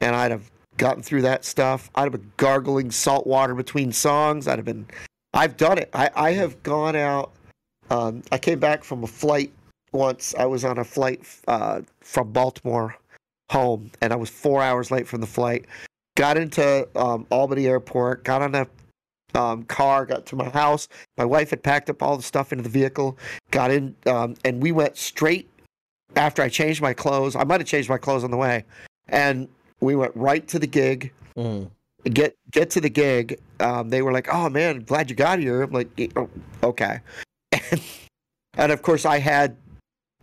[0.00, 1.90] and I'd have gotten through that stuff.
[1.94, 4.48] I'd have been gargling salt water between songs.
[4.48, 4.86] I'd have been,
[5.32, 5.90] I've done it.
[5.92, 7.32] I I have gone out.
[7.90, 9.52] Um, I came back from a flight
[9.92, 10.34] once.
[10.38, 12.96] I was on a flight uh, from Baltimore
[13.50, 15.66] home, and I was four hours late from the flight
[16.16, 18.66] got into um, Albany Airport, got on a
[19.34, 20.88] um, car, got to my house.
[21.16, 23.18] My wife had packed up all the stuff into the vehicle,
[23.50, 25.48] got in, um, and we went straight
[26.16, 27.36] after I changed my clothes.
[27.36, 28.64] I might have changed my clothes on the way,
[29.08, 29.48] and
[29.80, 31.12] we went right to the gig.
[31.36, 31.70] Mm.
[32.04, 33.40] Get get to the gig.
[33.60, 36.28] Um, they were like, "Oh man, glad you got here." I'm like, oh,
[36.62, 37.00] "Okay,"
[37.52, 37.82] and,
[38.54, 39.56] and of course I had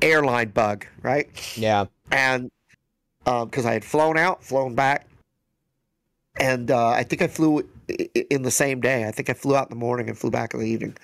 [0.01, 1.29] airline bug, right?
[1.57, 1.85] Yeah.
[2.11, 2.51] and
[3.23, 5.07] because I had flown out, flown back,
[6.39, 7.67] and uh, I think I flew
[8.29, 9.07] in the same day.
[9.07, 10.97] I think I flew out in the morning and flew back in the evening.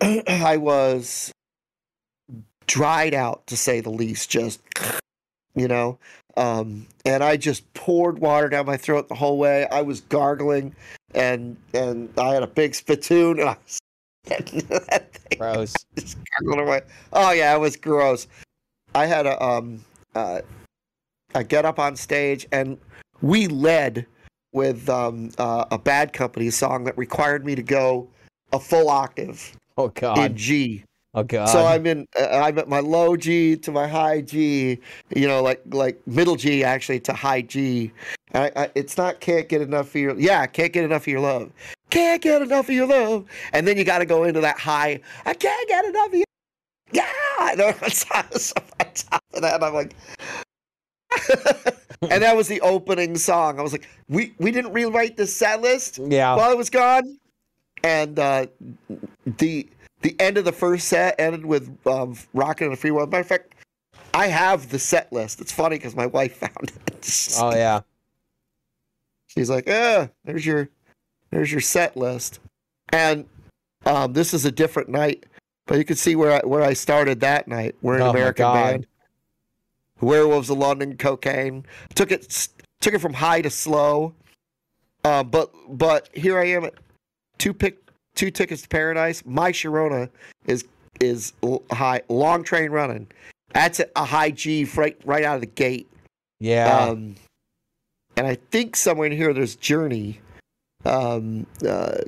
[0.00, 1.32] I was
[2.66, 4.60] dried out to say the least, just
[5.54, 5.98] you know,
[6.36, 9.66] um, and I just poured water down my throat the whole way.
[9.68, 10.74] I was gargling,
[11.14, 13.78] and and I had a big spittoon, and I was
[14.26, 15.74] that thing Gross.
[15.96, 16.80] just gargling away.
[17.12, 18.26] Oh yeah, it was gross.
[18.94, 19.84] I had a um
[20.14, 20.40] uh,
[21.34, 22.78] I get up on stage and
[23.22, 24.06] we led
[24.52, 28.08] with um uh, a Bad Company song that required me to go
[28.52, 30.18] a full octave Oh God!
[30.30, 30.36] in.
[30.36, 30.84] G.
[31.14, 31.46] Oh god.
[31.46, 34.80] So I'm in I'm at my low G to my high G,
[35.14, 37.92] you know, like like middle G actually to high G.
[38.34, 41.20] I, I, it's not can't get enough of your yeah can't get enough of your
[41.20, 41.52] love,
[41.90, 45.00] can't get enough of your love, and then you got to go into that high.
[45.24, 46.24] I can't get enough of you.
[46.92, 47.72] Yeah, I know.
[47.90, 49.94] So I was on top of that, and I'm like.
[52.10, 53.60] and that was the opening song.
[53.60, 56.34] I was like, we we didn't rewrite the set list yeah.
[56.34, 57.18] while I was gone,
[57.84, 58.46] and uh,
[59.24, 59.68] the
[60.04, 63.22] the end of the first set ended with um, "Rockin' on the Free World." Matter
[63.22, 63.54] of fact,
[64.12, 65.40] I have the set list.
[65.40, 67.36] It's funny because my wife found it.
[67.40, 67.80] Oh yeah.
[69.28, 70.68] She's like, "Ah, there's your
[71.30, 72.38] there's your set list,"
[72.90, 73.26] and
[73.86, 75.24] um, this is a different night,
[75.66, 77.74] but you can see where I, where I started that night.
[77.80, 78.86] We're an Oh, American band.
[80.02, 81.64] Werewolves of London, cocaine.
[81.94, 82.48] Took it
[82.80, 84.12] took it from high to slow.
[85.02, 86.74] Uh, but but here I am at
[87.38, 87.78] two pick
[88.14, 89.22] two tickets to paradise.
[89.26, 90.08] My Sharona
[90.46, 90.64] is
[91.00, 91.32] is
[91.70, 93.06] high long train running.
[93.52, 95.90] That's a high G right right out of the gate.
[96.40, 96.76] Yeah.
[96.76, 97.16] Um,
[98.16, 100.20] and I think somewhere in here there's Journey.
[100.84, 101.98] Um, uh,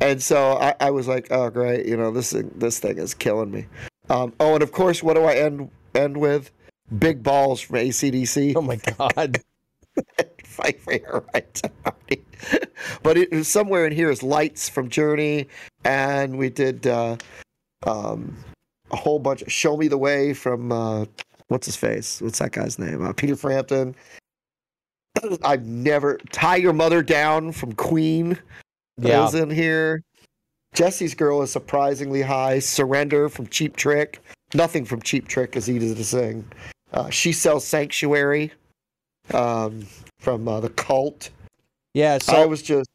[0.00, 3.14] and so I, I was like, oh great, you know this thing, this thing is
[3.14, 3.66] killing me.
[4.10, 6.50] Um, oh, and of course, what do I end end with?
[6.98, 8.54] Big balls from ACDC.
[8.56, 9.40] oh my god.
[10.52, 12.24] Fight for your right party.
[13.02, 15.48] but it was somewhere in here is lights from Journey,
[15.84, 17.16] and we did uh,
[17.86, 18.36] um,
[18.90, 19.42] a whole bunch.
[19.42, 21.06] Of, Show me the way from uh,
[21.48, 22.20] what's his face?
[22.20, 23.04] What's that guy's name?
[23.04, 23.94] Uh, Peter Frampton.
[25.44, 28.38] I've never tie your mother down from Queen.
[28.98, 29.26] Yeah.
[29.26, 30.02] is in here.
[30.74, 32.58] Jesse's girl is surprisingly high.
[32.58, 34.20] Surrender from Cheap Trick.
[34.54, 36.46] Nothing from Cheap Trick is easy to sing.
[36.92, 38.52] Uh, she sells Sanctuary
[39.32, 39.86] um,
[40.18, 41.30] from uh, the Cult.
[41.94, 42.18] Yeah.
[42.18, 42.88] So I was just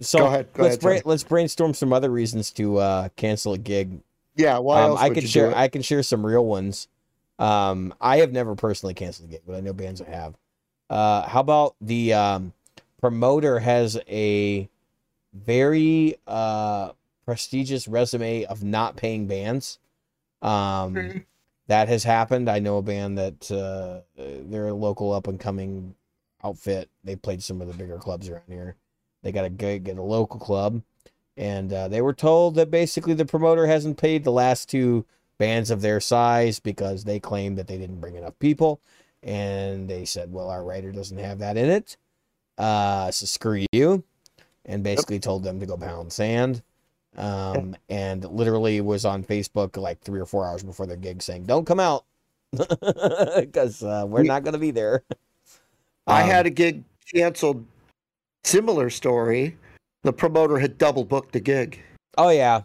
[0.00, 0.92] so go ahead, go let's ahead, Tony.
[0.94, 4.00] brain, let's brainstorm some other reasons to uh, cancel a gig.
[4.36, 4.58] yeah.
[4.58, 5.56] Why Um, else I would can you share do it?
[5.56, 6.88] I can share some real ones.
[7.38, 10.34] Um, I have never personally canceled a gig, but I know bands that have.
[10.90, 12.52] Uh, how about the um,
[13.00, 14.68] promoter has a
[15.32, 16.92] very uh,
[17.24, 19.78] prestigious resume of not paying bands.
[20.42, 21.24] Um, Mhm.
[21.68, 22.48] That has happened.
[22.48, 25.94] I know a band that uh, they're a local up and coming
[26.42, 26.90] outfit.
[27.04, 28.76] They played some of the bigger clubs around here.
[29.22, 30.82] They got a gig at a local club,
[31.36, 35.04] and uh, they were told that basically the promoter hasn't paid the last two
[35.38, 38.80] bands of their size because they claimed that they didn't bring enough people,
[39.22, 41.96] and they said, "Well, our writer doesn't have that in it,
[42.56, 44.04] uh, so screw you,"
[44.64, 46.62] and basically told them to go pound sand.
[47.16, 51.44] Um, and literally was on Facebook like three or four hours before their gig saying,
[51.44, 52.04] "Don't come out."
[53.38, 55.02] Because uh, we're not going to be there.
[56.06, 57.64] I Um, had a gig canceled.
[58.44, 59.56] Similar story.
[60.02, 61.80] The promoter had double booked the gig,
[62.16, 62.62] Oh yeah,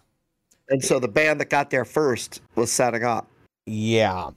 [0.69, 3.27] and so the band that got there first was setting up.
[3.65, 4.31] Yeah.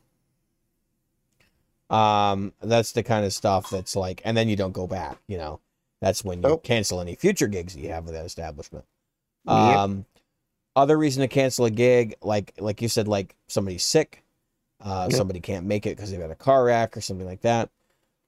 [1.90, 5.38] Um, that's the kind of stuff that's like, and then you don't go back, you
[5.38, 5.60] know.
[6.00, 6.64] That's when you Nope.
[6.64, 8.84] cancel any future gigs you have with that establishment.
[9.46, 9.54] Yep.
[9.54, 10.04] Um,
[10.74, 14.22] other reason to cancel a gig, like like you said, like somebody's sick,
[14.80, 15.16] uh, Yep.
[15.16, 17.70] somebody can't make it because they've had a car wreck or something like that.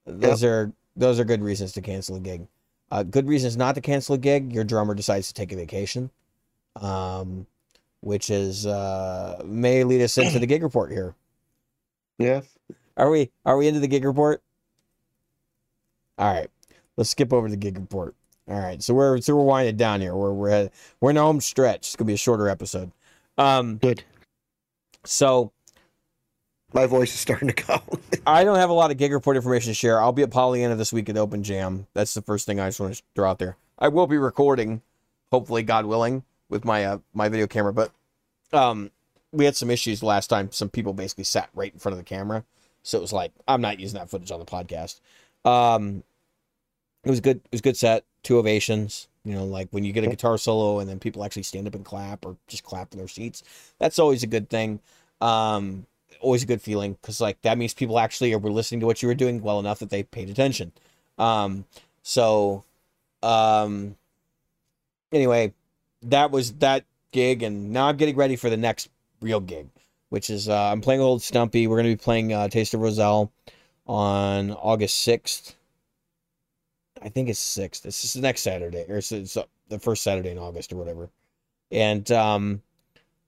[0.06, 2.46] Those are those are good reasons to cancel a gig.
[2.90, 4.52] Uh, good reasons not to cancel a gig.
[4.54, 6.10] Your drummer decides to take a vacation,
[6.76, 7.46] um,
[8.00, 11.14] which is uh, may lead us into the gig report here.
[12.18, 12.40] Yeah.
[12.96, 14.42] Are we are we into the gig report?
[16.18, 16.50] All right,
[16.96, 18.14] let's skip over the gig report.
[18.48, 20.14] All right, so we're so we're winding down here.
[20.14, 20.70] We're we're
[21.00, 21.80] we're in the home stretch.
[21.80, 22.92] It's gonna be a shorter episode.
[23.36, 24.04] Um, Good.
[25.04, 25.52] so
[26.72, 27.80] My voice is starting to go.
[28.26, 30.00] I don't have a lot of gig report information to share.
[30.00, 31.86] I'll be at Pollyanna this week at Open Jam.
[31.92, 33.56] That's the first thing I just want to throw out there.
[33.78, 34.80] I will be recording,
[35.30, 37.74] hopefully, God willing, with my uh, my video camera.
[37.74, 37.92] But
[38.54, 38.90] um,
[39.30, 40.52] we had some issues last time.
[40.52, 42.44] Some people basically sat right in front of the camera,
[42.82, 45.00] so it was like I'm not using that footage on the podcast.
[45.44, 46.02] Um,
[47.04, 47.36] it was good.
[47.36, 48.04] It was good set.
[48.22, 49.08] Two ovations.
[49.24, 51.74] You know, like when you get a guitar solo and then people actually stand up
[51.74, 53.42] and clap or just clap in their seats.
[53.78, 54.80] That's always a good thing.
[55.20, 55.86] Um,
[56.20, 59.08] always a good feeling because like that means people actually were listening to what you
[59.08, 60.72] were doing well enough that they paid attention.
[61.18, 61.64] Um,
[62.02, 62.64] so,
[63.22, 63.96] um,
[65.12, 65.52] anyway,
[66.02, 68.88] that was that gig, and now I'm getting ready for the next
[69.20, 69.68] real gig,
[70.08, 71.66] which is uh, I'm playing Old Stumpy.
[71.66, 73.30] We're gonna be playing uh, Taste of Roselle
[73.86, 75.54] on August sixth.
[77.02, 77.86] I think it's sixth.
[77.86, 80.76] It's just the next Saturday, or it's, it's uh, the first Saturday in August, or
[80.76, 81.10] whatever.
[81.70, 82.62] And um,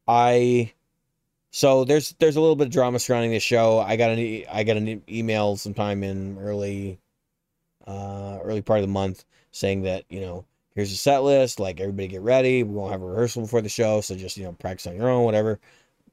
[0.09, 0.73] I
[1.51, 3.81] so there's there's a little bit of drama surrounding this show.
[3.81, 7.01] I got an e- I got an e- email sometime in early
[7.87, 10.45] uh early part of the month saying that, you know,
[10.75, 12.63] here's a set list, like everybody get ready.
[12.63, 15.09] We won't have a rehearsal before the show, so just, you know, practice on your
[15.09, 15.59] own, whatever.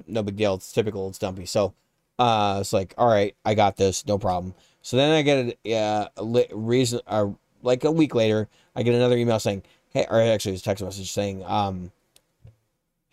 [0.07, 0.55] No big deal.
[0.55, 1.45] It's typical old stumpy.
[1.45, 1.73] So
[2.19, 4.55] uh it's like, all right, I got this, no problem.
[4.81, 7.27] So then I get a, a reason uh,
[7.67, 10.83] like a week later, I get another email saying, "Hey," or actually it's a text
[10.83, 11.91] message saying, um,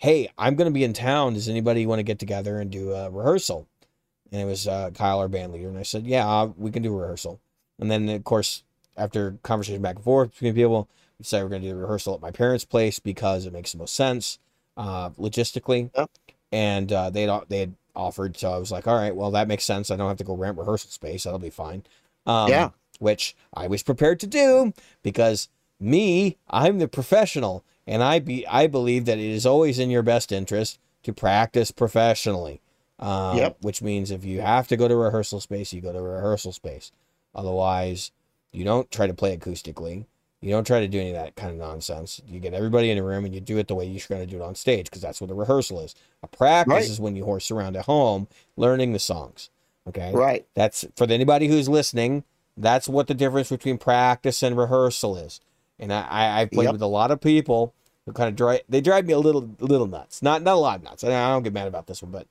[0.05, 1.35] hey, I'm going to be in town.
[1.35, 3.67] Does anybody want to get together and do a rehearsal?
[4.31, 5.69] And it was uh, Kyle, our band leader.
[5.69, 7.41] And I said, yeah, uh, we can do a rehearsal.
[7.79, 8.65] And then, of course,
[8.97, 12.15] after conversation back and forth between people, we decided we're going to do the rehearsal
[12.15, 14.39] at my parents' place because it makes the most sense
[14.77, 15.91] uh, logistically.
[16.53, 19.49] And uh, they had they had offered, so I was like, all right, well, that
[19.49, 19.91] makes sense.
[19.91, 21.25] I don't have to go rent rehearsal space.
[21.25, 21.83] That'll be fine.
[22.27, 22.71] Um, Yeah.
[23.01, 24.73] Which I was prepared to do
[25.03, 25.49] because
[25.81, 30.03] me, I'm the professional, and I be I believe that it is always in your
[30.03, 32.61] best interest to practice professionally.
[32.99, 33.57] Um, Yep.
[33.61, 36.93] Which means if you have to go to rehearsal space, you go to rehearsal space.
[37.35, 38.13] Otherwise,
[38.53, 40.07] you don't try to play acoustically.
[40.41, 42.21] You don't try to do any of that kind of nonsense.
[42.29, 44.27] You get everybody in a room and you do it the way you're going to
[44.31, 45.95] do it on stage because that's what a rehearsal is.
[46.23, 46.85] A practice Right.
[46.89, 49.51] is when you horse around at home learning the songs.
[49.89, 50.13] Okay.
[50.15, 50.47] right.
[50.55, 52.25] That's for anybody who's listening.
[52.57, 55.41] That's what the difference between practice and rehearsal is.
[55.79, 56.73] And I, I I've played Yep.
[56.73, 57.75] with a lot of people
[58.07, 58.61] who kind of drive.
[58.69, 60.23] They drive me a little, little nuts.
[60.23, 61.03] Not, not a lot of nuts.
[61.05, 62.29] I I don't get mad about this one, but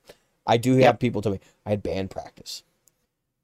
[0.47, 0.99] I do have Yep.
[0.99, 2.63] people tell me I had band practice.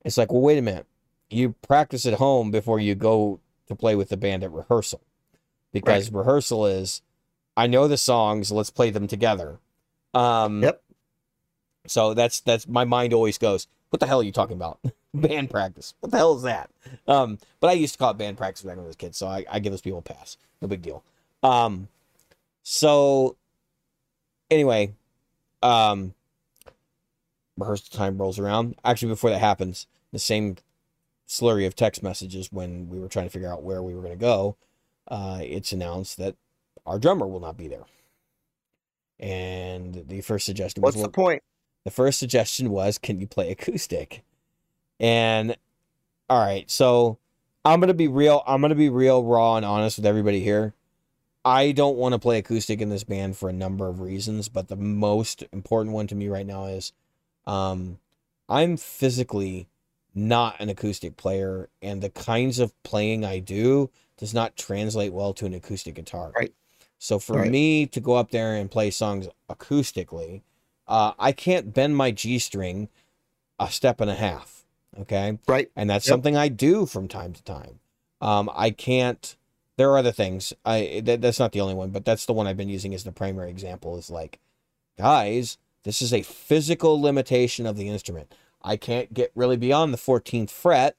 [0.05, 0.85] It's like, well, wait a minute.
[1.29, 5.01] You practice at home before you go to play with the band at rehearsal,
[5.73, 7.01] because rehearsal is,
[7.57, 8.51] I know the songs.
[8.51, 9.59] Let's play them together.
[10.13, 10.81] Um, Yep.
[11.87, 13.67] So that's that's my mind always goes.
[13.89, 14.79] What the hell are you talking about?
[15.13, 15.93] band practice.
[15.99, 16.69] What the hell is that?
[17.07, 19.15] Um, but I used to call it band practice back when I was a kid,
[19.15, 20.37] so I, I give those people a pass.
[20.61, 21.03] No big deal.
[21.43, 21.87] Um,
[22.63, 23.35] so
[24.51, 24.93] anyway,
[25.63, 26.13] um,
[27.57, 28.75] rehearsal time rolls around.
[28.83, 30.57] Actually, before that happens, the same
[31.27, 34.13] slurry of text messages when we were trying to figure out where we were going
[34.13, 34.57] to go,
[35.07, 36.35] uh, it's announced that
[36.85, 37.83] our drummer will not be there.
[39.19, 41.43] And the first suggestion was, What's the point?
[41.83, 44.23] the first suggestion was, can you play acoustic?
[44.99, 45.55] And
[46.29, 47.17] all right, so
[47.65, 48.43] I'm gonna be real.
[48.45, 50.73] I'm gonna be real, raw, and honest with everybody here.
[51.45, 54.67] I don't want to play acoustic in this band for a number of reasons, but
[54.67, 56.91] the most important one to me right now is,
[57.47, 57.99] um,
[58.49, 59.69] I'm physically
[60.13, 65.33] not an acoustic player, and the kinds of playing I do does not translate well
[65.35, 66.33] to an acoustic guitar.
[66.35, 66.53] Right.
[66.97, 67.49] So for Right.
[67.49, 70.41] me to go up there and play songs acoustically,
[70.87, 72.89] uh, I can't bend my G string
[73.57, 74.58] a step and a half.
[75.01, 75.37] Okay.
[75.47, 75.69] Right.
[75.75, 76.11] And that's Yep.
[76.13, 77.79] something I do from time to time.
[78.21, 79.35] Um, I can't,
[79.77, 80.53] there are other things.
[80.65, 83.03] I, that, that's not the only one, but that's the one I've been using as
[83.03, 84.39] the primary example is like,
[84.97, 88.33] guys, this is a physical limitation of the instrument.
[88.61, 90.95] I can't get really beyond the 14th fret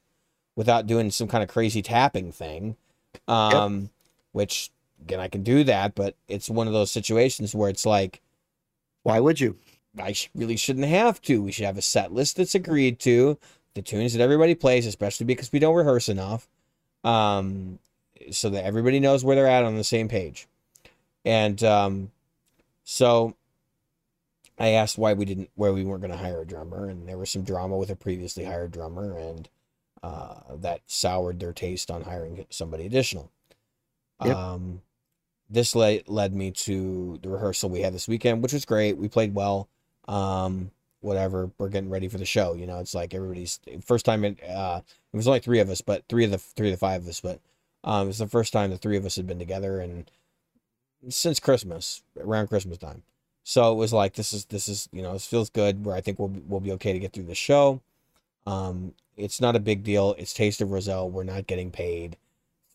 [0.57, 2.77] without doing some kind of crazy tapping thing.
[3.29, 3.91] Um,
[4.33, 4.71] which
[5.03, 8.23] again, I can do that, but it's one of those situations where it's like,
[9.03, 9.57] Why would you?
[9.99, 11.43] I really shouldn't have to.
[11.43, 13.39] We should have a set list that's agreed to,
[13.75, 16.49] the tunes that everybody plays, especially because we don't rehearse enough,
[17.05, 17.79] um,
[18.31, 20.47] so that everybody knows where they're at on the same page.
[21.25, 22.11] And um,
[22.85, 23.37] so
[24.59, 27.19] I asked why we didn't, why we weren't going to hire a drummer, and there
[27.19, 29.49] was some drama with a previously hired drummer, and
[30.03, 33.31] uh, that soured their taste on hiring somebody additional.
[34.25, 34.37] Yep.
[34.37, 34.83] Um,
[35.49, 38.97] this led led me to the rehearsal we had this weekend, which was great.
[38.99, 39.69] We played well.
[40.07, 40.71] Um,
[41.01, 41.51] whatever.
[41.59, 42.55] We're getting ready for the show.
[42.55, 44.25] You know, it's like everybody's first time.
[44.25, 44.81] In, uh,
[45.13, 47.09] it was only three of us, but three of the three of the five of
[47.09, 47.41] us, but
[47.85, 50.11] um, it was the first time the three of us had been together and
[51.09, 53.03] since Christmas, around Christmas time.
[53.43, 55.85] So it was like this is this is you know this feels good.
[55.85, 57.81] Where I think we'll be- we'll be okay to get through the show.
[58.47, 60.15] Um, it's not a big deal.
[60.19, 61.11] It's Taste of Roselle.
[61.11, 62.17] We're not getting paid.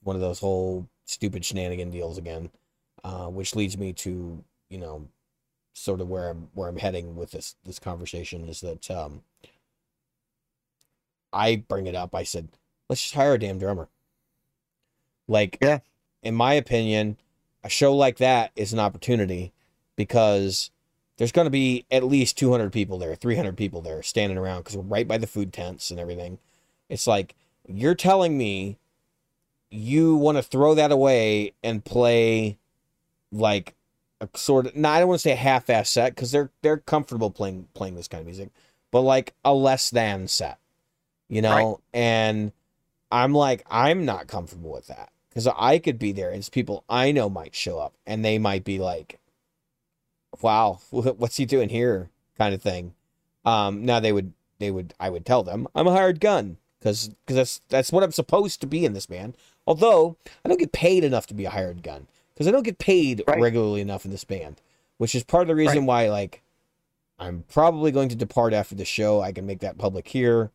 [0.04, 2.50] One of those whole stupid shenanigan deals again,
[3.04, 5.08] uh, which leads me to you know
[5.78, 9.22] sort of where I'm where I'm heading with this this conversation is that um,
[11.34, 12.16] I bring it up.
[12.16, 12.48] I said,
[12.90, 13.90] let's just hire a damn drummer.
[15.28, 15.80] Like, Yeah.
[16.24, 17.18] in my opinion,
[17.64, 19.52] a show like that is an opportunity
[19.96, 20.72] because
[21.18, 24.78] there's going to be at least 200 people there, 300 people there standing around because
[24.78, 26.38] we're right by the food tents and everything.
[26.90, 27.36] It's like
[27.68, 28.78] you're telling me
[29.72, 32.58] you want to throw that away and play
[33.32, 33.74] like
[34.34, 36.78] a sort of no, I don't want to say a half-ass set because they're they're
[36.78, 38.50] comfortable playing playing this kind of music,
[38.92, 40.60] but like a less than set,
[41.30, 41.56] you know.
[41.56, 41.76] Right.
[41.94, 42.52] And
[43.12, 46.30] I'm like I'm not comfortable with that because I could be there.
[46.30, 49.20] and It's people I know might show up and they might be like,
[50.42, 52.94] "Wow, what's he doing here?" kind of thing.
[53.46, 57.10] Um, now they would they would I would tell them I'm a hired gun because
[57.26, 59.38] because that's that's what I'm supposed to be in this band.
[59.68, 62.78] Although I don't get paid enough to be a hired gun because I don't get
[62.78, 63.40] paid Right.
[63.40, 64.62] regularly enough in this band,
[64.98, 65.88] which is part of the reason Right.
[65.88, 66.41] why like
[67.18, 69.22] I'm probably going to depart after the show.
[69.22, 70.52] I can make that public here.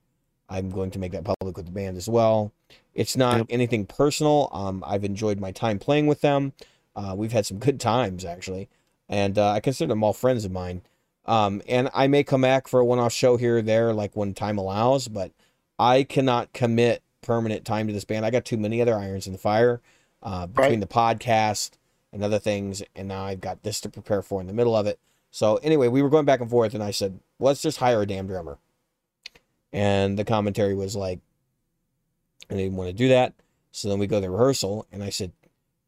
[0.48, 2.52] I'm going to make that public with the band as well.
[2.93, 3.47] It's not Yep.
[3.51, 4.51] anything personal.
[4.52, 6.52] Um, I've enjoyed my time playing with them.
[6.94, 8.69] Uh, we've had some good times actually,
[9.09, 10.82] and uh, I consider them all friends of mine.
[11.24, 14.35] Um, and I may come back for a one-off show here or there, like when
[14.35, 15.07] time allows.
[15.09, 15.31] But
[15.78, 18.27] I cannot commit permanent time to this band.
[18.27, 19.81] I got too many other irons in the fire
[20.23, 20.81] uh, between Right.
[20.81, 21.73] the podcast
[22.13, 24.87] and other things, and now I've got this to prepare for in the middle of
[24.87, 24.99] it.
[25.31, 28.07] So anyway, we were going back and forth, and I said, "Let's just hire a
[28.07, 28.59] damn drummer."
[29.73, 31.21] And the commentary was like,
[32.51, 33.35] "I didn't want to do that."
[33.71, 35.33] So then we go to the rehearsal, and I said,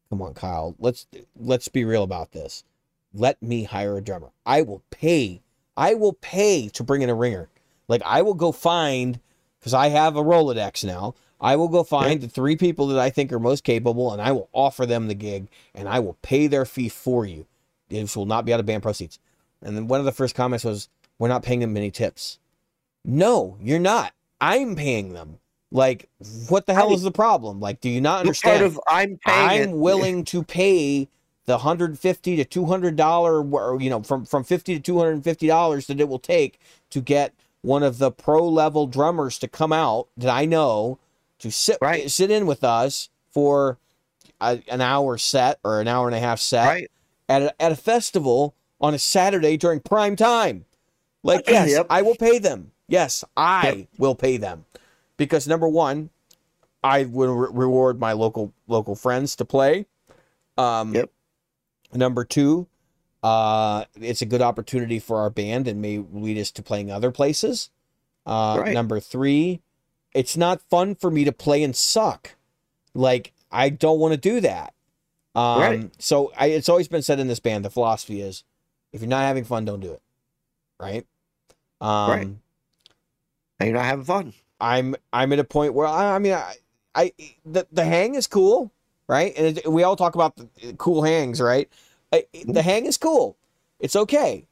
[0.09, 1.05] "Come on, Kyle, let's
[1.35, 2.63] let's be real about this.
[3.13, 4.31] Let me hire a drummer.
[4.45, 5.41] I will pay.
[5.75, 7.49] I will pay to bring in a ringer.
[7.89, 9.19] Like I will go find
[9.59, 11.15] because I have a Rolodex now.
[11.43, 14.31] I will go find the three people that I think are most capable, and I
[14.31, 17.45] will offer them the gig, and I will pay their fee for you.
[17.89, 19.19] This will not be out of band proceeds."
[19.61, 20.89] And then one of the first comments was,
[21.19, 22.39] "We're not paying them any tips."
[23.05, 24.13] No, you're not.
[24.39, 25.39] I'm paying them.
[25.71, 26.07] Like,
[26.49, 26.95] what the hell Right.
[26.95, 27.59] is the problem?
[27.59, 28.63] Like, do you not understand?
[28.63, 29.75] of I'm paying I'm it.
[29.75, 31.09] willing to pay
[31.45, 33.43] the hundred fifty to two hundred dollar,
[33.81, 36.59] you know, from from fifty to two hundred and fifty dollars that it will take
[36.91, 40.99] to get one of the pro level drummers to come out that I know
[41.43, 42.09] to sit Right.
[42.09, 43.77] sit in with us for
[44.39, 46.91] a, an hour set or an hour and a half set Right.
[47.27, 50.63] at a, at a festival on a Saturday during prime time.
[51.21, 51.87] Like, yes, Yep.
[51.89, 52.71] I will pay them.
[52.87, 53.87] Yes, I Yep.
[53.97, 54.63] will pay them
[55.17, 56.09] because number one,
[56.81, 59.85] I will re- reward my local local friends to play.
[60.57, 61.09] Um, Yep.
[61.93, 62.67] Number two,
[63.21, 67.11] uh, it's a good opportunity for our band and may lead us to playing other
[67.11, 67.69] places.
[68.25, 68.73] Uh, Right.
[68.73, 69.61] Number three,
[70.13, 72.35] it's not fun for me to play and suck.
[72.93, 74.73] Like I don't want to do that.
[75.35, 75.91] Um, Right.
[75.99, 78.43] So I, it's always been said in this band, the philosophy is,
[78.91, 80.01] if you're not having fun, don't do it.
[80.79, 81.05] Right.
[81.81, 82.27] Um, Right.
[83.59, 84.33] And you're not having fun.
[84.59, 86.55] I'm I'm at a point where I, I mean I,
[86.95, 87.11] I
[87.45, 88.71] the the hang is cool,
[89.07, 89.33] right?
[89.35, 91.69] And it, we all talk about the cool hangs, right?
[92.11, 93.35] I, the hang is cool.
[93.79, 94.47] It's okay.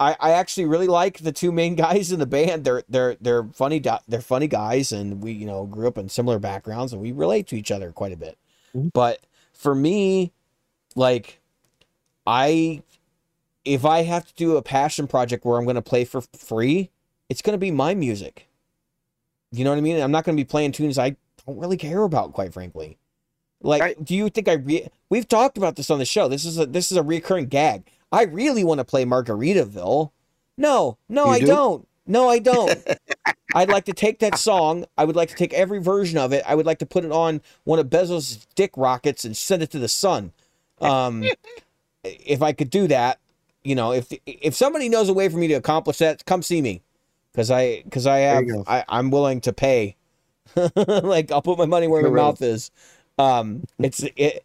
[0.00, 2.64] I, I actually really like the two main guys in the band.
[2.64, 6.38] They're they're they're funny they're funny guys, and we you know grew up in similar
[6.38, 8.38] backgrounds, and we relate to each other quite a bit.
[8.74, 8.92] Mhm.
[8.92, 9.20] But
[9.52, 10.32] for me,
[10.96, 11.40] like
[12.26, 12.82] I,
[13.64, 16.90] if I have to do a passion project where I'm going to play for free,
[17.28, 18.48] it's going to be my music.
[19.52, 20.00] You know what I mean?
[20.00, 21.16] I'm not going to be playing tunes I
[21.46, 22.98] don't really care about, quite frankly.
[23.62, 24.54] Like, do you think I?
[24.54, 26.28] Re- We've talked about this on the show.
[26.28, 27.84] This is a this is a recurring gag.
[28.14, 30.10] I really want to play Margaritaville.
[30.56, 31.46] No, no, You I do?
[31.46, 31.88] don't.
[32.06, 32.86] No, I don't.
[33.54, 34.84] I'd like to take that song.
[34.98, 36.42] I would like to take every version of it.
[36.46, 39.70] I would like to put it on one of Bezos' dick rockets and send it
[39.70, 40.32] to the sun.
[40.80, 41.24] Um,
[42.04, 43.18] if I could do that,
[43.62, 46.60] you know, if if somebody knows a way for me to accomplish that, come see
[46.60, 46.82] me,
[47.32, 49.96] because I because I have I, I'm willing to pay.
[50.76, 52.24] like I'll put my money where my real.
[52.26, 52.70] mouth is.
[53.18, 54.44] Um, it's it.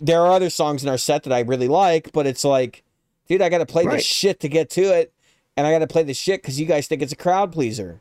[0.00, 2.82] There are other songs in our set that I really like, but it's like,
[3.28, 3.96] dude, I got to play Right.
[3.96, 5.12] this shit to get to it,
[5.56, 8.00] and I got to play the shit because you guys think it's a crowd pleaser.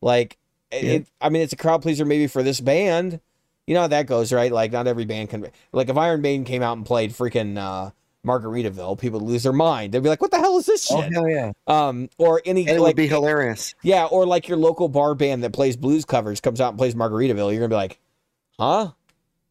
[0.00, 0.36] Like,
[0.72, 0.78] Yeah.
[0.80, 3.20] it, I mean, it's a crowd pleaser maybe for this band,
[3.66, 4.50] you know how that goes, right?
[4.50, 5.46] Like not every band can.
[5.72, 7.90] Like if Iron Maiden came out and played freaking uh,
[8.26, 9.92] Margaritaville, people would lose their mind.
[9.92, 11.52] They'd be like, "What the hell is this Oh shit?" hell yeah!
[11.68, 13.74] um, or any And it like would be hilarious.
[13.82, 16.94] yeah, or like your local bar band that plays blues covers comes out and plays
[16.96, 17.50] Margaritaville.
[17.52, 17.98] You're gonna be like,
[18.58, 18.90] "Huh."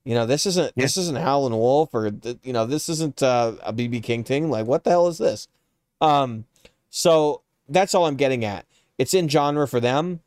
[0.05, 0.83] You know, this isn't Yeah.
[0.85, 2.07] this isn't Howlin' Wolf or
[2.43, 4.49] you know, this isn't uh, a BB King thing.
[4.49, 5.47] Like, what the hell is this?
[6.01, 6.45] Um,
[6.89, 8.65] so that's all I'm getting at.
[8.97, 10.21] It's in genre for them,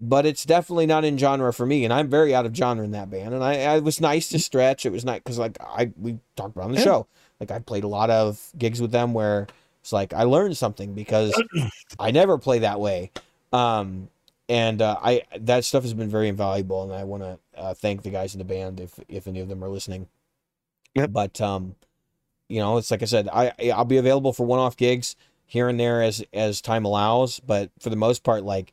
[0.00, 1.84] but it's definitely not in genre for me.
[1.84, 3.34] And I'm very out of genre in that band.
[3.34, 4.84] And I, I it was nice to stretch.
[4.86, 6.84] It was nice because like I we talked about on the Yeah.
[6.84, 7.06] show.
[7.40, 9.46] Like I played a lot of gigs with them where
[9.80, 11.40] it's like I learned something because
[12.00, 13.12] I never play that way.
[13.52, 14.08] Um,
[14.48, 18.02] and uh, I that stuff has been very invaluable, and I want to uh, thank
[18.02, 20.08] the guys in the band if if any of them are listening.
[20.94, 21.12] Yep.
[21.12, 21.76] But um,
[22.48, 25.16] you know, it's like I said, I I'll be available for one off gigs
[25.46, 28.72] here and there as as time allows, but for the most part, like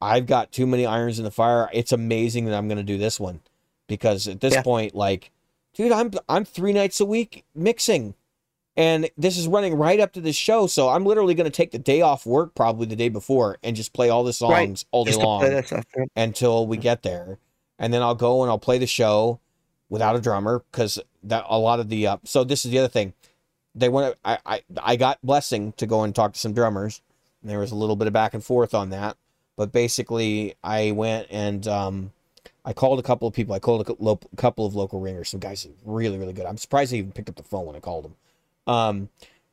[0.00, 1.68] I've got too many irons in the fire.
[1.72, 3.40] It's amazing that I'm going to do this one
[3.88, 4.62] because at this Yeah.
[4.62, 5.30] point, like,
[5.74, 8.14] dude, I'm I'm three nights a week mixing.
[8.76, 11.70] And this is running right up to this show, so I'm literally going to take
[11.70, 14.84] the day off work, probably the day before, and just play all the songs Right.
[14.92, 15.84] all day long play that stuff.
[15.96, 16.04] yeah.
[16.14, 17.38] until we get there,
[17.78, 19.40] and then I'll go and I'll play the show
[19.88, 22.88] without a drummer because that a lot of the uh, so this is the other
[22.88, 23.14] thing
[23.74, 27.00] they want to I, I I got blessing to go and talk to some drummers.
[27.42, 29.16] And there was a little bit of back and forth on that,
[29.56, 32.12] but basically I went and um,
[32.64, 33.54] I called a couple of people.
[33.54, 36.44] I called a couple of local ringers, some guys really really good.
[36.46, 38.16] I'm surprised they even picked up the phone when I called them.
[38.66, 39.08] Um,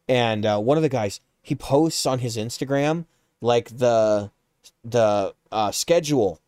[0.07, 3.06] and uh, one of the guys he posts on his Instagram
[3.41, 4.31] like the
[4.84, 6.40] the uh, schedule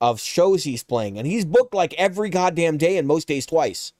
[0.00, 3.92] of shows he's playing, and he's booked like every goddamn day and most days twice.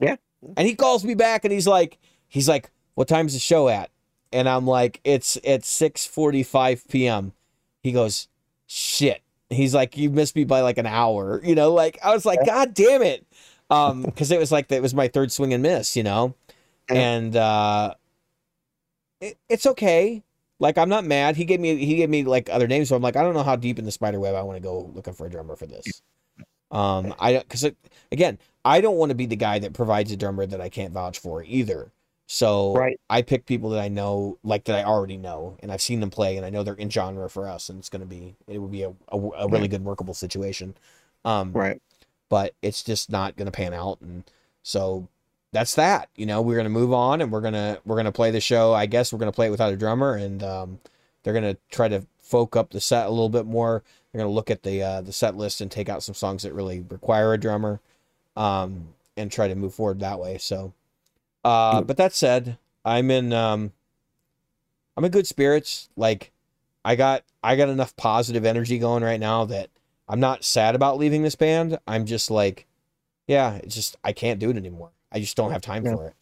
[0.00, 0.16] Yeah.
[0.56, 3.90] And he calls me back and he's like, he's like, "What time's the show at?"
[4.32, 7.32] And I'm like, "It's at 6:45 p.m."
[7.82, 8.28] He goes,
[8.66, 12.24] "Shit." He's like, "You missed me by like an hour." You know, like I was
[12.24, 13.26] like, "God damn it,"
[13.70, 15.96] um, because it was like it was my third swing and miss.
[15.96, 16.34] You know,
[16.90, 17.00] Yeah.
[17.00, 17.94] and uh,
[19.20, 20.22] it, it's okay.
[20.60, 21.36] Like I'm not mad.
[21.36, 23.42] He gave me he gave me like other names, so I'm like I don't know
[23.42, 25.66] how deep in the spider web I want to go looking for a drummer for
[25.66, 26.02] this.
[26.70, 27.64] Um, I don't because
[28.12, 30.92] again I don't want to be the guy that provides a drummer that I can't
[30.92, 31.92] vouch for either.
[32.26, 33.00] So Right.
[33.08, 36.10] I pick people that I know, like that I already know, and I've seen them
[36.10, 38.70] play, and I know they're in genre for us, and it's gonna be it would
[38.72, 40.74] be a, a, a really good workable situation.
[41.24, 41.80] Um, Right.
[42.28, 44.24] but it's just not going to pan out and
[44.62, 45.08] so
[45.52, 48.06] that's that you know we're going to move on and we're going to we're going
[48.06, 48.72] to play the show.
[48.72, 50.80] I guess we're going to play it without a drummer and um,
[51.22, 53.82] they're going to try to folk up the set a little bit more.
[54.12, 56.42] They're going to look at the uh, the set list and take out some songs
[56.42, 57.80] that really require a drummer
[58.36, 60.38] um, and try to move forward that way.
[60.38, 60.72] So
[61.44, 63.72] uh, but that said i'm in um,
[64.96, 65.88] i'm in good spirits.
[65.96, 66.32] Like
[66.84, 69.70] i got i got enough positive energy going right now that
[70.08, 71.78] I'm not sad about leaving this band.
[71.86, 72.66] I'm just like,
[73.26, 74.90] yeah, it's just I can't do it anymore.
[75.12, 75.94] I just don't have time Yeah.
[75.96, 76.14] for it.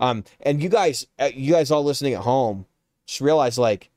[0.00, 2.66] Um, and you guys, uh, you guys all listening at home,
[3.06, 3.90] just realize like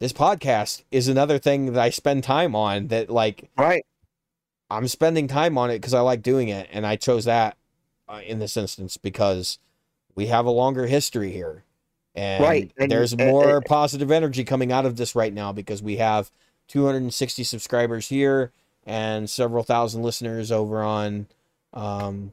[0.00, 2.88] this podcast is another thing that I spend time on.
[2.88, 3.84] That like Right.
[4.70, 7.56] I'm spending time on it because I like doing it, and I chose that
[8.08, 9.58] uh, in this instance because
[10.14, 11.64] we have a longer history here,
[12.14, 15.52] and Right, and- there's uh, more uh, positive energy coming out of this right now
[15.52, 16.30] because we have
[16.68, 18.52] 260 subscribers here
[18.84, 21.26] and several thousand listeners over on
[21.72, 22.32] um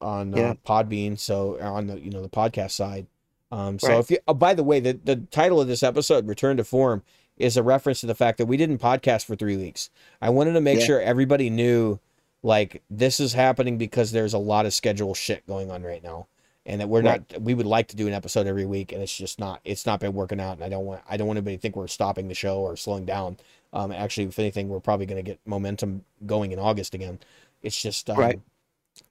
[0.00, 0.50] on Yeah.
[0.50, 3.06] uh, Podbean, so on the you know the podcast side.
[3.52, 3.98] Um, so Right.
[3.98, 7.02] if you, oh, by the way, the the title of this episode, "Return to Form,"
[7.36, 9.90] is a reference to the fact that we didn't podcast for three weeks.
[10.20, 10.84] I wanted to make Yeah.
[10.86, 11.98] sure everybody knew,
[12.42, 16.26] like, this is happening because there's a lot of schedule shit going on right now,
[16.66, 17.22] and that we're Right.
[17.32, 17.42] not.
[17.42, 19.60] We would like to do an episode every week, and it's just not.
[19.64, 21.02] It's not been working out, and I don't want.
[21.08, 23.36] I don't want anybody to think we're stopping the show or slowing down.
[23.72, 27.18] Um, actually, if anything, we're probably going to get momentum going in August again.
[27.62, 28.40] It's just um, Right.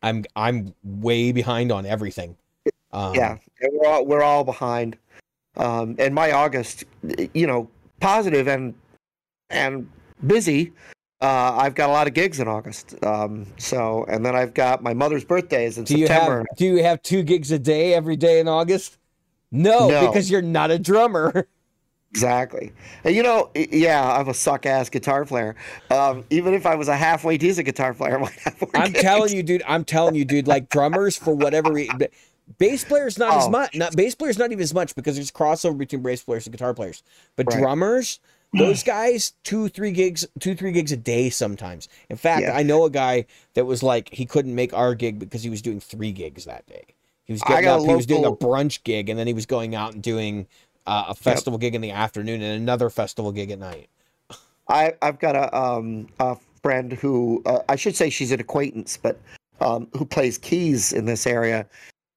[0.03, 2.35] I'm I'm way behind on everything.
[2.91, 4.97] Um, yeah, and we're all we're all behind.
[5.57, 6.85] Um, and my August,
[7.33, 8.73] you know, positive and
[9.49, 9.89] and
[10.25, 10.71] busy.
[11.21, 12.95] Uh, I've got a lot of gigs in August.
[13.03, 16.45] Um, so, and then I've got my mother's birthday is in Do you September.
[16.49, 18.97] have do you have two gigs a day every day in August?
[19.51, 20.07] No, No.
[20.07, 21.47] because you're not a drummer.
[22.11, 22.71] Exactly.
[23.03, 25.55] And you know, yeah, I'm a suck ass guitar player.
[25.91, 28.91] Um, even if I was a halfway decent guitar player, I might have more I'm
[28.91, 29.01] gigs.
[29.03, 29.63] telling you, dude.
[29.67, 30.47] I'm telling you, dude.
[30.47, 31.99] Like drummers, for whatever reason,
[32.57, 33.49] bass players not as Oh.
[33.51, 33.75] much.
[33.75, 36.73] Not bass players not even as much because there's crossover between bass players and guitar
[36.73, 37.03] players.
[37.35, 37.59] But Right.
[37.59, 38.19] drummers,
[38.57, 41.87] those guys, two three gigs, two three gigs a day sometimes.
[42.09, 42.57] In fact, Yeah.
[42.57, 45.61] I know a guy that was like he couldn't make our gig because he was
[45.61, 46.85] doing three gigs that day.
[47.25, 49.45] He was getting up, a he was doing a brunch gig, and then he was
[49.45, 50.47] going out and doing
[50.89, 53.89] uh, a festival gig in the afternoon and another festival gig at night.
[54.67, 58.97] I, I've got a um a friend who uh, I should say she's an acquaintance,
[58.97, 59.19] but
[59.61, 61.67] um, who plays keys in this area,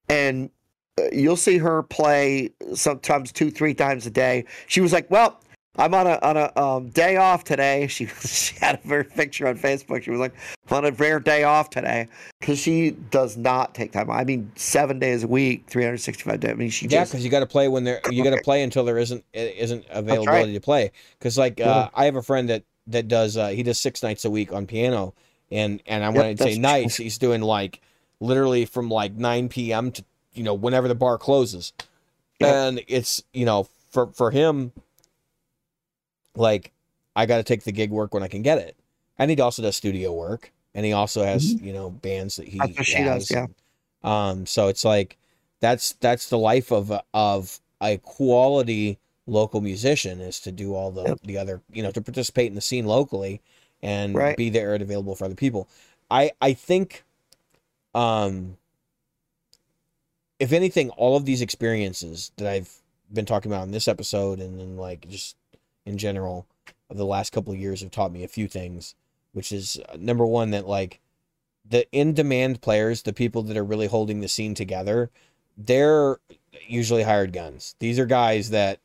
[0.09, 0.49] and
[0.99, 4.45] uh, you'll see her play sometimes two, three times a day.
[4.69, 5.39] She was like, "Well,
[5.77, 9.47] I'm on a on a um, day off today." She she had a very picture
[9.47, 10.03] on Facebook.
[10.03, 10.35] She was like,
[10.71, 12.09] "On a rare day off today,"
[12.41, 14.11] because she does not take time.
[14.11, 16.51] I mean, seven days a week, 365 days.
[16.51, 18.01] I mean, she Yeah, because you got to play when there.
[18.11, 20.93] You got to play until there isn't isn't availability to play.
[21.19, 21.89] Because like uh, Yeah.
[21.95, 24.67] I have a friend that that does uh, he does six nights a week on
[24.67, 25.15] piano,
[25.51, 26.61] and and I Yep, when I say true.
[26.63, 27.81] nights, he's doing like
[28.21, 29.91] literally from like 9 p.m.
[29.93, 30.05] to
[30.35, 31.73] you know whenever the bar closes,
[32.41, 32.55] Yep.
[32.55, 34.73] and it's you know for for him,
[36.37, 36.73] like
[37.15, 38.77] I got to take the gig work when I can get it,
[39.19, 42.59] and he also does studio work, and he also has you know bands that he
[42.59, 42.83] Mm-hmm.
[42.83, 43.47] She does, yeah.
[44.03, 45.17] Um, so it's like
[45.61, 51.05] that's that's the life of of a quality local musician is to do all the
[51.05, 51.21] Yep.
[51.25, 53.41] the other you know to participate in the scene locally
[53.83, 54.37] and Right.
[54.37, 55.69] be there and available for other people.
[56.11, 57.05] I I think,
[57.95, 58.57] um,
[60.39, 62.73] if anything, all of these experiences that I've
[63.13, 65.37] been talking about in this episode and then like just
[65.85, 66.47] in general
[66.91, 68.95] of the last couple of years have taught me a few things,
[69.33, 71.01] which is uh, number one that like
[71.69, 75.11] the in demand players, the people that are really holding the scene together,
[75.57, 76.19] they're
[76.67, 77.75] usually hired guns.
[77.79, 78.81] These are guys that,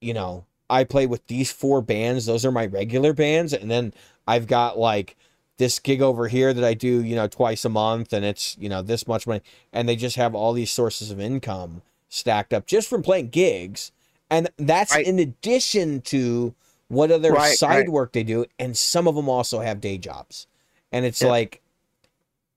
[0.00, 2.26] you know, I play with these four bands.
[2.26, 3.52] Those are my regular bands.
[3.52, 3.94] And then
[4.26, 5.16] I've got like
[5.56, 8.68] this gig over here that I do, you know, twice a month and it's, you
[8.68, 9.42] know, this much money.
[9.72, 13.92] And they just have all these sources of income stacked up just from playing gigs.
[14.30, 15.06] And that's Right.
[15.06, 16.54] in addition to
[16.88, 17.88] what other Right, side right.
[17.88, 18.46] work they do.
[18.58, 20.46] And some of them also have day jobs.
[20.92, 21.30] And it's Yeah.
[21.30, 21.60] like,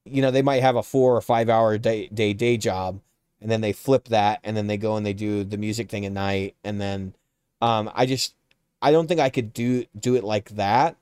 [0.05, 3.01] you know, they might have a four or five hour day, day day job,
[3.41, 6.05] and then they flip that, and then they go and they do the music thing
[6.05, 7.13] at night, and then,
[7.61, 8.33] um, I just,
[8.81, 10.95] I don't think I could do do it like that,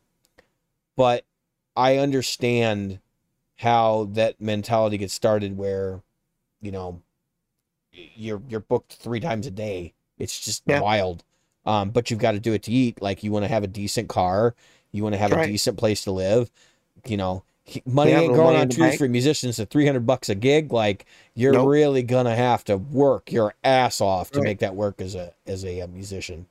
[0.95, 1.23] but
[1.75, 2.99] I understand
[3.57, 6.01] how that mentality gets started, where,
[6.61, 7.01] you know,
[7.91, 9.93] you're you're booked three times a day.
[10.19, 10.79] It's just Yeah.
[10.81, 11.23] wild.
[11.65, 13.01] Um, but you've got to do it to eat.
[13.01, 14.55] Like you want to have a decent car,
[14.91, 15.49] you want to have Right.
[15.49, 16.49] a decent place to live.
[17.07, 17.43] You know,
[17.85, 20.71] money Yeah, ain't going on trees for musicians at three hundred bucks a gig.
[20.71, 21.67] Like you're Nope.
[21.67, 24.45] really gonna have to work your ass off to Right.
[24.45, 26.45] make that work as a as a, uh musician.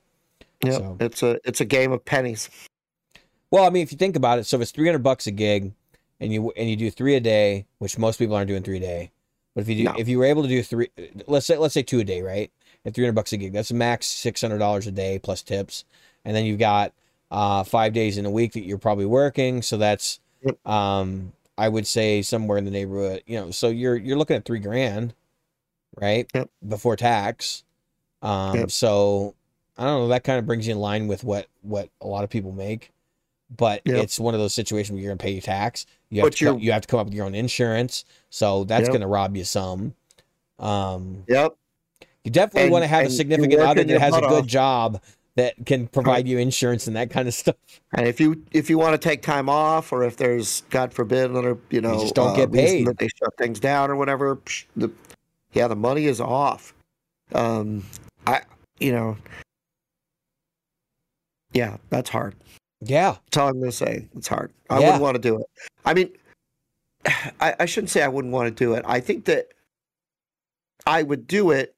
[0.64, 2.50] yeah, So- it's a it's a game of pennies.
[3.50, 5.30] Well, I mean, if you think about it, so if it's three hundred bucks a
[5.30, 5.72] gig,
[6.20, 8.80] and you and you do three a day, which most people aren't doing three a
[8.80, 9.10] day,
[9.54, 9.94] but if you do, No.
[9.96, 10.88] if you were able to do three,
[11.26, 12.50] let's say let's say two a day, right?
[12.86, 15.84] At three hundred bucks a gig, that's max six hundred dollars a day plus tips,
[16.24, 16.92] and then you've got
[17.30, 20.20] uh, five days in a week that you're probably working, so that's
[20.66, 24.44] um, I would say somewhere in the neighborhood, you know, so you're you're looking at
[24.44, 25.14] three grand,
[26.00, 26.30] right?
[26.34, 26.50] Yep.
[26.68, 27.64] Before tax.
[28.20, 28.70] Um, Yep.
[28.70, 29.34] so
[29.78, 32.24] I don't know, that kind of brings you in line with what what a lot
[32.24, 32.90] of people make.
[33.56, 33.96] But Yep.
[33.96, 35.86] it's one of those situations where you're gonna pay your tax.
[36.10, 38.04] You have But to co- you're- you have to come up with your own insurance,
[38.28, 38.92] so that's Yep.
[38.92, 39.94] gonna rob you some.
[40.58, 41.56] Um, Yep.
[42.24, 45.00] You definitely And- want to have a significant other that has a good job
[45.36, 47.56] that can provide you insurance and that kind of stuff.
[47.92, 51.30] And if you if you want to take time off, or if there's God forbid
[51.30, 52.86] another you know just don't uh, get paid.
[52.86, 54.90] that they shut things down or whatever, psh, the
[55.52, 56.72] yeah the money is off.
[57.32, 57.84] Um,
[58.26, 58.42] I
[58.78, 59.16] you know
[61.52, 62.34] yeah that's hard.
[62.80, 64.08] Yeah, That's all I'm gonna say.
[64.14, 64.52] It's hard.
[64.68, 64.86] I Yeah.
[64.86, 65.46] wouldn't want to do it.
[65.84, 66.10] I mean,
[67.40, 68.84] I, I shouldn't say I wouldn't want to do it.
[68.86, 69.48] I think that
[70.86, 71.73] I would do it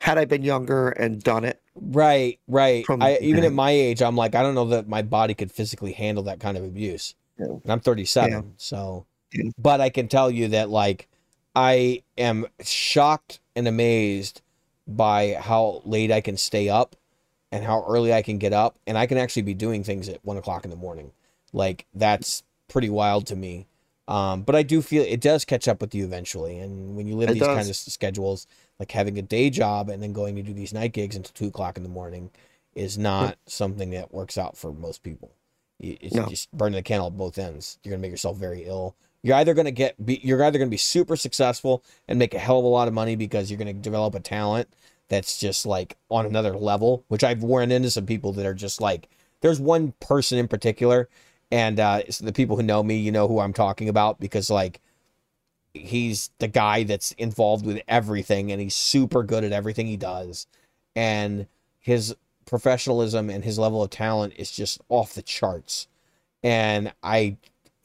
[0.00, 1.60] had I been younger and done it.
[1.74, 2.84] right, right.
[2.86, 5.52] From- I, even at my age, I'm like, I don't know that my body could
[5.52, 7.14] physically handle that kind of abuse.
[7.38, 7.46] Yeah.
[7.62, 8.40] And I'm 37, Yeah.
[8.56, 9.06] so.
[9.32, 9.50] Yeah.
[9.58, 11.08] But I can tell you that, like,
[11.54, 14.42] I am shocked and amazed
[14.86, 16.96] by how late I can stay up
[17.52, 20.24] and how early I can get up, and I can actually be doing things at
[20.24, 21.12] one o'clock in the morning.
[21.52, 23.66] Like that's pretty wild to me.
[24.06, 27.16] Um, but I do feel it does catch up with you eventually, and when you
[27.16, 27.56] live It these does.
[27.56, 28.46] kinds of schedules,
[28.80, 31.46] like having a day job and then going to do these night gigs until two
[31.46, 32.30] o'clock in the morning,
[32.74, 35.30] is not something that works out for most people.
[35.78, 36.26] It's No.
[36.26, 37.78] just burning the candle at both ends.
[37.82, 38.96] You're gonna make yourself very ill.
[39.22, 42.58] You're either gonna get be, you're either gonna be super successful and make a hell
[42.58, 44.68] of a lot of money because you're gonna develop a talent
[45.08, 47.04] that's just like on another level.
[47.08, 49.08] Which I've run into some people that are just like.
[49.42, 51.08] There's one person in particular,
[51.50, 54.80] and uh, the people who know me, you know who I'm talking about because like
[55.74, 60.46] he's the guy that's involved with everything and he's super good at everything he does.
[60.96, 61.46] And
[61.78, 62.14] his
[62.44, 65.86] professionalism and his level of talent is just off the charts.
[66.42, 67.36] And i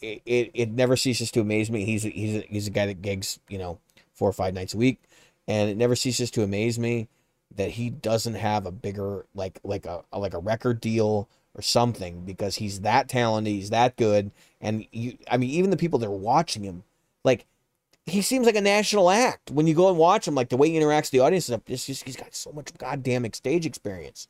[0.01, 1.83] it, it, never ceases to amaze me.
[1.83, 3.79] He's he's a, he's a guy that gigs you know
[4.13, 5.01] four or five nights a week.
[5.47, 7.07] And it never ceases to amaze me
[7.55, 12.21] that he doesn't have a bigger like like a like a record deal or something
[12.25, 14.31] because he's that talented he's that good.
[14.61, 16.83] And you i mean even the people that are watching him
[17.23, 17.45] like
[18.05, 20.35] he seems like a national act when you go and watch him.
[20.35, 21.49] Like the way he interacts with the audience.
[21.67, 24.27] It's just he's got so much goddamn stage experience.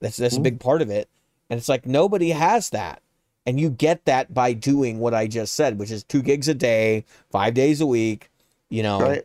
[0.00, 0.38] That's that's Mhm.
[0.38, 1.08] a big part of it.
[1.50, 3.02] And it's like nobody has that.
[3.46, 6.54] And you get that by doing what I just said, which is two gigs a
[6.54, 8.30] day, five days a week,
[8.68, 9.00] you know.
[9.00, 9.24] Right.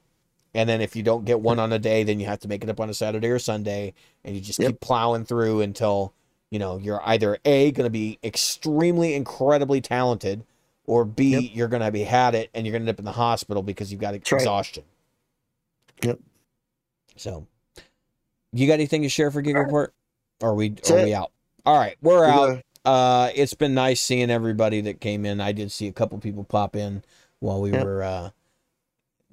[0.53, 2.63] And then if you don't get one on a day, then you have to make
[2.63, 3.93] it up on a Saturday or Sunday,
[4.23, 4.69] and you just Yep.
[4.69, 6.13] keep plowing through until
[6.51, 10.43] you know you're either a going to be extremely incredibly talented,
[10.85, 11.51] or b Yep.
[11.53, 13.63] you're going to be had it and you're going to end up in the hospital
[13.63, 14.31] because you've got right.
[14.31, 14.83] exhaustion.
[16.03, 16.19] Yep.
[17.15, 17.47] So,
[18.51, 19.61] you got anything to share for Gig right.
[19.65, 19.93] Report?
[20.41, 21.05] Or are we That's are it.
[21.05, 21.31] we out?
[21.65, 22.47] All right, we're out.
[22.47, 25.39] gonna- Uh, it's been nice seeing everybody that came in.
[25.39, 27.01] I did see a couple people pop in
[27.39, 27.85] while we Yep.
[27.85, 28.29] were uh,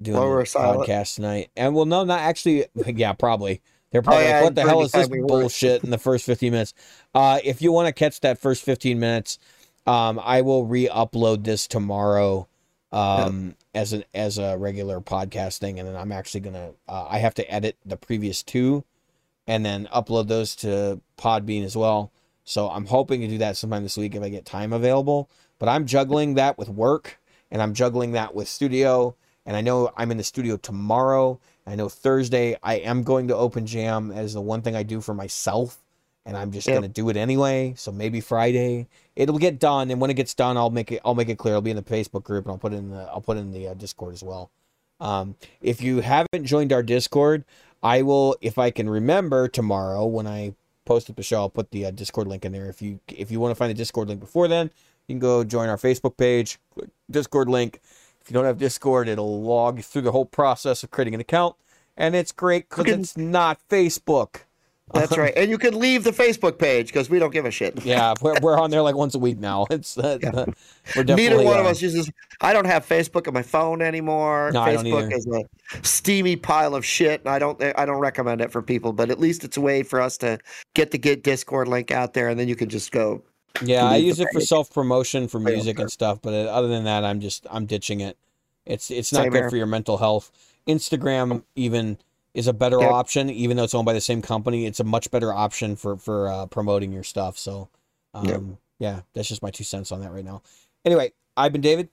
[0.01, 0.87] doing While the silent.
[0.87, 1.49] podcast tonight.
[1.57, 2.65] And well, no, not actually.
[2.85, 3.61] Yeah, probably.
[3.91, 6.25] They're probably Oh, yeah, like, "What the hell is this we bullshit?" In the first
[6.25, 6.73] fifteen minutes.
[7.13, 9.37] Uh, if you want to catch that first fifteen minutes,
[9.85, 12.47] um, I will re-upload this tomorrow,
[12.91, 16.71] um, as an as a regular podcast thing, and then I'm actually gonna.
[16.87, 18.83] Uh, I have to edit the previous two,
[19.47, 22.11] and then upload those to Podbean as well.
[22.43, 25.29] So I'm hoping to do that sometime this week if I get time available.
[25.59, 27.19] But I'm juggling that with work
[27.51, 29.15] and I'm juggling that with studio.
[29.45, 31.39] And I know I'm in the studio tomorrow.
[31.67, 35.01] I know Thursday I am going to Open Jam as the one thing I do
[35.01, 35.80] for myself.
[36.25, 36.75] And I'm just Yep.
[36.77, 37.73] gonna do it anyway.
[37.75, 39.89] So maybe Friday it'll get done.
[39.89, 41.01] And when it gets done, I'll make it.
[41.03, 41.55] I'll make it clear.
[41.55, 43.01] I'll be in the Facebook group and I'll put it in the.
[43.11, 44.51] I'll put it in the uh, Discord as well.
[44.99, 47.43] Um, if you haven't joined our Discord,
[47.81, 50.53] I will, if I can remember tomorrow when I
[50.85, 52.69] post up the show, I'll put the uh, Discord link in there.
[52.69, 54.69] If you if you want to find the Discord link before then,
[55.07, 56.59] you can go join our Facebook page,
[57.09, 57.81] Discord link.
[58.21, 61.55] If you don't have Discord, it'll log through the whole process of creating an account,
[61.97, 64.41] and it's great because it's not Facebook.
[64.93, 65.33] That's right.
[65.35, 67.83] And you can leave the Facebook page because we don't give a shit.
[67.85, 69.65] Yeah, we're, we're on there like once a week now.
[69.71, 70.31] It's uh, Yeah.
[70.95, 72.11] we're definitely Neither one of uh, us uses.
[72.41, 74.51] I don't have Facebook on my phone anymore.
[74.53, 75.43] No, Facebook is a
[75.85, 77.61] steamy pile of shit, I don't.
[77.77, 78.93] I don't recommend it for people.
[78.93, 80.39] But at least it's a way for us to
[80.73, 83.23] get the get Discord link out there, and then you can just go.
[83.61, 86.85] Yeah, I use it for self promotion for music and stuff, but uh, other than
[86.85, 88.17] that, I'm just I'm ditching it.
[88.65, 89.49] It's it's not Same good here.
[89.49, 90.31] for your mental health.
[90.67, 91.97] Instagram even
[92.33, 92.89] is a better Yep.
[92.91, 94.65] option, even though it's owned by the same company.
[94.65, 97.37] It's a much better option for for uh, promoting your stuff.
[97.37, 97.69] So,
[98.13, 98.41] um, Yep.
[98.79, 100.41] yeah, that's just my two cents on that right now.
[100.85, 101.89] Anyway, I've been David,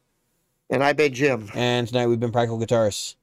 [0.70, 1.50] And I've been Jim.
[1.54, 3.16] and tonight we've been Practical Guitarists.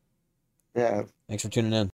[0.76, 1.04] Yeah.
[1.28, 1.92] Thanks for tuning in.